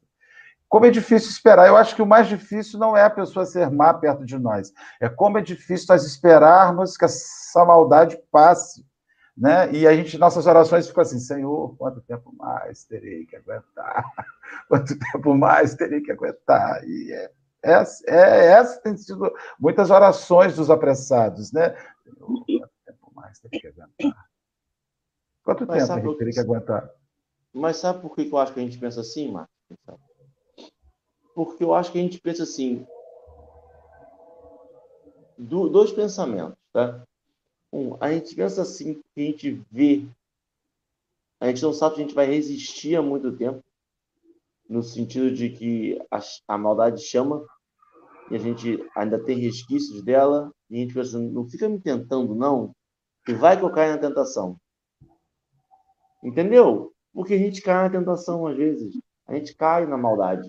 Como 0.69 0.87
é 0.87 0.91
difícil 0.91 1.31
esperar. 1.31 1.69
Eu 1.69 1.77
acho 1.77 1.95
que 1.95 2.03
o 2.03 2.07
mais 2.07 2.27
difícil 2.27 2.79
não 2.79 2.97
é 2.97 3.05
a 3.05 3.11
pessoa 3.11 3.47
ser 3.47 3.71
má 3.71 3.95
perto 3.95 4.25
de 4.25 4.39
nós. 4.39 4.73
É 5.01 5.09
como 5.09 5.39
é 5.39 5.43
difícil 5.43 5.87
nós 5.89 6.05
esperarmos 6.05 6.97
que 6.97 7.05
essa 7.05 7.65
maldade 7.65 8.19
passe. 8.33 8.85
Né? 9.37 9.71
E 9.73 9.87
a 9.87 9.95
gente, 9.95 10.19
nossas 10.19 10.47
orações 10.47 10.89
ficam 10.89 11.03
assim: 11.03 11.21
Senhor, 11.21 11.77
quanto 11.77 12.01
tempo 12.01 12.35
mais 12.37 12.85
terei 12.85 13.27
que 13.27 13.37
aguentar? 13.37 14.05
Quanto 14.67 14.99
tempo 14.99 15.35
mais 15.35 15.75
terei 15.75 16.01
que 16.01 16.11
aguentar? 16.11 16.83
E 16.85 17.13
é 17.13 17.31
essa, 17.67 18.05
é, 18.09 18.47
essa 18.53 18.81
tem 18.81 18.97
sido 18.97 19.33
muitas 19.59 19.91
orações 19.91 20.55
dos 20.55 20.71
apressados, 20.71 21.53
né? 21.53 21.71
Quanto 22.19 22.45
tempo 22.85 23.13
mais 23.15 23.39
tem 23.41 23.61
que 23.61 23.67
aguentar? 23.67 24.29
Quanto 25.43 25.67
Mas 25.67 25.89
tempo 25.89 25.93
a 25.93 26.03
gente 26.03 26.19
teria 26.19 26.33
que 26.33 26.41
aguentar? 26.41 26.91
Mas 27.53 27.77
sabe 27.79 28.01
por 28.01 28.15
que 28.15 28.29
eu 28.31 28.39
acho 28.39 28.53
que 28.53 28.61
a 28.61 28.63
gente 28.63 28.79
pensa 28.79 29.01
assim, 29.01 29.33
Marcos? 29.33 29.55
Porque 31.35 31.65
eu 31.65 31.75
acho 31.75 31.91
que 31.91 31.99
a 31.99 32.03
gente 32.03 32.21
pensa 32.21 32.45
assim. 32.45 32.87
Do, 35.37 35.69
dois 35.69 35.93
pensamentos, 35.93 36.57
tá? 36.73 37.03
Um, 37.73 37.97
a 38.01 38.13
gente 38.13 38.35
pensa 38.35 38.63
assim 38.63 39.03
que 39.15 39.21
a 39.21 39.21
gente 39.21 39.63
vê. 39.71 40.07
A 41.41 41.49
gente 41.49 41.63
não 41.63 41.73
sabe 41.73 41.97
se 41.97 42.01
a 42.01 42.05
gente 42.05 42.15
vai 42.15 42.27
resistir 42.27 42.97
há 42.97 43.03
muito 43.03 43.37
tempo, 43.37 43.63
no 44.69 44.83
sentido 44.83 45.31
de 45.31 45.51
que 45.51 46.01
a, 46.11 46.21
a 46.49 46.59
maldade 46.59 47.03
chama 47.03 47.47
e 48.31 48.37
a 48.37 48.39
gente 48.39 48.85
ainda 48.97 49.23
tem 49.23 49.39
resquícios 49.39 50.03
dela, 50.03 50.51
e 50.71 50.77
a 50.77 50.81
gente 50.81 50.95
pensa, 50.95 51.19
não 51.19 51.49
fica 51.49 51.69
me 51.69 51.81
tentando, 51.81 52.35
não, 52.35 52.73
que 53.25 53.33
vai 53.35 53.57
que 53.57 53.65
eu 53.65 53.71
caio 53.71 53.93
na 53.93 53.99
tentação. 53.99 54.57
Entendeu? 56.25 56.93
Porque 57.13 57.35
a 57.35 57.39
gente 57.39 57.63
cai 57.63 57.85
na 57.89 57.99
tentação 57.99 58.47
às 58.47 58.57
vezes, 58.57 58.95
a 59.27 59.35
gente 59.35 59.55
cai 59.55 59.87
na 59.87 59.97
maldade. 59.97 60.49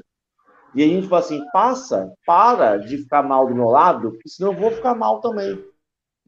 E 0.75 0.83
a 0.83 0.87
gente 0.87 1.07
fala 1.07 1.21
assim, 1.21 1.41
passa, 1.51 2.13
para 2.25 2.77
de 2.77 2.97
ficar 2.97 3.23
mal 3.23 3.47
do 3.47 3.55
meu 3.55 3.67
lado, 3.67 4.11
porque 4.11 4.29
senão 4.29 4.51
eu 4.51 4.59
vou 4.59 4.71
ficar 4.71 4.95
mal 4.95 5.21
também. 5.21 5.63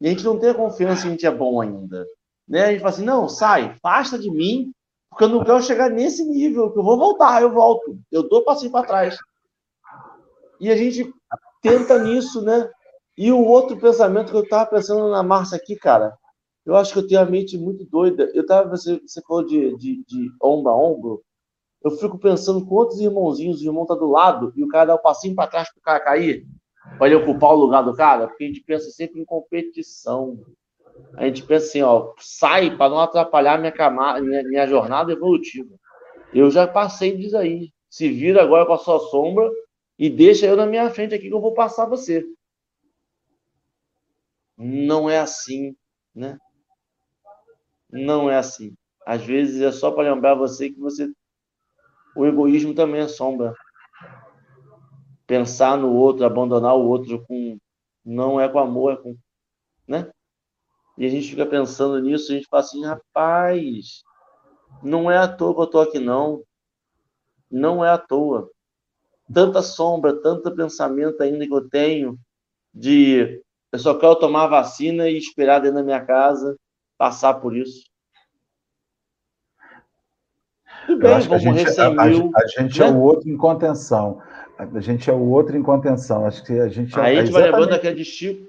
E 0.00 0.06
a 0.06 0.10
gente 0.10 0.24
não 0.24 0.38
tem 0.38 0.50
a 0.50 0.54
confiança 0.54 1.02
que 1.02 1.08
a 1.08 1.10
gente 1.10 1.26
é 1.26 1.30
bom 1.30 1.60
ainda. 1.60 2.06
Né? 2.48 2.64
A 2.64 2.70
gente 2.72 2.80
fala 2.80 2.90
assim, 2.90 3.04
não, 3.04 3.28
sai, 3.28 3.66
afasta 3.66 4.18
de 4.18 4.30
mim, 4.30 4.72
porque 5.10 5.24
eu 5.24 5.28
não 5.28 5.44
quero 5.44 5.62
chegar 5.62 5.90
nesse 5.90 6.24
nível, 6.24 6.72
que 6.72 6.78
eu 6.78 6.82
vou 6.82 6.96
voltar, 6.96 7.42
eu 7.42 7.52
volto. 7.52 7.98
Eu 8.10 8.28
dou 8.28 8.44
passinho 8.44 8.72
para 8.72 8.86
trás. 8.86 9.18
E 10.58 10.70
a 10.70 10.76
gente 10.76 11.12
tenta 11.60 11.98
nisso, 11.98 12.42
né? 12.42 12.70
E 13.16 13.30
o 13.30 13.44
outro 13.44 13.78
pensamento 13.78 14.30
que 14.30 14.36
eu 14.36 14.42
estava 14.42 14.70
pensando 14.70 15.10
na 15.10 15.22
Márcia 15.22 15.56
aqui, 15.56 15.76
cara, 15.76 16.16
eu 16.64 16.76
acho 16.76 16.92
que 16.92 16.98
eu 16.98 17.06
tenho 17.06 17.20
a 17.20 17.26
mente 17.26 17.58
muito 17.58 17.84
doida. 17.84 18.30
Eu 18.34 18.46
tava, 18.46 18.68
você, 18.70 19.00
você 19.00 19.20
falou 19.22 19.44
de, 19.44 19.76
de, 19.76 20.04
de 20.06 20.30
ombro 20.42 20.70
a 20.70 20.76
ombro. 20.76 21.22
Eu 21.82 21.90
fico 21.92 22.18
pensando 22.18 22.66
quantos 22.66 23.00
irmãozinhos 23.00 23.60
o 23.60 23.64
irmão 23.64 23.86
tá 23.86 23.94
do 23.94 24.10
lado 24.10 24.52
e 24.54 24.62
o 24.62 24.68
cara 24.68 24.86
dá 24.86 24.94
o 24.94 24.98
um 24.98 25.02
passinho 25.02 25.34
para 25.34 25.50
trás 25.50 25.70
para 25.70 25.78
o 25.78 25.82
cara 25.82 26.00
cair. 26.00 26.46
Olha 26.98 27.14
eu 27.14 27.20
ocupar 27.20 27.50
o 27.50 27.56
lugar 27.56 27.82
do 27.82 27.94
cara, 27.94 28.26
porque 28.28 28.44
a 28.44 28.46
gente 28.46 28.62
pensa 28.62 28.90
sempre 28.90 29.20
em 29.20 29.24
competição. 29.24 30.38
A 31.16 31.24
gente 31.24 31.42
pensa 31.42 31.66
assim, 31.66 31.82
ó, 31.82 32.12
sai 32.18 32.76
para 32.76 32.90
não 32.90 33.00
atrapalhar 33.00 33.58
minha, 33.58 33.72
camada, 33.72 34.20
minha, 34.20 34.42
minha 34.42 34.66
jornada 34.66 35.12
evolutiva. 35.12 35.74
Eu 36.32 36.50
já 36.50 36.66
passei 36.66 37.16
disso 37.16 37.36
aí. 37.36 37.70
Se 37.88 38.08
vira 38.08 38.42
agora 38.42 38.66
com 38.66 38.74
a 38.74 38.78
sua 38.78 38.98
sombra 38.98 39.50
e 40.00 40.08
deixa 40.08 40.46
eu 40.46 40.56
na 40.56 40.64
minha 40.64 40.88
frente 40.88 41.14
aqui 41.14 41.28
que 41.28 41.34
eu 41.34 41.42
vou 41.42 41.52
passar 41.52 41.84
você. 41.84 42.24
Não 44.56 45.10
é 45.10 45.18
assim, 45.18 45.76
né? 46.14 46.38
Não 47.90 48.30
é 48.30 48.38
assim. 48.38 48.74
Às 49.04 49.22
vezes 49.22 49.60
é 49.60 49.70
só 49.70 49.90
para 49.90 50.10
lembrar 50.10 50.34
você 50.34 50.70
que 50.70 50.80
você 50.80 51.12
o 52.16 52.24
egoísmo 52.24 52.74
também 52.74 53.02
é 53.02 53.08
sombra. 53.08 53.54
Pensar 55.26 55.76
no 55.76 55.92
outro, 55.92 56.24
abandonar 56.24 56.74
o 56.74 56.88
outro 56.88 57.22
com 57.26 57.58
não 58.02 58.40
é 58.40 58.48
com 58.48 58.58
amor, 58.58 58.94
é 58.94 58.96
com, 58.96 59.14
né? 59.86 60.10
E 60.96 61.04
a 61.04 61.10
gente 61.10 61.28
fica 61.28 61.44
pensando 61.44 62.00
nisso, 62.00 62.32
a 62.32 62.36
gente 62.36 62.48
fala 62.48 62.62
assim, 62.62 62.82
rapaz, 62.86 64.02
não 64.82 65.10
é 65.10 65.18
à 65.18 65.28
toa 65.28 65.54
que 65.54 65.60
eu 65.60 65.66
tô 65.66 65.78
aqui 65.78 65.98
não. 65.98 66.42
Não 67.50 67.84
é 67.84 67.90
à 67.90 67.98
toa 67.98 68.50
tanta 69.32 69.62
sombra, 69.62 70.20
tanto 70.20 70.54
pensamento 70.54 71.22
ainda 71.22 71.46
que 71.46 71.54
eu 71.54 71.68
tenho 71.68 72.18
de 72.74 73.42
eu 73.72 73.78
só 73.78 73.94
quero 73.94 74.16
tomar 74.16 74.48
vacina 74.48 75.08
e 75.08 75.16
esperar 75.16 75.60
dentro 75.60 75.76
da 75.76 75.82
minha 75.84 76.04
casa 76.04 76.56
passar 76.98 77.34
por 77.34 77.56
isso. 77.56 77.88
Tudo 80.86 80.98
bem, 80.98 81.20
vamos 81.20 81.78
é, 81.78 81.82
a, 81.82 81.90
mil. 81.90 82.30
A, 82.34 82.40
a 82.40 82.46
gente 82.46 82.82
é 82.82 82.84
né? 82.84 82.90
é 82.90 82.92
o 82.92 83.00
outro 83.00 83.28
em 83.28 83.36
contenção. 83.36 84.20
A 84.58 84.80
gente 84.80 85.08
é 85.08 85.12
o 85.12 85.28
outro 85.28 85.56
em 85.56 85.62
contenção. 85.62 86.26
Acho 86.26 86.44
que 86.44 86.58
a 86.58 86.68
gente 86.68 86.98
Aí 86.98 87.16
é, 87.16 87.20
a 87.20 87.24
gente 87.24 87.32
vai 87.32 87.42
levando 87.42 87.72
aquele 87.72 87.94
destino. 87.94 88.48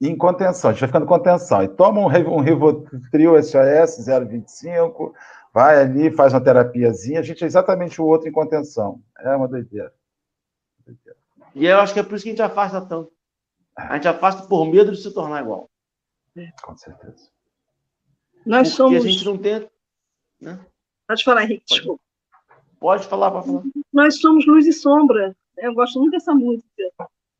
Em 0.00 0.16
contenção, 0.16 0.70
a 0.70 0.72
gente 0.72 0.80
vai 0.80 0.88
ficando 0.88 1.04
em 1.04 1.08
contenção. 1.08 1.62
E 1.62 1.68
toma 1.68 2.00
um, 2.00 2.06
um 2.06 2.40
Rivotril 2.40 3.40
SOS 3.40 4.04
025, 4.06 5.14
vai 5.54 5.80
ali, 5.80 6.10
faz 6.10 6.32
uma 6.32 6.40
terapiazinha, 6.40 7.20
a 7.20 7.22
gente 7.22 7.44
é 7.44 7.46
exatamente 7.46 8.00
o 8.00 8.06
outro 8.06 8.28
em 8.28 8.32
contenção. 8.32 9.00
É 9.20 9.36
uma 9.36 9.46
doideira. 9.46 9.92
E 11.54 11.66
eu 11.66 11.80
acho 11.80 11.92
que 11.92 12.00
é 12.00 12.02
por 12.02 12.14
isso 12.14 12.24
que 12.24 12.30
a 12.30 12.32
gente 12.32 12.42
afasta 12.42 12.80
tanto. 12.80 13.12
A 13.76 13.94
gente 13.94 14.08
afasta 14.08 14.46
por 14.46 14.64
medo 14.66 14.92
de 14.92 15.02
se 15.02 15.12
tornar 15.12 15.42
igual. 15.42 15.70
Com 16.62 16.76
certeza. 16.76 17.30
Nós 18.44 18.68
Porque 18.68 18.76
somos. 18.76 19.04
a 19.04 19.08
gente 19.08 19.24
não 19.24 19.38
tem. 19.38 19.68
Né? 20.40 20.58
Pode 21.06 21.24
falar, 21.24 21.44
Henrique, 21.44 21.64
pode. 21.68 21.80
desculpa. 21.80 22.02
Pode 22.80 23.06
falar, 23.06 23.30
pode 23.30 23.46
falar. 23.46 23.62
Nós 23.92 24.20
somos 24.20 24.46
luz 24.46 24.66
e 24.66 24.72
sombra. 24.72 25.36
Eu 25.58 25.74
gosto 25.74 26.00
muito 26.00 26.12
dessa 26.12 26.34
música. 26.34 26.82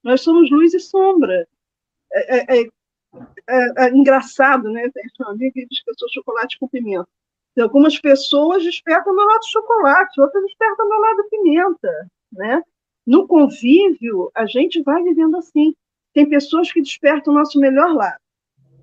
Nós 0.03 0.21
somos 0.21 0.51
luz 0.51 0.73
e 0.75 0.81
sombra. 0.81 1.49
É, 2.13 2.37
é, 2.37 2.61
é, 2.61 2.69
é, 3.49 3.87
é 3.87 3.89
engraçado, 3.91 4.71
né? 4.71 4.89
Tem 4.91 5.05
um 5.21 5.31
amigo 5.31 5.55
que 5.55 5.67
diz 5.67 5.83
que 5.83 5.91
eu 5.91 5.95
sou 5.99 6.09
chocolate 6.11 6.59
com 6.59 6.69
pimenta. 6.69 7.09
Então, 7.53 7.65
algumas 7.65 7.99
pessoas 7.99 8.63
despertam 8.63 9.15
meu 9.15 9.27
lado 9.27 9.47
chocolate, 9.47 10.21
outras 10.21 10.45
despertam 10.45 10.89
meu 10.89 10.99
lado 10.99 11.29
pimenta, 11.29 12.11
né? 12.33 12.63
No 13.07 13.27
convívio, 13.27 14.31
a 14.35 14.47
gente 14.47 14.83
vai 14.83 15.03
vivendo 15.03 15.37
assim. 15.37 15.75
Tem 16.15 16.29
pessoas 16.29 16.71
que 16.71 16.83
despertam 16.83 17.33
o 17.33 17.37
nosso 17.37 17.59
melhor 17.59 17.95
lado. 17.95 18.21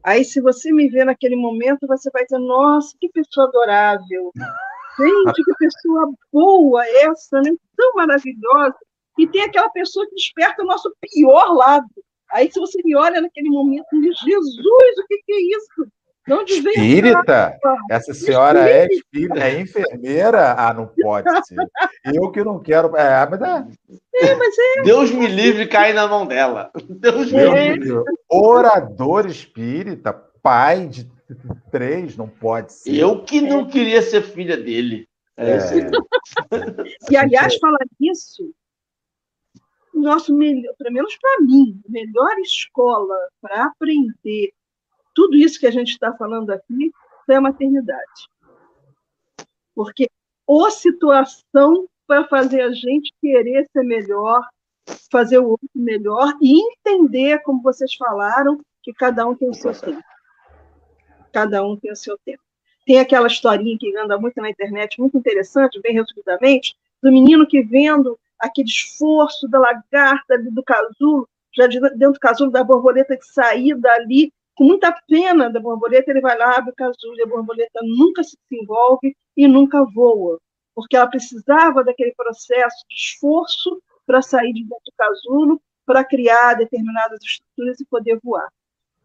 Aí, 0.03 0.23
se 0.23 0.41
você 0.41 0.71
me 0.71 0.89
vê 0.89 1.03
naquele 1.03 1.35
momento, 1.35 1.87
você 1.87 2.09
vai 2.11 2.23
dizer: 2.23 2.39
Nossa, 2.39 2.95
que 2.99 3.09
pessoa 3.09 3.47
adorável. 3.47 4.31
Gente, 4.99 5.43
que 5.43 5.53
pessoa 5.57 6.11
boa 6.31 6.85
essa, 6.85 7.39
né? 7.41 7.51
Tão 7.77 7.93
maravilhosa. 7.93 8.75
E 9.17 9.27
tem 9.27 9.43
aquela 9.43 9.69
pessoa 9.69 10.05
que 10.07 10.15
desperta 10.15 10.61
o 10.61 10.65
nosso 10.65 10.93
pior 10.99 11.53
lado. 11.53 11.87
Aí, 12.31 12.51
se 12.51 12.59
você 12.59 12.81
me 12.83 12.95
olha 12.95 13.21
naquele 13.21 13.49
momento, 13.49 13.85
diz: 14.01 14.17
Jesus, 14.19 14.97
o 14.97 15.07
que, 15.07 15.21
que 15.25 15.33
é 15.33 15.41
isso? 15.41 15.91
Espírita? 16.47 17.57
Essa 17.89 18.13
senhora 18.13 18.69
é 18.69 18.87
espírita, 18.87 19.39
é 19.39 19.59
enfermeira? 19.59 20.53
Ah, 20.53 20.73
não 20.73 20.87
pode 20.87 21.29
ser. 21.47 21.57
Eu 22.05 22.31
que 22.31 22.43
não 22.43 22.59
quero. 22.59 22.95
É, 22.95 23.27
mas 23.29 23.41
é. 23.41 23.67
É, 24.15 24.35
mas 24.35 24.55
é. 24.57 24.81
Deus 24.83 25.11
me 25.11 25.27
livre 25.27 25.67
cair 25.67 25.93
na 25.93 26.07
mão 26.07 26.25
dela. 26.25 26.71
Deus 26.87 27.31
me 27.31 27.39
é. 27.39 27.75
livre. 27.75 28.03
Orador 28.29 29.25
espírita, 29.27 30.13
pai 30.13 30.87
de 30.87 31.09
três, 31.71 32.15
não 32.15 32.27
pode 32.27 32.73
ser. 32.73 32.95
Eu 32.95 33.23
que 33.23 33.41
não 33.41 33.67
queria 33.67 34.01
ser 34.01 34.21
filha 34.21 34.57
dele. 34.57 35.07
É. 35.37 35.57
E 37.09 37.15
aliás, 37.15 37.55
falar 37.57 37.79
isso, 37.99 38.53
nosso 39.93 40.35
melhor, 40.35 40.73
pelo 40.77 40.93
menos 40.93 41.15
para 41.17 41.41
mim, 41.45 41.79
melhor 41.87 42.37
escola 42.39 43.15
para 43.41 43.65
aprender 43.65 44.51
tudo 45.19 45.35
isso 45.35 45.59
que 45.59 45.67
a 45.67 45.71
gente 45.71 45.89
está 45.89 46.13
falando 46.13 46.49
aqui 46.49 46.93
é 47.29 47.35
a 47.35 47.41
maternidade. 47.41 48.29
Porque 49.75 50.09
ou 50.47 50.71
situação 50.71 51.89
para 52.07 52.25
fazer 52.25 52.61
a 52.61 52.71
gente 52.71 53.13
querer 53.21 53.67
ser 53.69 53.83
melhor, 53.83 54.47
fazer 55.11 55.39
o 55.39 55.49
outro 55.49 55.67
melhor 55.75 56.33
e 56.41 56.57
entender, 56.71 57.39
como 57.39 57.61
vocês 57.61 57.93
falaram, 57.95 58.61
que 58.81 58.93
cada 58.93 59.27
um 59.27 59.35
tem 59.35 59.49
o 59.49 59.53
seu 59.53 59.73
tempo. 59.73 60.01
Cada 61.33 61.65
um 61.65 61.75
tem 61.75 61.91
o 61.91 61.97
seu 61.97 62.17
tempo. 62.25 62.41
Tem 62.85 62.99
aquela 62.99 63.27
historinha 63.27 63.77
que 63.77 63.95
anda 63.97 64.17
muito 64.17 64.41
na 64.41 64.49
internet, 64.49 65.01
muito 65.01 65.17
interessante, 65.17 65.81
bem 65.81 65.93
resumidamente, 65.93 66.77
do 67.03 67.11
menino 67.11 67.45
que 67.45 67.61
vendo 67.61 68.17
aquele 68.39 68.69
esforço 68.69 69.49
da 69.49 69.59
lagarta, 69.59 70.37
do 70.39 70.63
casulo, 70.63 71.27
já 71.53 71.67
dentro 71.67 72.13
do 72.13 72.19
casulo 72.19 72.51
da 72.51 72.63
borboleta 72.63 73.17
de 73.17 73.27
sair 73.27 73.75
dali 73.75 74.31
com 74.59 74.65
muita 74.65 74.93
pena 75.07 75.49
da 75.49 75.57
borboleta, 75.57 76.11
ele 76.11 76.19
vai 76.19 76.37
lá, 76.37 76.57
abre 76.57 76.71
o 76.71 76.75
casulo, 76.75 77.15
e 77.15 77.21
a 77.21 77.25
borboleta 77.25 77.79
nunca 77.81 78.21
se 78.25 78.37
desenvolve 78.43 79.15
e 79.37 79.47
nunca 79.47 79.85
voa, 79.85 80.37
porque 80.75 80.97
ela 80.97 81.07
precisava 81.07 81.81
daquele 81.81 82.13
processo 82.13 82.75
de 82.89 82.93
esforço 82.93 83.81
para 84.05 84.21
sair 84.21 84.51
de 84.51 84.63
dentro 84.63 84.83
do 84.85 84.91
casulo, 84.97 85.61
para 85.85 86.03
criar 86.03 86.55
determinadas 86.55 87.21
estruturas 87.23 87.79
e 87.79 87.85
poder 87.85 88.19
voar. 88.21 88.49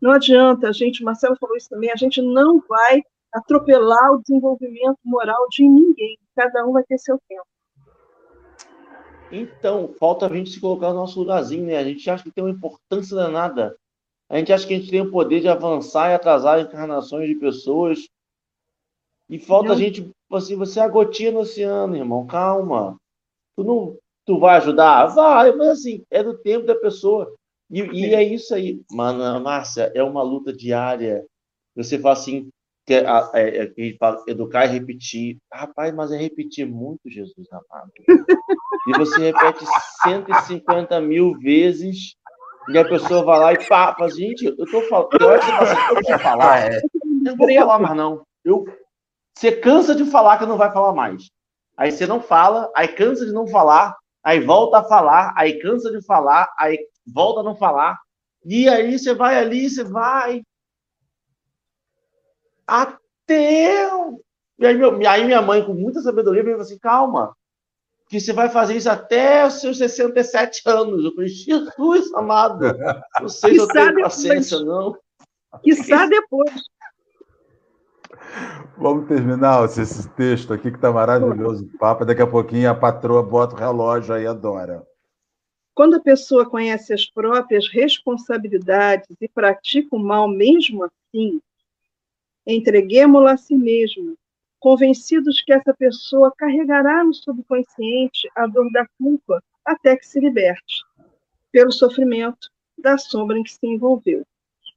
Não 0.02 0.10
adianta, 0.10 0.70
a 0.70 0.72
gente, 0.72 1.02
o 1.02 1.04
Marcelo 1.04 1.36
falou 1.38 1.56
isso 1.56 1.68
também, 1.68 1.92
a 1.92 1.96
gente 1.96 2.20
não 2.20 2.60
vai 2.68 3.00
atropelar 3.32 4.10
o 4.10 4.22
desenvolvimento 4.22 4.98
moral 5.04 5.46
de 5.50 5.68
ninguém, 5.68 6.18
cada 6.34 6.66
um 6.66 6.72
vai 6.72 6.82
ter 6.82 6.98
seu 6.98 7.16
tempo. 7.28 7.46
Então, 9.30 9.94
falta 10.00 10.26
a 10.26 10.28
gente 10.28 10.50
se 10.50 10.60
colocar 10.60 10.88
no 10.88 10.96
nosso 10.96 11.20
lugarzinho, 11.20 11.64
né? 11.64 11.78
A 11.78 11.84
gente 11.84 12.10
acha 12.10 12.24
que 12.24 12.32
tem 12.32 12.42
uma 12.42 12.50
importância 12.50 13.14
danada 13.14 13.76
a 14.28 14.38
gente 14.38 14.52
acha 14.52 14.66
que 14.66 14.74
a 14.74 14.78
gente 14.78 14.90
tem 14.90 15.00
o 15.00 15.10
poder 15.10 15.40
de 15.40 15.48
avançar 15.48 16.10
e 16.10 16.14
atrasar 16.14 16.60
encarnações 16.60 17.28
de 17.28 17.34
pessoas. 17.34 18.08
E 19.28 19.38
falta 19.38 19.72
a 19.72 19.76
gente, 19.76 20.10
assim, 20.32 20.56
você 20.56 20.80
é 20.80 20.82
a 20.82 20.88
gotinha 20.88 21.32
no 21.32 21.40
oceano, 21.40 21.96
irmão, 21.96 22.26
calma. 22.26 22.96
Tu 23.56 23.64
não, 23.64 23.96
tu 24.24 24.38
vai 24.38 24.56
ajudar? 24.56 25.06
Vai, 25.06 25.52
mas 25.52 25.68
assim, 25.68 26.04
é 26.10 26.22
do 26.22 26.36
tempo 26.38 26.66
da 26.66 26.74
pessoa. 26.74 27.34
E, 27.70 27.80
e 27.80 28.14
é 28.14 28.22
isso 28.22 28.54
aí. 28.54 28.82
Mano, 28.90 29.42
Márcia, 29.42 29.90
é 29.94 30.02
uma 30.02 30.22
luta 30.22 30.52
diária. 30.52 31.24
Você 31.74 31.98
fala 31.98 32.14
assim, 32.14 32.48
que 32.86 32.94
é, 32.94 33.04
é, 33.34 33.72
é, 33.76 33.96
fala, 33.98 34.22
educar 34.26 34.66
e 34.66 34.78
repetir. 34.78 35.38
Rapaz, 35.52 35.94
mas 35.94 36.12
é 36.12 36.16
repetir 36.16 36.66
muito, 36.66 37.08
Jesus 37.08 37.46
amado. 37.50 37.92
E 38.86 38.98
você 38.98 39.18
repete 39.18 39.64
150 40.02 41.00
mil 41.00 41.38
vezes 41.38 42.14
e 42.68 42.78
a 42.78 42.84
pessoa 42.84 43.24
vai 43.24 43.38
lá 43.38 43.52
e 43.52 43.68
pá, 43.68 43.94
fala, 43.94 44.10
gente, 44.10 44.44
eu 44.44 44.56
tô 44.56 44.80
falando, 44.82 45.08
eu 45.20 45.30
acho 45.32 45.46
que 45.46 45.92
eu 45.94 46.02
vou 46.02 46.18
falar, 46.18 46.72
é, 46.72 46.80
não 47.04 47.36
vou 47.36 47.54
falar 47.54 47.78
mais 47.78 47.96
não. 47.96 48.26
Eu, 48.44 48.64
você 49.34 49.52
cansa 49.52 49.94
de 49.94 50.04
falar 50.04 50.38
que 50.38 50.46
não 50.46 50.56
vai 50.56 50.72
falar 50.72 50.92
mais. 50.92 51.30
Aí 51.76 51.90
você 51.90 52.06
não 52.06 52.20
fala, 52.20 52.70
aí 52.74 52.88
cansa 52.88 53.26
de 53.26 53.32
não 53.32 53.46
falar, 53.46 53.96
aí 54.22 54.40
volta 54.40 54.78
a 54.78 54.84
falar, 54.84 55.34
aí 55.36 55.58
cansa 55.58 55.90
de 55.90 56.04
falar, 56.04 56.52
aí 56.58 56.78
volta 57.12 57.40
a 57.40 57.42
não 57.42 57.56
falar. 57.56 57.98
E 58.44 58.68
aí 58.68 58.98
você 58.98 59.14
vai 59.14 59.38
ali, 59.38 59.68
você 59.68 59.82
vai. 59.82 60.42
Até. 62.66 63.88
E 64.58 64.66
aí, 64.66 64.74
meu, 64.76 64.96
aí 65.08 65.24
minha 65.24 65.42
mãe, 65.42 65.64
com 65.64 65.74
muita 65.74 66.00
sabedoria, 66.00 66.42
me 66.42 66.50
falou 66.50 66.62
assim: 66.62 66.78
calma, 66.78 67.34
que 68.14 68.20
você 68.20 68.32
vai 68.32 68.48
fazer 68.48 68.76
isso 68.76 68.88
até 68.88 69.44
os 69.44 69.54
seus 69.54 69.76
67 69.76 70.62
anos. 70.66 71.04
Eu 71.04 71.12
falei, 71.14 71.28
Jesus 71.28 72.14
amado, 72.14 72.64
não 73.20 73.28
sei 73.28 73.54
se 73.54 73.56
eu 73.58 73.66
tenho 73.66 73.86
depois. 73.86 74.02
paciência, 74.04 74.60
não. 74.60 74.96
Quizá 75.60 76.06
depois. 76.06 76.52
Vamos 78.78 79.08
terminar 79.08 79.64
esse 79.64 80.08
texto 80.10 80.52
aqui 80.52 80.70
que 80.70 80.76
está 80.76 80.92
maravilhoso, 80.92 81.64
o 81.64 81.78
Papa. 81.78 82.04
Daqui 82.04 82.22
a 82.22 82.26
pouquinho 82.26 82.70
a 82.70 82.74
patroa 82.74 83.20
bota 83.20 83.56
o 83.56 83.58
relógio 83.58 84.14
aí, 84.14 84.26
adora. 84.28 84.86
Quando 85.74 85.96
a 85.96 86.00
pessoa 86.00 86.48
conhece 86.48 86.92
as 86.92 87.04
próprias 87.06 87.68
responsabilidades 87.68 89.16
e 89.20 89.28
pratica 89.28 89.96
o 89.96 89.98
mal 89.98 90.28
mesmo 90.28 90.84
assim, 90.84 91.40
entreguemos-la 92.46 93.32
a 93.32 93.36
si 93.36 93.56
mesma 93.56 94.14
convencidos 94.64 95.42
que 95.42 95.52
essa 95.52 95.74
pessoa 95.74 96.32
carregará 96.38 97.04
no 97.04 97.12
subconsciente 97.12 98.26
a 98.34 98.46
dor 98.46 98.72
da 98.72 98.86
culpa 98.98 99.44
até 99.62 99.94
que 99.94 100.06
se 100.06 100.18
liberte, 100.18 100.82
pelo 101.52 101.70
sofrimento 101.70 102.48
da 102.78 102.96
sombra 102.96 103.38
em 103.38 103.42
que 103.42 103.52
se 103.52 103.66
envolveu. 103.66 104.24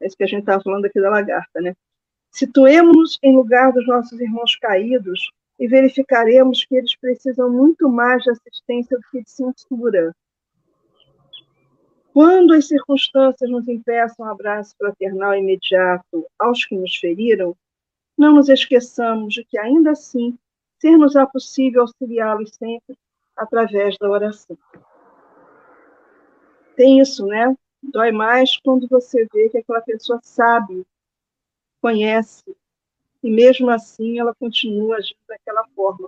É 0.01 0.07
isso 0.07 0.17
que 0.17 0.25
a 0.25 0.27
gente 0.27 0.41
estava 0.41 0.61
falando 0.61 0.83
aqui 0.83 0.99
da 0.99 1.09
lagarta, 1.09 1.61
né? 1.61 1.73
Situemos-nos 2.31 3.17
em 3.23 3.33
lugar 3.33 3.71
dos 3.71 3.88
nossos 3.88 4.19
irmãos 4.19 4.57
caídos 4.57 5.31
e 5.57 5.69
verificaremos 5.69 6.65
que 6.65 6.75
eles 6.75 6.93
precisam 6.97 7.49
muito 7.49 7.88
mais 7.88 8.21
de 8.23 8.31
assistência 8.31 8.97
do 8.97 9.03
que 9.09 9.23
de 9.23 9.31
censura. 9.31 10.13
Quando 12.11 12.53
as 12.53 12.67
circunstâncias 12.67 13.49
nos 13.49 13.65
impeçam 13.69 14.25
um 14.25 14.29
abraço 14.29 14.75
fraternal 14.77 15.33
imediato 15.33 16.25
aos 16.38 16.65
que 16.65 16.75
nos 16.75 16.93
feriram, 16.97 17.55
não 18.18 18.34
nos 18.34 18.49
esqueçamos 18.49 19.34
de 19.34 19.43
que, 19.43 19.57
ainda 19.57 19.91
assim, 19.91 20.38
ser-nos-á 20.80 21.26
possível 21.28 21.82
auxiliá-los 21.82 22.51
sempre 22.55 22.97
através 23.36 23.97
da 23.97 24.09
oração. 24.09 24.57
Tem 26.76 26.99
isso, 26.99 27.26
né? 27.26 27.55
Dói 27.82 28.11
mais 28.11 28.57
quando 28.57 28.88
você 28.88 29.28
vê 29.32 29.49
que 29.49 29.59
aquela 29.59 29.82
pessoa 29.82 30.20
sabe, 30.24 30.86
conhece, 31.82 32.43
e 33.24 33.32
mesmo 33.32 33.70
assim 33.70 34.20
ela 34.20 34.34
continua 34.36 34.97
agindo 34.97 35.20
daquela 35.28 35.63
forma. 35.76 36.07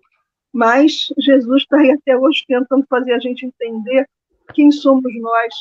Mas 0.51 1.13
Jesus 1.17 1.63
está 1.63 1.77
aí 1.77 1.91
até 1.91 2.17
hoje 2.17 2.43
tentando 2.47 2.85
fazer 2.87 3.13
a 3.13 3.19
gente 3.19 3.45
entender 3.45 4.07
quem 4.53 4.71
somos 4.71 5.13
nós, 5.21 5.53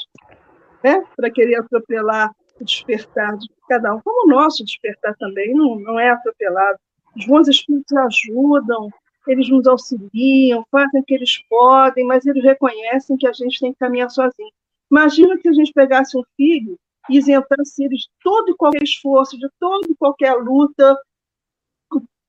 né? 0.82 1.05
para 1.14 1.30
querer 1.30 1.57
atropelar 1.57 2.34
o 2.61 2.64
despertar 2.64 3.36
de 3.36 3.48
cada 3.68 3.94
um, 3.94 4.00
como 4.00 4.26
o 4.26 4.28
nosso 4.28 4.64
despertar 4.64 5.14
também, 5.16 5.54
não, 5.54 5.78
não 5.78 5.98
é 5.98 6.11
atropelado. 6.11 6.78
Os 7.16 7.26
bons 7.26 7.48
espíritos 7.48 7.96
ajudam, 7.96 8.90
eles 9.26 9.48
nos 9.48 9.66
auxiliam, 9.66 10.64
fazem 10.70 11.00
o 11.00 11.04
que 11.04 11.14
eles 11.14 11.38
podem, 11.48 12.04
mas 12.06 12.26
eles 12.26 12.42
reconhecem 12.42 13.16
que 13.16 13.26
a 13.26 13.32
gente 13.32 13.61
tem 13.61 13.72
que 13.72 13.78
caminhar 13.78 14.11
sozinho. 14.11 14.50
Imagina 14.90 15.38
que 15.38 15.48
a 15.48 15.52
gente 15.52 15.72
pegasse 15.72 16.16
um 16.16 16.22
filho 16.36 16.78
e 17.11 17.18
isentasse 17.18 17.84
ele 17.84 17.96
de 17.96 18.06
todo 18.22 18.50
e 18.50 18.56
qualquer 18.56 18.82
esforço, 18.82 19.38
de 19.38 19.48
toda 19.59 19.86
e 19.90 19.96
qualquer 19.96 20.34
luta, 20.34 20.96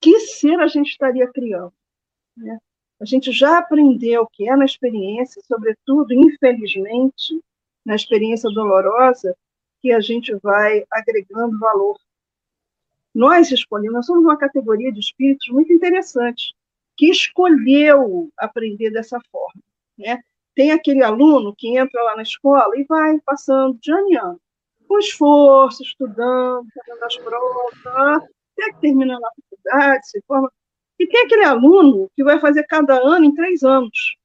que 0.01 0.19
ser 0.19 0.59
a 0.59 0.67
gente 0.67 0.91
estaria 0.91 1.27
criando? 1.27 1.73
Né? 2.35 2.57
A 3.01 3.05
gente 3.05 3.31
já 3.31 3.59
aprendeu 3.59 4.27
que 4.31 4.49
é 4.49 4.55
na 4.55 4.65
experiência, 4.65 5.41
sobretudo, 5.45 6.13
infelizmente, 6.13 7.39
na 7.85 7.95
experiência 7.95 8.49
dolorosa, 8.49 9.35
que 9.81 9.91
a 9.91 9.99
gente 9.99 10.35
vai 10.41 10.83
agregando 10.91 11.59
valor. 11.59 11.97
Nós 13.13 13.51
escolhemos, 13.51 13.95
nós 13.95 14.05
somos 14.05 14.23
uma 14.23 14.37
categoria 14.37 14.91
de 14.91 14.99
espíritos 14.99 15.47
muito 15.49 15.73
interessante, 15.73 16.53
que 16.95 17.09
escolheu 17.09 18.29
aprender 18.37 18.91
dessa 18.91 19.19
forma. 19.31 19.61
Né? 19.97 20.21
Tem 20.53 20.71
aquele 20.71 21.03
aluno 21.03 21.55
que 21.55 21.77
entra 21.77 22.03
lá 22.03 22.15
na 22.15 22.23
escola 22.23 22.77
e 22.77 22.83
vai 22.83 23.19
passando 23.25 23.77
de 23.81 23.91
ano 23.91 24.09
em 24.09 24.17
ano, 24.17 24.41
com 24.87 24.99
esforço, 24.99 25.83
estudando, 25.83 26.67
fazendo 26.73 27.03
as 27.03 27.17
provas, 27.17 27.85
até 27.85 28.73
que 28.73 28.81
termina 28.81 29.17
a 29.17 29.31
faculdade, 29.41 30.09
se 30.09 30.21
forma. 30.27 30.51
E 30.99 31.07
tem 31.07 31.21
aquele 31.21 31.45
aluno 31.45 32.11
que 32.15 32.23
vai 32.23 32.39
fazer 32.39 32.63
cada 32.63 32.95
ano 32.95 33.25
em 33.25 33.33
três 33.33 33.63
anos, 33.63 34.17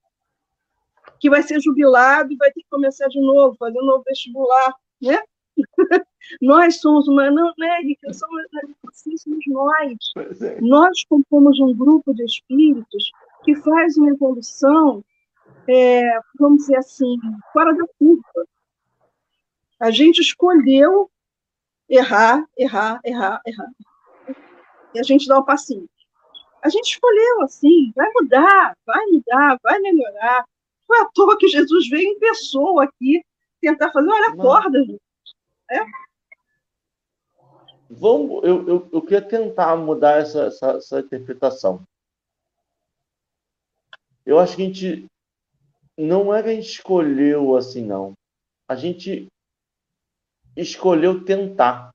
que 1.21 1.31
vai 1.31 1.43
ser 1.43 1.61
jubilado 1.61 2.33
e 2.33 2.37
vai 2.37 2.51
ter 2.51 2.61
que 2.61 2.69
começar 2.69 3.07
de 3.09 3.21
novo, 3.21 3.57
fazer 3.57 3.79
um 3.79 3.87
novo 3.87 4.03
vestibular, 4.05 4.75
né? 5.01 5.19
nós 6.41 6.81
somos 6.81 7.09
uma, 7.09 7.31
não, 7.31 7.53
né, 7.59 7.81
Erika, 7.81 8.13
somos, 8.13 8.43
assim, 8.89 9.17
somos 9.17 9.45
nós. 9.47 9.97
É. 10.41 10.61
Nós 10.61 11.05
compomos 11.05 11.59
um 11.61 11.75
grupo 11.75 12.15
de 12.15 12.25
espíritos 12.25 13.13
que 13.45 13.55
faz 13.57 13.97
uma 13.97 14.11
evolução, 14.11 15.05
é, 15.69 16.03
vamos 16.39 16.63
dizer 16.63 16.77
assim, 16.77 17.17
fora 17.53 17.75
da 17.75 17.85
curva. 17.99 18.47
A 19.81 19.91
gente 19.91 20.21
escolheu 20.21 21.11
errar, 21.89 22.45
errar, 22.57 23.01
errar, 23.05 23.41
errar. 23.47 23.71
E 24.95 25.01
a 25.01 25.03
gente 25.03 25.27
dá 25.27 25.39
um 25.39 25.45
passinho. 25.45 25.89
A 26.63 26.69
gente 26.69 26.93
escolheu 26.93 27.43
assim, 27.43 27.93
vai 27.95 28.11
mudar, 28.15 28.77
vai 28.87 29.05
mudar, 29.07 29.59
vai 29.63 29.79
melhorar. 29.81 30.47
Foi 30.87 30.99
à 30.99 31.05
toa 31.07 31.37
que 31.37 31.49
Jesus 31.49 31.89
veio 31.89 32.09
em 32.09 32.19
pessoa 32.19 32.85
aqui 32.85 33.23
tentar 33.61 33.91
fazer, 33.91 34.09
olha, 34.09 34.29
acorda, 34.29 34.83
gente. 34.85 35.04
É? 35.75 35.85
Vamos, 37.91 38.43
eu, 38.45 38.69
eu, 38.69 38.89
eu 38.93 39.03
queria 39.03 39.23
tentar 39.23 39.77
mudar 39.77 40.21
essa, 40.21 40.47
essa, 40.47 40.71
essa 40.73 41.01
interpretação. 41.01 41.83
Eu 44.25 44.39
acho 44.39 44.57
que 44.57 44.63
a 44.63 44.67
gente 44.67 45.07
não 45.97 46.35
é 46.35 46.43
que 46.43 46.49
a 46.49 46.55
gente 46.55 46.69
escolheu 46.69 47.57
assim, 47.57 47.85
não. 47.85 48.15
A 48.69 48.75
gente 48.75 49.29
escolheu 50.57 51.25
tentar. 51.25 51.91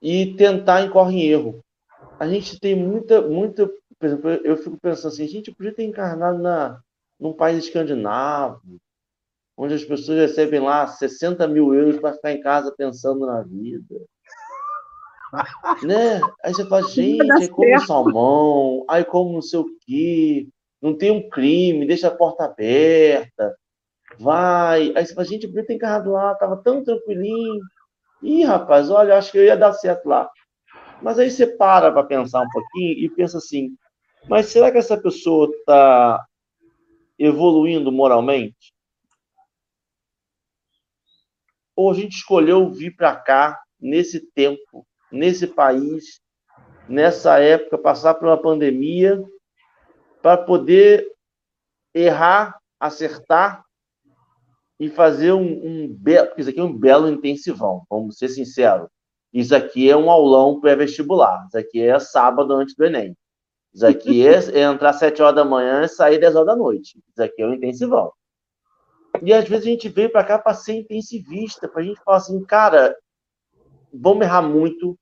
E 0.00 0.34
tentar 0.36 0.82
incorre 0.82 1.16
em 1.16 1.26
erro. 1.28 1.60
A 2.18 2.28
gente 2.28 2.60
tem 2.60 2.76
muita, 2.76 3.22
muita. 3.22 3.66
Por 3.66 4.06
exemplo, 4.06 4.30
eu 4.30 4.56
fico 4.56 4.78
pensando 4.78 5.12
assim, 5.12 5.24
a 5.24 5.28
gente 5.28 5.52
podia 5.52 5.74
ter 5.74 5.84
encarnado 5.84 6.38
na, 6.38 6.80
num 7.18 7.32
país 7.32 7.64
escandinavo, 7.64 8.60
onde 9.56 9.74
as 9.74 9.84
pessoas 9.84 10.18
recebem 10.18 10.60
lá 10.60 10.86
60 10.86 11.46
mil 11.46 11.74
euros 11.74 11.98
para 11.98 12.14
ficar 12.14 12.32
em 12.32 12.40
casa 12.40 12.74
pensando 12.76 13.26
na 13.26 13.42
vida. 13.42 14.00
né? 15.82 16.20
Aí 16.42 16.54
você 16.54 16.64
fala, 16.66 16.82
gente, 16.88 17.30
aí 17.32 17.48
como 17.48 17.80
salmão, 17.80 18.84
aí 18.88 19.04
como 19.04 19.32
não 19.32 19.42
sei 19.42 19.60
o 19.60 19.66
quê, 19.84 20.48
não 20.80 20.96
tem 20.96 21.10
um 21.10 21.28
crime, 21.28 21.86
deixa 21.86 22.08
a 22.08 22.14
porta 22.14 22.44
aberta, 22.44 23.56
vai. 24.18 24.92
Aí 24.94 25.06
você 25.06 25.14
fala, 25.14 25.26
gente, 25.26 25.46
podia 25.46 25.66
ter 25.66 25.74
encarrado 25.74 26.12
lá, 26.12 26.34
tava 26.34 26.56
tão 26.56 26.84
tranquilinho. 26.84 27.60
Ih, 28.22 28.44
rapaz, 28.44 28.90
olha, 28.90 29.16
acho 29.16 29.32
que 29.32 29.38
eu 29.38 29.44
ia 29.44 29.56
dar 29.56 29.72
certo 29.72 30.06
lá. 30.06 30.28
Mas 31.02 31.18
aí 31.18 31.30
você 31.30 31.46
para 31.46 31.92
para 31.92 32.04
pensar 32.04 32.42
um 32.42 32.48
pouquinho 32.50 32.92
e 32.98 33.08
pensa 33.10 33.38
assim, 33.38 33.76
mas 34.28 34.46
será 34.46 34.70
que 34.70 34.78
essa 34.78 34.96
pessoa 34.96 35.50
está 35.50 36.24
evoluindo 37.18 37.92
moralmente? 37.92 38.72
Ou 41.76 41.90
a 41.90 41.94
gente 41.94 42.16
escolheu 42.16 42.70
vir 42.70 42.94
para 42.96 43.14
cá 43.16 43.60
nesse 43.80 44.20
tempo, 44.32 44.86
nesse 45.10 45.46
país, 45.46 46.20
nessa 46.88 47.38
época, 47.38 47.78
passar 47.78 48.14
por 48.14 48.28
uma 48.28 48.40
pandemia, 48.40 49.22
para 50.22 50.38
poder 50.38 51.06
errar, 51.92 52.58
acertar 52.80 53.62
e 54.78 54.88
fazer 54.88 55.32
um, 55.32 55.42
um 55.42 55.94
belo. 55.94 56.30
Isso 56.36 56.50
aqui 56.50 56.60
é 56.60 56.64
um 56.64 56.76
belo 56.76 57.08
intensivão, 57.08 57.84
vamos 57.88 58.18
ser 58.18 58.28
sinceros. 58.28 58.88
Isso 59.32 59.54
aqui 59.54 59.90
é 59.90 59.96
um 59.96 60.10
aulão 60.10 60.60
pré-vestibular. 60.60 61.44
Isso 61.48 61.58
aqui 61.58 61.82
é 61.82 61.98
sábado 61.98 62.52
antes 62.52 62.74
do 62.76 62.84
Enem. 62.84 63.16
Isso 63.74 63.86
aqui 63.86 64.26
é, 64.26 64.34
é 64.58 64.62
entrar 64.62 64.90
às 64.90 64.98
7 64.98 65.20
horas 65.22 65.34
da 65.34 65.44
manhã 65.44 65.82
e 65.82 65.88
sair 65.88 66.18
10 66.18 66.36
horas 66.36 66.46
da 66.46 66.56
noite. 66.56 67.02
Isso 67.08 67.22
aqui 67.22 67.42
é 67.42 67.46
um 67.46 67.54
intensivão. 67.54 68.12
E 69.24 69.32
às 69.32 69.48
vezes 69.48 69.66
a 69.66 69.70
gente 69.70 69.88
veio 69.88 70.12
para 70.12 70.22
cá 70.22 70.38
para 70.38 70.52
ser 70.52 70.74
intensivista, 70.74 71.66
para 71.66 71.80
a 71.80 71.84
gente 71.84 71.98
falar 72.04 72.18
assim, 72.18 72.44
cara, 72.44 72.94
vamos 73.90 74.22
errar 74.22 74.42
muito, 74.42 74.98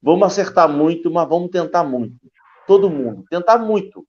vamos 0.00 0.26
acertar 0.26 0.66
muito, 0.66 1.10
mas 1.10 1.28
vamos 1.28 1.50
tentar 1.50 1.84
muito. 1.84 2.16
Todo 2.66 2.88
mundo, 2.88 3.24
tentar 3.28 3.58
muito. 3.58 4.06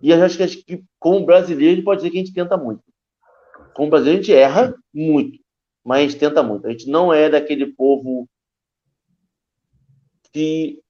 E 0.00 0.12
acho 0.12 0.36
que, 0.36 0.42
acho 0.44 0.64
que 0.64 0.84
como 1.00 1.26
brasileiro, 1.26 1.72
a 1.72 1.74
gente 1.74 1.84
pode 1.84 1.98
dizer 2.00 2.10
que 2.10 2.18
a 2.18 2.20
gente 2.20 2.32
tenta 2.32 2.56
muito. 2.56 2.84
Como 3.74 3.90
brasileiro, 3.90 4.20
a 4.20 4.22
gente 4.22 4.34
erra 4.36 4.74
muito, 4.94 5.40
mas 5.84 5.98
a 5.98 6.02
gente 6.02 6.20
tenta 6.20 6.40
muito. 6.40 6.68
A 6.68 6.70
gente 6.70 6.88
não 6.88 7.12
é 7.12 7.28
daquele 7.28 7.66
povo 7.66 8.28
que 10.32 10.80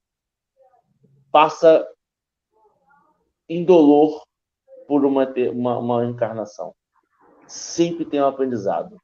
passa 1.33 1.89
indolor 3.49 4.23
por 4.87 5.07
uma, 5.07 5.27
uma, 5.51 5.79
uma 5.79 6.05
encarnação 6.05 6.75
sempre 7.49 8.05
tem 8.05 8.21
um 8.21 8.27
aprendizado. 8.27 8.97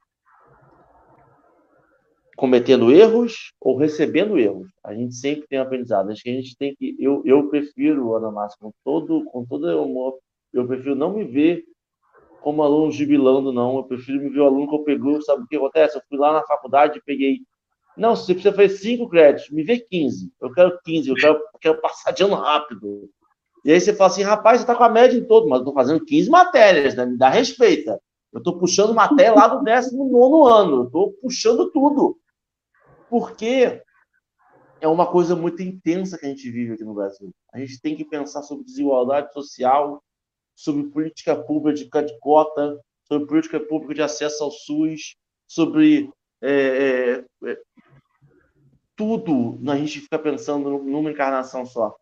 Cometendo 2.37 2.91
erros 2.91 3.53
ou 3.61 3.77
recebendo 3.77 4.37
erros. 4.37 4.67
A 4.83 4.93
gente 4.93 5.15
sempre 5.15 5.47
tem 5.47 5.59
um 5.59 5.63
aprendizado. 5.63 6.11
Acho 6.11 6.21
que 6.21 6.29
a 6.29 6.33
gente 6.33 6.55
tem 6.57 6.75
que. 6.75 6.95
Eu, 6.99 7.21
eu 7.25 7.49
prefiro, 7.49 8.13
Ana 8.13 8.31
Márcia, 8.31 8.57
com 8.61 8.71
todo, 8.83 9.23
com 9.25 9.45
todo 9.45 9.63
o 9.65 9.83
amor, 9.83 10.17
eu 10.53 10.67
prefiro 10.67 10.95
não 10.95 11.13
me 11.13 11.23
ver 11.23 11.63
como 12.41 12.61
aluno 12.61 12.91
jubilando, 12.91 13.51
não. 13.51 13.77
Eu 13.77 13.83
prefiro 13.83 14.21
me 14.21 14.29
ver 14.29 14.41
o 14.41 14.45
aluno 14.45 14.69
que 14.69 14.75
eu 14.75 14.83
pegou. 14.83 15.21
Sabe 15.21 15.43
o 15.43 15.47
que 15.47 15.55
acontece? 15.55 15.97
Eu 15.97 16.01
fui 16.07 16.17
lá 16.17 16.33
na 16.33 16.43
faculdade 16.43 16.99
e 16.99 17.01
peguei. 17.01 17.39
Não, 17.97 18.15
você 18.15 18.33
precisa 18.33 18.53
fazer 18.53 18.69
cinco 18.69 19.07
créditos, 19.07 19.49
me 19.51 19.63
vê 19.63 19.79
15. 19.79 20.31
Eu 20.41 20.51
quero 20.51 20.77
15, 20.83 21.09
eu 21.09 21.15
quero, 21.15 21.39
quero 21.61 21.81
passar 21.81 22.11
de 22.11 22.23
ano 22.23 22.35
rápido. 22.35 23.09
E 23.63 23.71
aí 23.71 23.79
você 23.79 23.95
fala 23.95 24.11
assim, 24.11 24.21
rapaz, 24.21 24.59
você 24.59 24.63
está 24.63 24.75
com 24.75 24.83
a 24.83 24.89
média 24.89 25.17
em 25.17 25.23
todo, 25.23 25.47
mas 25.47 25.57
eu 25.57 25.61
estou 25.61 25.73
fazendo 25.73 26.03
15 26.03 26.29
matérias, 26.29 26.93
né? 26.93 27.05
Me 27.05 27.17
dá 27.17 27.29
respeita. 27.29 27.99
Eu 28.35 28.39
estou 28.39 28.59
puxando 28.59 28.93
matéria 28.93 29.33
lá 29.33 29.47
do 29.47 29.63
19 29.63 30.51
ano. 30.51 30.75
Eu 30.81 30.83
estou 30.83 31.13
puxando 31.13 31.71
tudo. 31.71 32.19
Porque 33.09 33.81
é 34.81 34.87
uma 34.89 35.09
coisa 35.09 35.37
muito 35.37 35.63
intensa 35.63 36.17
que 36.17 36.25
a 36.25 36.29
gente 36.29 36.51
vive 36.51 36.73
aqui 36.73 36.83
no 36.83 36.93
Brasil. 36.93 37.33
A 37.53 37.59
gente 37.59 37.79
tem 37.79 37.95
que 37.95 38.03
pensar 38.03 38.43
sobre 38.43 38.65
desigualdade 38.65 39.31
social, 39.31 40.03
sobre 40.53 40.83
política 40.89 41.33
pública 41.33 42.03
de 42.03 42.19
cota, 42.19 42.77
sobre 43.07 43.25
política 43.25 43.57
pública 43.57 43.93
de 43.93 44.01
acesso 44.01 44.43
ao 44.43 44.51
SUS, 44.51 45.15
sobre 45.47 46.11
é, 46.41 46.51
é, 46.51 47.49
é, 47.49 47.57
tudo. 48.97 49.57
A 49.71 49.77
gente 49.77 50.01
fica 50.01 50.19
pensando 50.19 50.77
numa 50.79 51.09
encarnação 51.09 51.65
só. 51.65 51.95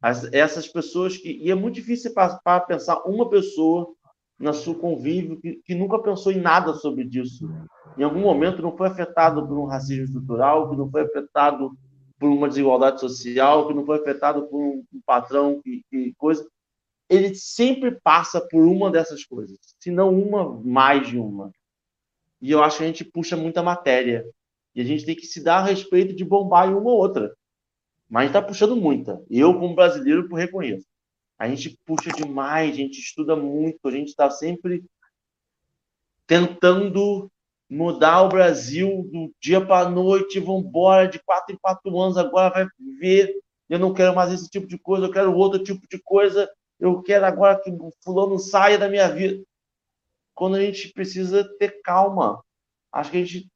As, 0.00 0.32
essas 0.32 0.66
pessoas 0.66 1.18
que. 1.18 1.30
E 1.30 1.50
é 1.50 1.54
muito 1.54 1.74
difícil 1.74 2.14
para 2.14 2.60
pensar 2.60 3.02
uma 3.04 3.28
pessoa 3.28 3.94
na 4.38 4.52
seu 4.52 4.74
convívio 4.74 5.40
que, 5.40 5.60
que, 5.64 5.74
nunca 5.74 5.98
pensou 5.98 6.32
em 6.32 6.40
nada 6.40 6.74
sobre 6.74 7.08
isso. 7.12 7.48
Em 7.96 8.02
algum 8.02 8.20
momento 8.20 8.62
não 8.62 8.76
foi 8.76 8.88
afetado 8.88 9.46
por 9.46 9.58
um 9.58 9.66
racismo 9.66 10.04
estrutural, 10.04 10.70
que 10.70 10.76
não 10.76 10.90
foi 10.90 11.02
afetado 11.02 11.70
por 12.18 12.28
uma 12.28 12.48
desigualdade 12.48 13.00
social, 13.00 13.68
que 13.68 13.74
não 13.74 13.84
foi 13.84 13.98
afetado 13.98 14.46
por 14.46 14.60
um, 14.60 14.84
um 14.92 15.00
patrão 15.06 15.60
que, 15.62 15.82
que 15.90 16.14
coisa. 16.16 16.46
Ele 17.08 17.34
sempre 17.34 17.98
passa 18.02 18.40
por 18.40 18.64
uma 18.64 18.90
dessas 18.90 19.24
coisas, 19.24 19.58
se 19.78 19.90
não 19.90 20.10
uma, 20.10 20.60
mais 20.62 21.06
de 21.06 21.18
uma. 21.18 21.52
E 22.40 22.50
eu 22.50 22.62
acho 22.62 22.78
que 22.78 22.84
a 22.84 22.86
gente 22.86 23.04
puxa 23.04 23.36
muita 23.36 23.62
matéria. 23.62 24.24
E 24.74 24.80
a 24.80 24.84
gente 24.84 25.06
tem 25.06 25.14
que 25.14 25.26
se 25.26 25.42
dar 25.42 25.58
a 25.58 25.64
respeito 25.64 26.14
de 26.14 26.24
bombar 26.24 26.68
em 26.68 26.74
uma 26.74 26.90
ou 26.90 26.98
outra. 26.98 27.32
Mas 28.08 28.26
está 28.26 28.42
puxando 28.42 28.76
muita. 28.76 29.22
Eu, 29.30 29.54
como 29.58 29.74
brasileiro, 29.74 30.26
reconheço. 30.34 30.86
A 31.38 31.48
gente 31.48 31.78
puxa 31.84 32.10
demais, 32.10 32.72
a 32.72 32.76
gente 32.76 32.98
estuda 32.98 33.34
muito, 33.34 33.86
a 33.86 33.90
gente 33.90 34.08
está 34.08 34.30
sempre 34.30 34.84
tentando 36.26 37.30
mudar 37.68 38.22
o 38.22 38.28
Brasil 38.28 39.08
do 39.10 39.34
dia 39.40 39.64
para 39.64 39.86
a 39.86 39.90
noite, 39.90 40.38
vamos 40.38 40.66
embora, 40.66 41.08
de 41.08 41.18
quatro 41.18 41.54
em 41.54 41.58
quatro 41.58 41.98
anos, 41.98 42.16
agora 42.16 42.50
vai 42.50 42.66
ver, 43.00 43.34
eu 43.68 43.78
não 43.78 43.92
quero 43.92 44.14
mais 44.14 44.32
esse 44.32 44.48
tipo 44.48 44.66
de 44.66 44.78
coisa, 44.78 45.06
eu 45.06 45.12
quero 45.12 45.34
outro 45.34 45.62
tipo 45.62 45.86
de 45.88 45.98
coisa, 45.98 46.50
eu 46.78 47.02
quero 47.02 47.24
agora 47.24 47.60
que 47.60 47.70
o 47.70 47.92
fulano 48.02 48.38
saia 48.38 48.78
da 48.78 48.88
minha 48.88 49.08
vida. 49.08 49.42
Quando 50.34 50.56
a 50.56 50.60
gente 50.60 50.92
precisa 50.92 51.44
ter 51.58 51.80
calma, 51.82 52.42
acho 52.92 53.10
que 53.10 53.16
a 53.18 53.24
gente 53.24 53.48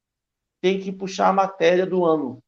tem 0.60 0.80
que 0.80 0.92
puxar 0.92 1.28
a 1.28 1.32
matéria 1.32 1.86
do 1.86 2.04
ano. 2.04 2.42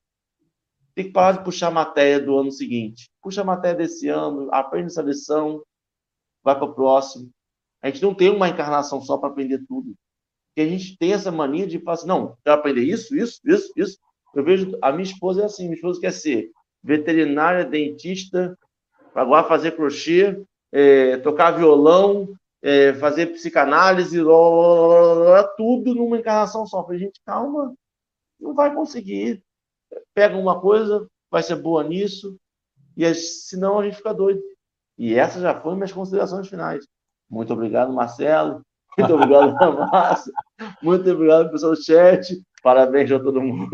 Tem 0.95 1.07
que 1.07 1.12
parar 1.12 1.38
de 1.38 1.45
puxar 1.45 1.68
a 1.68 1.72
matéria 1.72 2.20
do 2.20 2.36
ano 2.36 2.51
seguinte. 2.51 3.11
Puxa 3.22 3.43
a 3.43 3.45
matéria 3.45 3.78
desse 3.78 4.09
ano, 4.09 4.49
aprende 4.53 4.86
essa 4.86 5.03
lição, 5.03 5.62
vai 6.43 6.55
para 6.55 6.64
o 6.64 6.74
próximo. 6.74 7.30
A 7.82 7.88
gente 7.88 8.03
não 8.03 8.14
tem 8.14 8.30
uma 8.30 8.49
encarnação 8.49 9.01
só 9.01 9.16
para 9.16 9.30
aprender 9.30 9.64
tudo. 9.66 9.95
Porque 10.49 10.61
a 10.61 10.66
gente 10.66 10.99
tem 10.99 11.12
essa 11.12 11.30
mania 11.30 11.66
de 11.66 11.78
falar 11.78 11.95
assim, 11.95 12.07
não, 12.07 12.36
quero 12.45 12.59
aprender 12.59 12.82
isso, 12.82 13.16
isso, 13.16 13.41
isso, 13.45 13.72
isso. 13.76 13.99
Eu 14.34 14.45
vejo, 14.45 14.76
a 14.82 14.93
minha 14.93 15.05
esposa 15.05 15.43
é 15.43 15.45
assim, 15.45 15.64
minha 15.64 15.74
esposa 15.74 16.01
quer 16.01 16.12
ser 16.12 16.51
veterinária, 16.82 17.64
dentista, 17.64 18.57
agora 19.14 19.47
fazer 19.47 19.76
crochê, 19.76 20.43
é, 20.72 21.16
tocar 21.18 21.53
violão, 21.53 22.28
é, 22.62 22.95
fazer 22.95 23.26
psicanálise, 23.26 24.18
tudo 25.57 25.95
numa 25.95 26.18
encarnação 26.18 26.66
só. 26.66 26.84
Falei, 26.84 27.01
gente, 27.01 27.20
calma, 27.24 27.74
não 28.38 28.55
vai 28.55 28.74
conseguir. 28.74 29.43
Pega 30.14 30.36
uma 30.36 30.61
coisa, 30.61 31.07
vai 31.30 31.43
ser 31.43 31.57
boa 31.57 31.82
nisso, 31.84 32.36
e 32.97 33.14
senão 33.14 33.78
a 33.78 33.84
gente 33.84 33.97
fica 33.97 34.12
doido. 34.12 34.41
E 34.99 35.14
essas 35.14 35.43
já 35.43 35.59
foram 35.61 35.76
minhas 35.76 35.93
considerações 35.93 36.49
finais. 36.49 36.84
Muito 37.30 37.53
obrigado, 37.53 37.93
Marcelo. 37.93 38.62
Muito 38.99 39.14
obrigado, 39.14 39.55
Márcia. 39.91 40.32
Muito 40.82 41.11
obrigado, 41.11 41.51
pessoal 41.51 41.72
do 41.72 41.82
chat. 41.82 42.43
Parabéns 42.62 43.11
a 43.11 43.18
todo 43.18 43.41
mundo. 43.41 43.70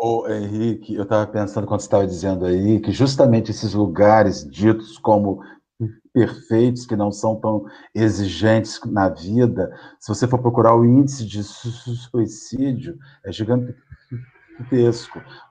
Ô, 0.00 0.26
Henrique, 0.28 0.94
eu 0.94 1.02
estava 1.02 1.26
pensando 1.26 1.66
quando 1.66 1.80
você 1.80 1.86
estava 1.86 2.06
dizendo 2.06 2.46
aí 2.46 2.80
que 2.80 2.92
justamente 2.92 3.50
esses 3.50 3.74
lugares 3.74 4.48
ditos 4.48 4.96
como 4.98 5.40
perfeitos, 6.12 6.86
que 6.86 6.96
não 6.96 7.12
são 7.12 7.36
tão 7.36 7.64
exigentes 7.94 8.80
na 8.86 9.08
vida, 9.08 9.70
se 10.00 10.08
você 10.08 10.26
for 10.26 10.38
procurar 10.38 10.74
o 10.74 10.84
índice 10.84 11.24
de 11.24 11.42
suicídio, 11.44 12.96
é 13.24 13.30
gigantesco. 13.30 13.80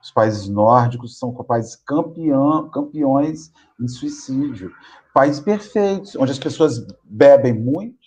Os 0.02 0.10
países 0.12 0.48
nórdicos 0.48 1.18
são 1.18 1.32
países 1.32 1.76
campeão, 1.76 2.68
campeões 2.70 3.50
em 3.80 3.88
suicídio. 3.88 4.72
Países 5.14 5.40
perfeitos, 5.40 6.14
onde 6.16 6.32
as 6.32 6.38
pessoas 6.38 6.86
bebem 7.04 7.52
muito, 7.52 7.97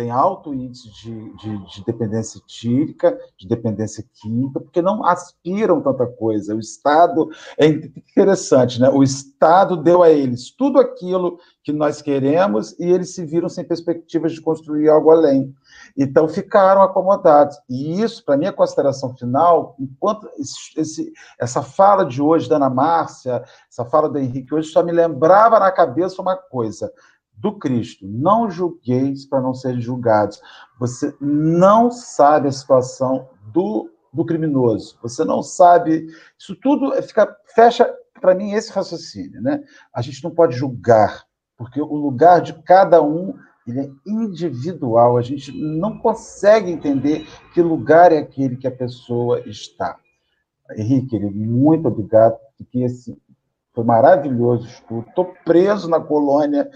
tem 0.00 0.10
alto 0.10 0.54
índice 0.54 0.88
de, 0.90 1.36
de, 1.36 1.58
de, 1.66 1.84
dependência 1.84 2.38
etílica, 2.38 3.18
de 3.36 3.46
dependência 3.46 4.02
química, 4.14 4.58
porque 4.58 4.80
não 4.80 5.04
aspiram 5.04 5.82
tanta 5.82 6.06
coisa. 6.06 6.56
O 6.56 6.58
Estado 6.58 7.28
é 7.58 7.66
interessante, 7.66 8.80
né? 8.80 8.88
O 8.88 9.02
Estado 9.02 9.76
deu 9.76 10.02
a 10.02 10.08
eles 10.08 10.50
tudo 10.50 10.80
aquilo 10.80 11.38
que 11.62 11.70
nós 11.70 12.00
queremos 12.00 12.72
e 12.80 12.84
eles 12.84 13.14
se 13.14 13.26
viram 13.26 13.50
sem 13.50 13.62
perspectivas 13.62 14.32
de 14.32 14.40
construir 14.40 14.88
algo 14.88 15.10
além. 15.10 15.54
Então 15.94 16.26
ficaram 16.26 16.80
acomodados. 16.80 17.58
E 17.68 18.00
isso, 18.00 18.24
para 18.24 18.42
é 18.42 18.50
consideração 18.50 19.14
final, 19.14 19.76
enquanto 19.78 20.30
esse, 20.38 21.12
essa 21.38 21.60
fala 21.60 22.06
de 22.06 22.22
hoje 22.22 22.48
da 22.48 22.56
Ana 22.56 22.70
Márcia, 22.70 23.44
essa 23.70 23.84
fala 23.84 24.08
do 24.08 24.18
Henrique 24.18 24.54
hoje, 24.54 24.70
só 24.70 24.82
me 24.82 24.92
lembrava 24.92 25.60
na 25.60 25.70
cabeça 25.70 26.22
uma 26.22 26.36
coisa 26.36 26.90
do 27.40 27.58
Cristo. 27.58 28.06
Não 28.06 28.50
julgueis 28.50 29.24
para 29.24 29.40
não 29.40 29.54
serem 29.54 29.80
julgados. 29.80 30.40
Você 30.78 31.14
não 31.20 31.90
sabe 31.90 32.48
a 32.48 32.52
situação 32.52 33.28
do, 33.52 33.90
do 34.12 34.24
criminoso. 34.24 34.98
Você 35.02 35.24
não 35.24 35.42
sabe. 35.42 36.06
Isso 36.38 36.54
tudo 36.56 36.92
fica, 37.02 37.34
fecha, 37.54 37.90
para 38.20 38.34
mim, 38.34 38.52
esse 38.52 38.70
raciocínio. 38.70 39.40
Né? 39.40 39.62
A 39.92 40.02
gente 40.02 40.22
não 40.22 40.30
pode 40.30 40.54
julgar, 40.54 41.24
porque 41.56 41.80
o 41.80 41.94
lugar 41.94 42.42
de 42.42 42.52
cada 42.62 43.02
um 43.02 43.34
ele 43.66 43.80
é 43.80 43.90
individual. 44.06 45.16
A 45.16 45.22
gente 45.22 45.50
não 45.52 45.98
consegue 45.98 46.70
entender 46.70 47.26
que 47.54 47.62
lugar 47.62 48.12
é 48.12 48.18
aquele 48.18 48.56
que 48.56 48.66
a 48.66 48.72
pessoa 48.72 49.40
está. 49.48 49.96
Henrique, 50.76 51.18
muito 51.18 51.88
obrigado, 51.88 52.38
porque 52.56 52.80
esse 52.80 53.20
foi 53.72 53.84
maravilhoso 53.84 54.66
estudo. 54.66 55.06
Estou 55.08 55.34
preso 55.44 55.88
na 55.88 56.00
colônia 56.00 56.70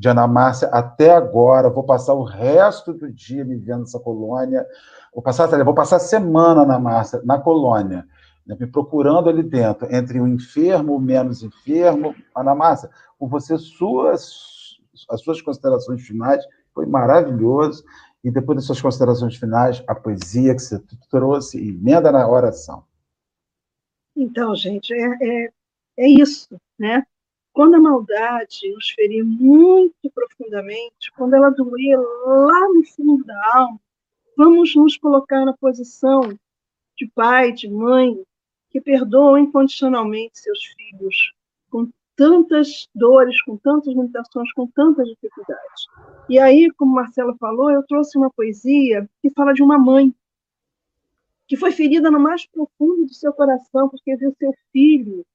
de 0.00 0.08
Ana 0.08 0.26
Márcia 0.26 0.66
até 0.68 1.10
agora. 1.10 1.68
Vou 1.68 1.84
passar 1.84 2.14
o 2.14 2.22
resto 2.22 2.94
do 2.94 3.12
dia 3.12 3.44
me 3.44 3.54
vendo 3.56 3.80
nessa 3.80 4.00
colônia. 4.00 4.66
Vou 5.12 5.22
passar, 5.22 5.46
vou 5.62 5.74
passar 5.74 5.98
semana, 5.98 6.62
Ana 6.62 6.78
Márcia, 6.78 7.20
na 7.22 7.38
colônia, 7.38 8.06
né, 8.46 8.56
me 8.58 8.66
procurando 8.66 9.28
ali 9.28 9.42
dentro, 9.42 9.94
entre 9.94 10.18
o 10.18 10.26
enfermo, 10.26 10.96
o 10.96 11.00
menos 11.00 11.42
enfermo. 11.42 12.14
Ana 12.34 12.54
Márcia, 12.54 12.88
com 13.18 13.28
você, 13.28 13.58
suas, 13.58 14.78
as 15.10 15.20
suas 15.20 15.42
considerações 15.42 16.00
finais, 16.00 16.42
foi 16.72 16.86
maravilhoso. 16.86 17.84
E 18.24 18.30
depois 18.30 18.56
das 18.56 18.64
suas 18.64 18.80
considerações 18.80 19.36
finais, 19.36 19.84
a 19.86 19.94
poesia 19.94 20.54
que 20.54 20.62
você 20.62 20.82
trouxe, 21.10 21.58
emenda 21.58 22.10
na 22.10 22.26
oração. 22.26 22.84
Então, 24.16 24.56
gente, 24.56 24.94
é, 24.94 25.44
é, 25.44 25.52
é 25.98 26.08
isso, 26.08 26.58
né? 26.78 27.04
Quando 27.60 27.74
a 27.74 27.78
maldade 27.78 28.72
nos 28.72 28.88
ferir 28.88 29.22
muito 29.22 30.10
profundamente, 30.14 31.12
quando 31.14 31.34
ela 31.34 31.50
doer 31.50 32.00
lá 32.24 32.68
no 32.72 32.82
fundo 32.86 33.22
da 33.22 33.38
alma, 33.54 33.78
vamos 34.34 34.74
nos 34.74 34.96
colocar 34.96 35.44
na 35.44 35.52
posição 35.52 36.22
de 36.96 37.06
pai, 37.14 37.52
de 37.52 37.68
mãe, 37.68 38.18
que 38.70 38.80
perdoam 38.80 39.36
incondicionalmente 39.36 40.38
seus 40.38 40.64
filhos, 40.64 41.34
com 41.68 41.92
tantas 42.16 42.88
dores, 42.94 43.38
com 43.42 43.58
tantas 43.58 43.88
limitações, 43.88 44.50
com 44.54 44.66
tantas 44.66 45.06
dificuldades. 45.06 45.84
E 46.30 46.38
aí, 46.38 46.70
como 46.78 46.94
Marcelo 46.94 47.36
falou, 47.36 47.70
eu 47.70 47.82
trouxe 47.86 48.16
uma 48.16 48.30
poesia 48.30 49.06
que 49.20 49.28
fala 49.28 49.52
de 49.52 49.62
uma 49.62 49.76
mãe 49.76 50.14
que 51.46 51.58
foi 51.58 51.72
ferida 51.72 52.10
no 52.10 52.18
mais 52.18 52.46
profundo 52.46 53.04
do 53.04 53.12
seu 53.12 53.34
coração, 53.34 53.86
porque 53.90 54.16
viu 54.16 54.34
seu 54.38 54.54
filho 54.72 55.26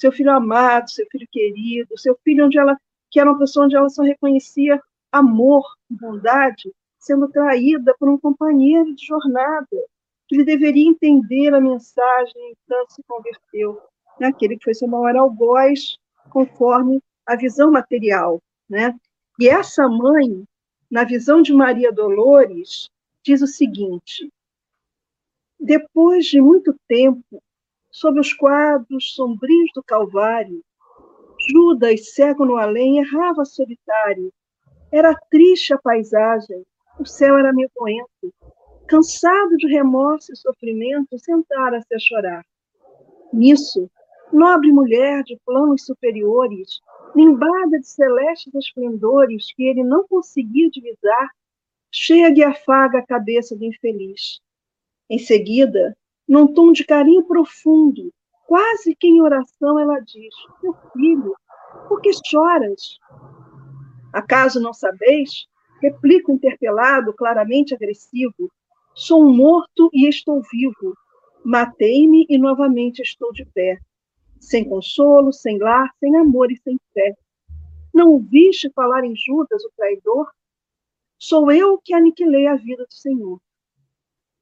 seu 0.00 0.10
filho 0.10 0.32
amado, 0.32 0.90
seu 0.90 1.06
filho 1.10 1.26
querido, 1.30 1.98
seu 1.98 2.18
filho 2.24 2.46
onde 2.46 2.58
ela 2.58 2.76
que 3.10 3.20
era 3.20 3.28
uma 3.28 3.38
pessoa 3.38 3.66
onde 3.66 3.76
ela 3.76 3.88
só 3.88 4.02
reconhecia 4.02 4.80
amor, 5.12 5.64
bondade, 5.90 6.72
sendo 6.98 7.28
traída 7.28 7.94
por 7.98 8.08
um 8.08 8.16
companheiro 8.16 8.94
de 8.94 9.04
jornada 9.04 9.66
que 10.26 10.36
ele 10.36 10.44
deveria 10.44 10.88
entender 10.88 11.52
a 11.52 11.60
mensagem, 11.60 12.54
então 12.62 12.84
se 12.88 13.02
converteu 13.02 13.80
naquele 14.18 14.56
que 14.56 14.64
foi 14.64 14.74
seu 14.74 14.86
maior 14.86 15.16
algoz, 15.16 15.98
conforme 16.30 17.02
a 17.26 17.34
visão 17.34 17.70
material, 17.70 18.40
né? 18.68 18.96
E 19.40 19.48
essa 19.48 19.88
mãe, 19.88 20.44
na 20.88 21.02
visão 21.02 21.42
de 21.42 21.52
Maria 21.52 21.90
Dolores, 21.90 22.88
diz 23.24 23.42
o 23.42 23.46
seguinte: 23.46 24.30
depois 25.58 26.26
de 26.26 26.40
muito 26.40 26.74
tempo, 26.86 27.42
sob 27.90 28.20
os 28.20 28.32
quadros 28.32 29.14
sombrios 29.14 29.70
do 29.74 29.82
Calvário. 29.82 30.62
Judas, 31.50 32.14
cego 32.14 32.44
no 32.44 32.56
além, 32.56 32.98
errava 32.98 33.44
solitário. 33.44 34.32
Era 34.92 35.14
triste 35.30 35.72
a 35.72 35.78
paisagem, 35.78 36.64
o 36.98 37.06
céu 37.06 37.38
era 37.38 37.52
nevoento. 37.52 38.34
Cansado 38.86 39.56
de 39.56 39.68
remorso 39.68 40.32
e 40.32 40.36
sofrimento, 40.36 41.18
sentara-se 41.18 41.94
a 41.94 41.98
chorar. 41.98 42.44
Nisso, 43.32 43.90
nobre 44.32 44.72
mulher 44.72 45.22
de 45.22 45.38
planos 45.46 45.84
superiores, 45.84 46.80
limbada 47.14 47.78
de 47.78 47.86
celestes 47.86 48.54
esplendores 48.54 49.52
que 49.54 49.64
ele 49.64 49.84
não 49.84 50.06
conseguia 50.06 50.68
divisar, 50.70 51.30
chega 51.92 52.40
e 52.40 52.44
afaga 52.44 52.98
a 52.98 53.06
cabeça 53.06 53.56
do 53.56 53.64
infeliz. 53.64 54.40
Em 55.08 55.18
seguida, 55.18 55.96
num 56.30 56.46
tom 56.46 56.70
de 56.70 56.84
carinho 56.84 57.24
profundo, 57.24 58.14
quase 58.46 58.94
que 58.94 59.08
em 59.08 59.20
oração, 59.20 59.80
ela 59.80 59.98
diz: 59.98 60.32
Meu 60.62 60.76
filho, 60.92 61.34
por 61.88 62.00
que 62.00 62.12
choras? 62.24 63.00
Acaso 64.12 64.60
não 64.60 64.72
sabeis? 64.72 65.48
Replica 65.82 66.30
o 66.30 66.34
interpelado, 66.36 67.12
claramente 67.12 67.74
agressivo: 67.74 68.48
Sou 68.94 69.28
morto 69.28 69.90
e 69.92 70.08
estou 70.08 70.40
vivo. 70.52 70.96
Matei-me 71.44 72.26
e 72.28 72.38
novamente 72.38 73.02
estou 73.02 73.32
de 73.32 73.44
pé. 73.46 73.80
Sem 74.38 74.68
consolo, 74.68 75.32
sem 75.32 75.58
lar, 75.58 75.90
sem 75.98 76.16
amor 76.16 76.52
e 76.52 76.56
sem 76.58 76.78
fé. 76.94 77.12
Não 77.92 78.12
ouviste 78.12 78.70
falar 78.70 79.04
em 79.04 79.16
Judas, 79.16 79.64
o 79.64 79.72
traidor? 79.76 80.30
Sou 81.18 81.50
eu 81.50 81.80
que 81.84 81.92
aniquilei 81.92 82.46
a 82.46 82.54
vida 82.54 82.86
do 82.86 82.94
Senhor. 82.94 83.40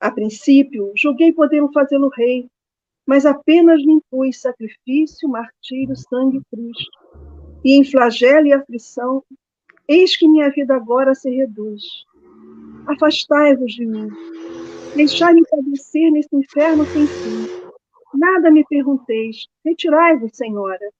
A 0.01 0.13
princípio, 0.13 0.93
julguei 0.95 1.33
podê-lo 1.33 1.73
fazê-lo 1.73 2.09
rei, 2.09 2.49
mas 3.05 3.27
apenas 3.27 3.81
lhe 3.81 3.91
impus 3.91 4.41
sacrifício, 4.41 5.29
martírio, 5.29 5.97
sangue 5.97 6.39
e 6.39 6.57
cruz. 6.57 6.77
E 7.65 7.73
em 7.77 7.85
flagelo 7.85 8.47
e 8.47 8.53
aflição, 8.53 9.25
eis 9.89 10.17
que 10.17 10.29
minha 10.29 10.51
vida 10.51 10.77
agora 10.77 11.15
se 11.17 11.29
reduz. 11.31 11.83
Afastai-vos 12.87 13.73
de 13.73 13.85
mim. 13.85 14.09
Deixai-me 14.95 15.43
padecer 15.49 16.13
nesse 16.13 16.35
inferno 16.37 16.85
sem 16.87 17.07
fim. 17.07 17.47
Nada 18.15 18.51
me 18.53 18.65
pergunteis, 18.67 19.49
retirai-vos, 19.65 20.37
Senhora. 20.37 20.93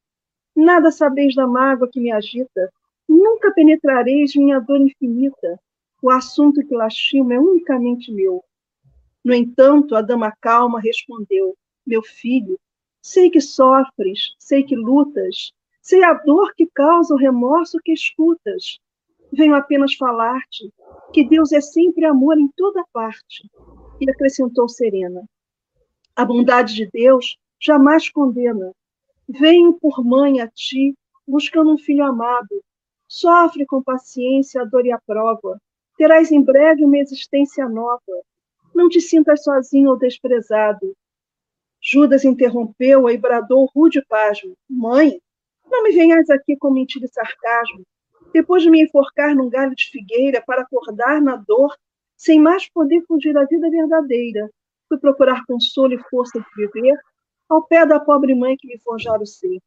Nada 0.57 0.91
sabeis 0.91 1.37
da 1.37 1.47
mágoa 1.47 1.89
que 1.89 2.01
me 2.01 2.11
agita, 2.11 2.69
nunca 3.09 3.53
penetrareis 3.53 4.35
minha 4.35 4.59
dor 4.59 4.81
infinita. 4.81 5.61
O 6.03 6.11
assunto 6.11 6.67
que 6.67 6.75
lastimo 6.75 7.33
é 7.33 7.39
unicamente 7.39 8.13
meu. 8.13 8.43
No 9.25 9.35
entanto, 9.35 9.95
a 9.97 10.03
dama 10.03 10.33
calma 10.41 10.81
respondeu: 10.81 11.57
Meu 11.87 12.03
filho, 12.03 12.59
sei 13.03 13.31
que 13.31 13.41
sofres, 13.41 14.35
sei 14.39 14.63
que 14.63 14.77
lutas, 14.77 15.53
sei 15.83 16.03
a 16.05 16.13
dor 16.15 16.55
que 16.55 16.67
causa 16.67 17.15
o 17.15 17.19
remorso 17.19 17.79
que 17.83 17.93
escutas. 17.93 18.79
Venho 19.33 19.55
apenas 19.55 19.95
falar-te 19.95 20.73
que 21.13 21.25
Deus 21.25 21.53
é 21.53 21.61
sempre 21.61 22.05
amor 22.05 22.39
em 22.39 22.49
toda 22.57 22.85
parte. 22.93 23.51
E 24.01 24.11
acrescentou 24.11 24.69
serena: 24.69 25.29
A 26.15 26.25
bondade 26.25 26.75
de 26.75 26.87
Deus 26.87 27.37
jamais 27.61 28.09
condena. 28.09 28.73
Venho 29.29 29.75
por 29.75 30.05
mãe 30.05 30.41
a 30.41 30.49
ti, 30.49 30.95
buscando 31.27 31.73
um 31.73 31.79
filho 31.79 32.05
amado. 32.05 32.63
Sofre 33.07 33.67
com 33.67 33.83
paciência 33.83 34.63
a 34.63 34.65
dor 34.65 34.87
e 34.87 34.93
a 34.93 34.99
prova. 34.99 35.61
Terás 35.97 36.31
em 36.31 36.43
breve 36.43 36.85
uma 36.85 36.99
existência 36.99 37.69
nova. 37.69 38.01
Não 38.79 38.89
te 38.89 39.01
sintas 39.01 39.43
sozinho 39.43 39.91
ou 39.91 39.99
desprezado. 39.99 40.97
Judas 41.83 42.25
interrompeu-a 42.25 43.13
e 43.13 43.19
bradou 43.19 43.69
rude 43.75 44.01
pasmo. 44.09 44.57
Mãe, 44.71 45.21
não 45.69 45.83
me 45.83 45.91
venhas 45.91 46.31
aqui 46.31 46.57
com 46.57 46.71
mentira 46.71 47.07
e 47.07 47.09
sarcasmo. 47.09 47.83
Depois 48.33 48.63
de 48.63 48.71
me 48.71 48.85
enforcar 48.85 49.35
num 49.35 49.51
galho 49.51 49.75
de 49.75 49.87
figueira 49.91 50.41
para 50.47 50.63
acordar 50.63 51.21
na 51.21 51.35
dor, 51.35 51.77
sem 52.17 52.41
mais 52.41 52.69
poder 52.69 53.03
fugir 53.09 53.33
da 53.33 53.45
vida 53.47 53.69
verdadeira, 53.69 54.49
fui 54.89 54.97
procurar 54.97 55.45
consolo 55.45 55.95
e 55.95 56.03
força 56.09 56.39
de 56.39 56.47
viver 56.55 56.97
ao 57.49 57.67
pé 57.67 57.85
da 57.85 57.99
pobre 57.99 58.33
mãe 58.33 58.57
que 58.57 58.69
me 58.69 58.79
forjara 58.79 59.21
o 59.21 59.27
ser. 59.27 59.59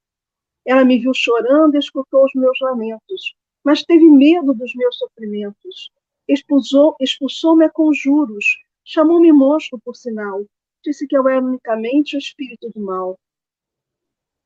Ela 0.65 0.85
me 0.85 0.97
viu 0.97 1.13
chorando 1.13 1.75
e 1.75 1.79
escutou 1.79 2.23
os 2.23 2.31
meus 2.33 2.57
lamentos, 2.61 3.35
mas 3.61 3.83
teve 3.83 4.09
medo 4.09 4.53
dos 4.53 4.73
meus 4.73 4.97
sofrimentos. 4.97 5.91
Expulsou-me 6.29 6.95
expulsou 7.01 7.61
a 7.61 7.69
conjuros, 7.69 8.45
chamou-me 8.83 9.31
monstro, 9.31 9.79
por 9.79 9.95
sinal. 9.95 10.45
Disse 10.83 11.07
que 11.07 11.15
eu 11.15 11.27
era 11.27 11.43
unicamente 11.43 12.15
o 12.15 12.19
espírito 12.19 12.69
do 12.69 12.81
mal. 12.81 13.19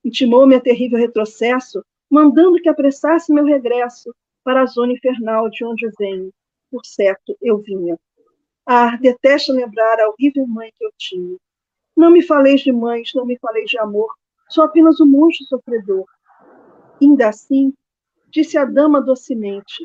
Intimou-me 0.04 0.56
a 0.56 0.62
terrível 0.62 1.00
retrocesso, 1.00 1.84
mandando 2.10 2.62
que 2.62 2.70
apressasse 2.70 3.34
meu 3.34 3.46
regresso 3.46 4.14
para 4.44 4.62
a 4.62 4.66
zona 4.66 4.94
infernal 4.94 5.50
de 5.50 5.66
onde 5.66 5.90
venho. 5.98 6.32
Por 6.70 6.86
certo, 6.86 7.36
eu 7.42 7.58
vinha. 7.58 7.98
Ah, 8.66 8.98
detesto 8.98 9.54
lembrar 9.54 10.00
a 10.00 10.10
horrível 10.10 10.46
mãe 10.46 10.72
que 10.76 10.86
eu 10.86 10.92
tinha. 10.98 11.38
Não 11.96 12.12
me 12.12 12.22
faleis 12.22 12.62
de 12.62 12.72
mães, 12.72 13.12
não 13.16 13.26
me 13.26 13.38
faleis 13.40 13.70
de 13.70 13.80
amor, 13.80 14.14
sou 14.50 14.64
apenas 14.64 15.00
um 15.00 15.06
monstro 15.06 15.46
sofredor. 15.48 16.06
Ainda 17.02 17.30
assim, 17.30 17.74
disse 18.30 18.58
a 18.58 18.66
dama 18.66 19.02
docemente, 19.02 19.84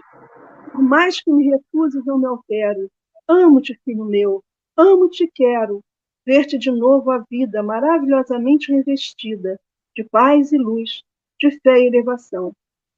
por 0.72 0.82
mais 0.82 1.20
que 1.20 1.30
me 1.32 1.50
refuses, 1.50 2.04
não 2.04 2.18
me 2.18 2.26
altero. 2.26 2.90
Amo-te, 3.32 3.80
filho 3.84 4.04
meu, 4.06 4.42
amo-te 4.76 5.30
quero 5.32 5.84
ver-te 6.26 6.58
de 6.58 6.68
novo 6.68 7.12
a 7.12 7.18
vida 7.30 7.62
maravilhosamente 7.62 8.72
revestida 8.72 9.56
de 9.94 10.02
paz 10.02 10.50
e 10.50 10.58
luz, 10.58 11.04
de 11.38 11.52
fé 11.60 11.78
e 11.78 11.86
elevação. 11.86 12.52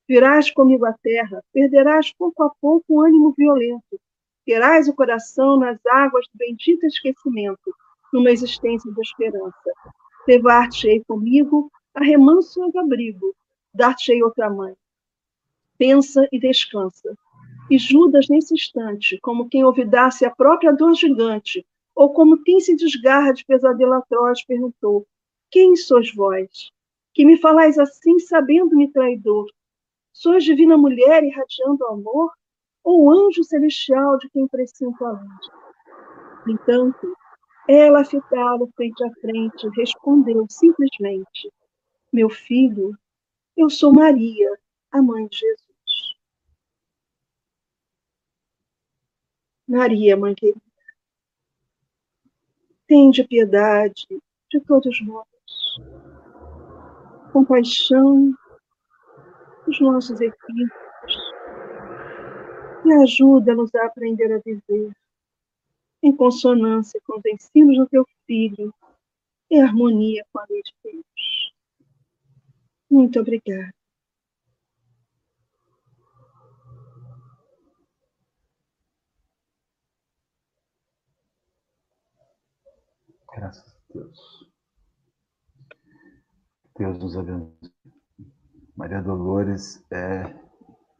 Virás 0.09 0.51
comigo 0.51 0.87
à 0.87 0.95
terra, 0.95 1.45
perderás 1.53 2.15
pouco 2.15 2.45
a 2.45 2.51
pouco 2.63 2.83
o 2.89 3.03
ânimo 3.03 3.35
violento, 3.37 4.01
terás 4.47 4.89
o 4.89 4.95
coração 4.95 5.59
nas 5.59 5.79
águas 5.85 6.27
do 6.29 6.39
bendito 6.39 6.87
esquecimento, 6.87 7.71
numa 8.11 8.31
existência 8.31 8.91
de 8.91 9.01
esperança. 9.03 9.71
Levar-te-ei 10.27 11.05
comigo 11.05 11.71
a 11.95 12.03
remanso 12.03 12.59
e 12.75 12.79
abrigo, 12.79 13.37
dar-te-ei 13.75 14.23
outra 14.23 14.49
mãe. 14.49 14.75
Pensa 15.77 16.27
e 16.33 16.41
descansa. 16.41 17.15
E 17.71 17.79
Judas, 17.79 18.29
nesse 18.29 18.55
instante, 18.55 19.19
como 19.23 19.49
quem 19.49 19.65
olvidasse 19.65 20.25
a 20.25 20.31
própria 20.31 20.73
dor 20.73 20.95
gigante, 20.95 21.65
ou 21.95 22.13
como 22.13 22.43
quem 22.43 22.61
se 22.61 22.77
desgarra 22.77 23.33
de 23.33 23.45
pesadelo 23.45 23.95
atroz, 23.95 24.45
perguntou: 24.45 25.07
Quem 25.51 25.77
sois 25.77 26.15
vós? 26.15 26.71
Que 27.15 27.25
me 27.25 27.37
falais 27.37 27.79
assim, 27.79 28.19
sabendo-me 28.19 28.91
traidor? 28.91 29.47
Sois 30.13 30.45
divina 30.45 30.77
mulher 30.77 31.23
irradiando 31.23 31.87
amor? 31.87 32.31
Ou 32.85 33.11
anjo 33.11 33.45
celestial 33.45 34.19
de 34.19 34.29
quem 34.31 34.47
presinto 34.49 35.05
a 35.05 35.13
luz? 35.13 35.51
Entanto, 36.49 37.17
ela, 37.69 38.05
fitada 38.05 38.67
frente 38.75 39.05
a 39.05 39.11
frente, 39.21 39.69
respondeu 39.77 40.45
simplesmente: 40.49 41.51
Meu 42.13 42.29
filho, 42.29 42.97
eu 43.57 43.71
sou 43.71 43.93
Maria, 43.93 44.59
a 44.91 45.01
mãe 45.01 45.29
de 45.29 45.39
Jesus. 45.39 45.72
Maria, 49.73 50.19
mãe 50.19 50.35
querida, 50.35 50.61
tende 52.87 53.25
piedade 53.25 54.07
de 54.51 54.61
todos 54.61 55.01
nós, 55.01 55.27
compaixão 57.33 58.35
dos 59.67 59.81
nossos 59.81 60.21
equipes 60.21 60.71
e 62.85 62.93
ajuda-nos 63.03 63.75
a 63.75 63.87
aprender 63.87 64.31
a 64.35 64.41
viver 64.45 64.93
em 66.03 66.15
consonância 66.15 67.01
com 67.07 67.17
os 67.17 67.25
ensinos 67.25 67.79
do 67.79 67.87
teu 67.87 68.07
filho 68.27 68.75
e 69.51 69.59
harmonia 69.59 70.23
com 70.31 70.39
a 70.39 70.47
lei 70.51 70.61
de 70.63 70.75
Deus. 70.85 71.55
Muito 72.91 73.19
obrigada. 73.19 73.73
Graças 83.35 83.67
a 83.67 83.95
Deus. 83.95 84.19
Deus 86.79 86.99
nos 86.99 87.17
abençoe. 87.17 87.73
Maria 88.77 89.01
Dolores 89.01 89.83
é 89.91 90.35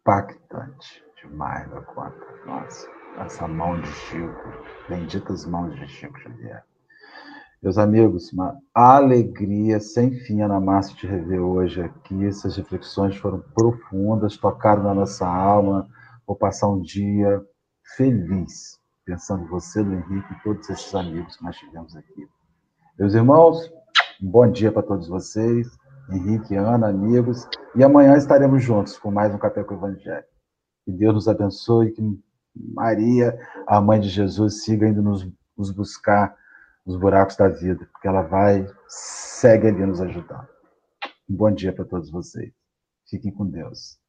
impactante 0.01 1.05
demais 1.21 1.71
da 1.71 1.83
conta. 1.83 2.17
Nossa, 2.47 2.89
essa 3.19 3.47
mão 3.47 3.79
de 3.81 3.87
Chico, 3.89 4.49
benditas 4.89 5.45
mãos 5.45 5.75
de 5.79 5.87
Chico 5.87 6.19
Xavier. 6.21 6.65
Meus 7.63 7.77
amigos, 7.77 8.33
uma 8.33 8.59
alegria 8.75 9.79
sem 9.79 10.13
fim, 10.21 10.41
Ana 10.41 10.59
Márcia, 10.59 10.97
te 10.97 11.07
rever 11.07 11.41
hoje 11.41 11.83
aqui. 11.83 12.27
Essas 12.27 12.57
reflexões 12.57 13.17
foram 13.17 13.41
profundas, 13.55 14.39
tocaram 14.39 14.83
na 14.83 14.95
nossa 14.95 15.27
alma. 15.27 15.87
Vou 16.27 16.37
passar 16.37 16.69
um 16.69 16.81
dia 16.81 17.45
feliz 17.97 18.82
pensando 19.05 19.45
em 19.45 19.49
você, 19.49 19.83
no 19.83 19.95
Henrique 19.95 20.33
e 20.33 20.43
todos 20.43 20.69
esses 20.71 20.95
amigos 20.95 21.37
que 21.37 21.45
nós 21.45 21.57
tivemos 21.57 21.97
aqui. 21.97 22.29
Meus 22.99 23.15
irmãos, 23.15 23.71
um 24.23 24.31
bom 24.31 24.51
dia 24.51 24.71
para 24.71 24.83
todos 24.83 25.09
vocês, 25.09 25.69
Henrique, 26.11 26.55
Ana, 26.55 26.89
amigos, 26.89 27.49
e 27.75 27.83
amanhã 27.83 28.17
estaremos 28.17 28.63
juntos 28.63 28.99
com 28.99 29.11
mais 29.11 29.35
um 29.35 29.39
Café 29.39 29.65
com 29.65 29.75
o 29.75 29.79
Evangelho. 29.79 30.25
Que 30.85 30.93
Deus 30.93 31.15
nos 31.15 31.29
abençoe, 31.29 31.93
que 31.93 32.03
Maria, 32.55 33.39
a 33.67 33.81
mãe 33.81 33.99
de 34.01 34.09
Jesus, 34.09 34.63
siga 34.63 34.89
indo 34.89 35.03
nos, 35.03 35.27
nos 35.57 35.71
buscar 35.71 36.37
nos 36.85 36.97
buracos 36.97 37.37
da 37.37 37.49
vida, 37.49 37.89
porque 37.93 38.09
ela 38.09 38.23
vai, 38.23 38.67
segue 38.89 39.69
ali 39.69 39.87
nos 39.87 40.01
ajudando. 40.01 40.49
Um 41.29 41.37
bom 41.37 41.51
dia 41.51 41.73
para 41.73 41.85
todos 41.85 42.11
vocês. 42.11 42.53
Fiquem 43.09 43.33
com 43.33 43.47
Deus. 43.47 44.02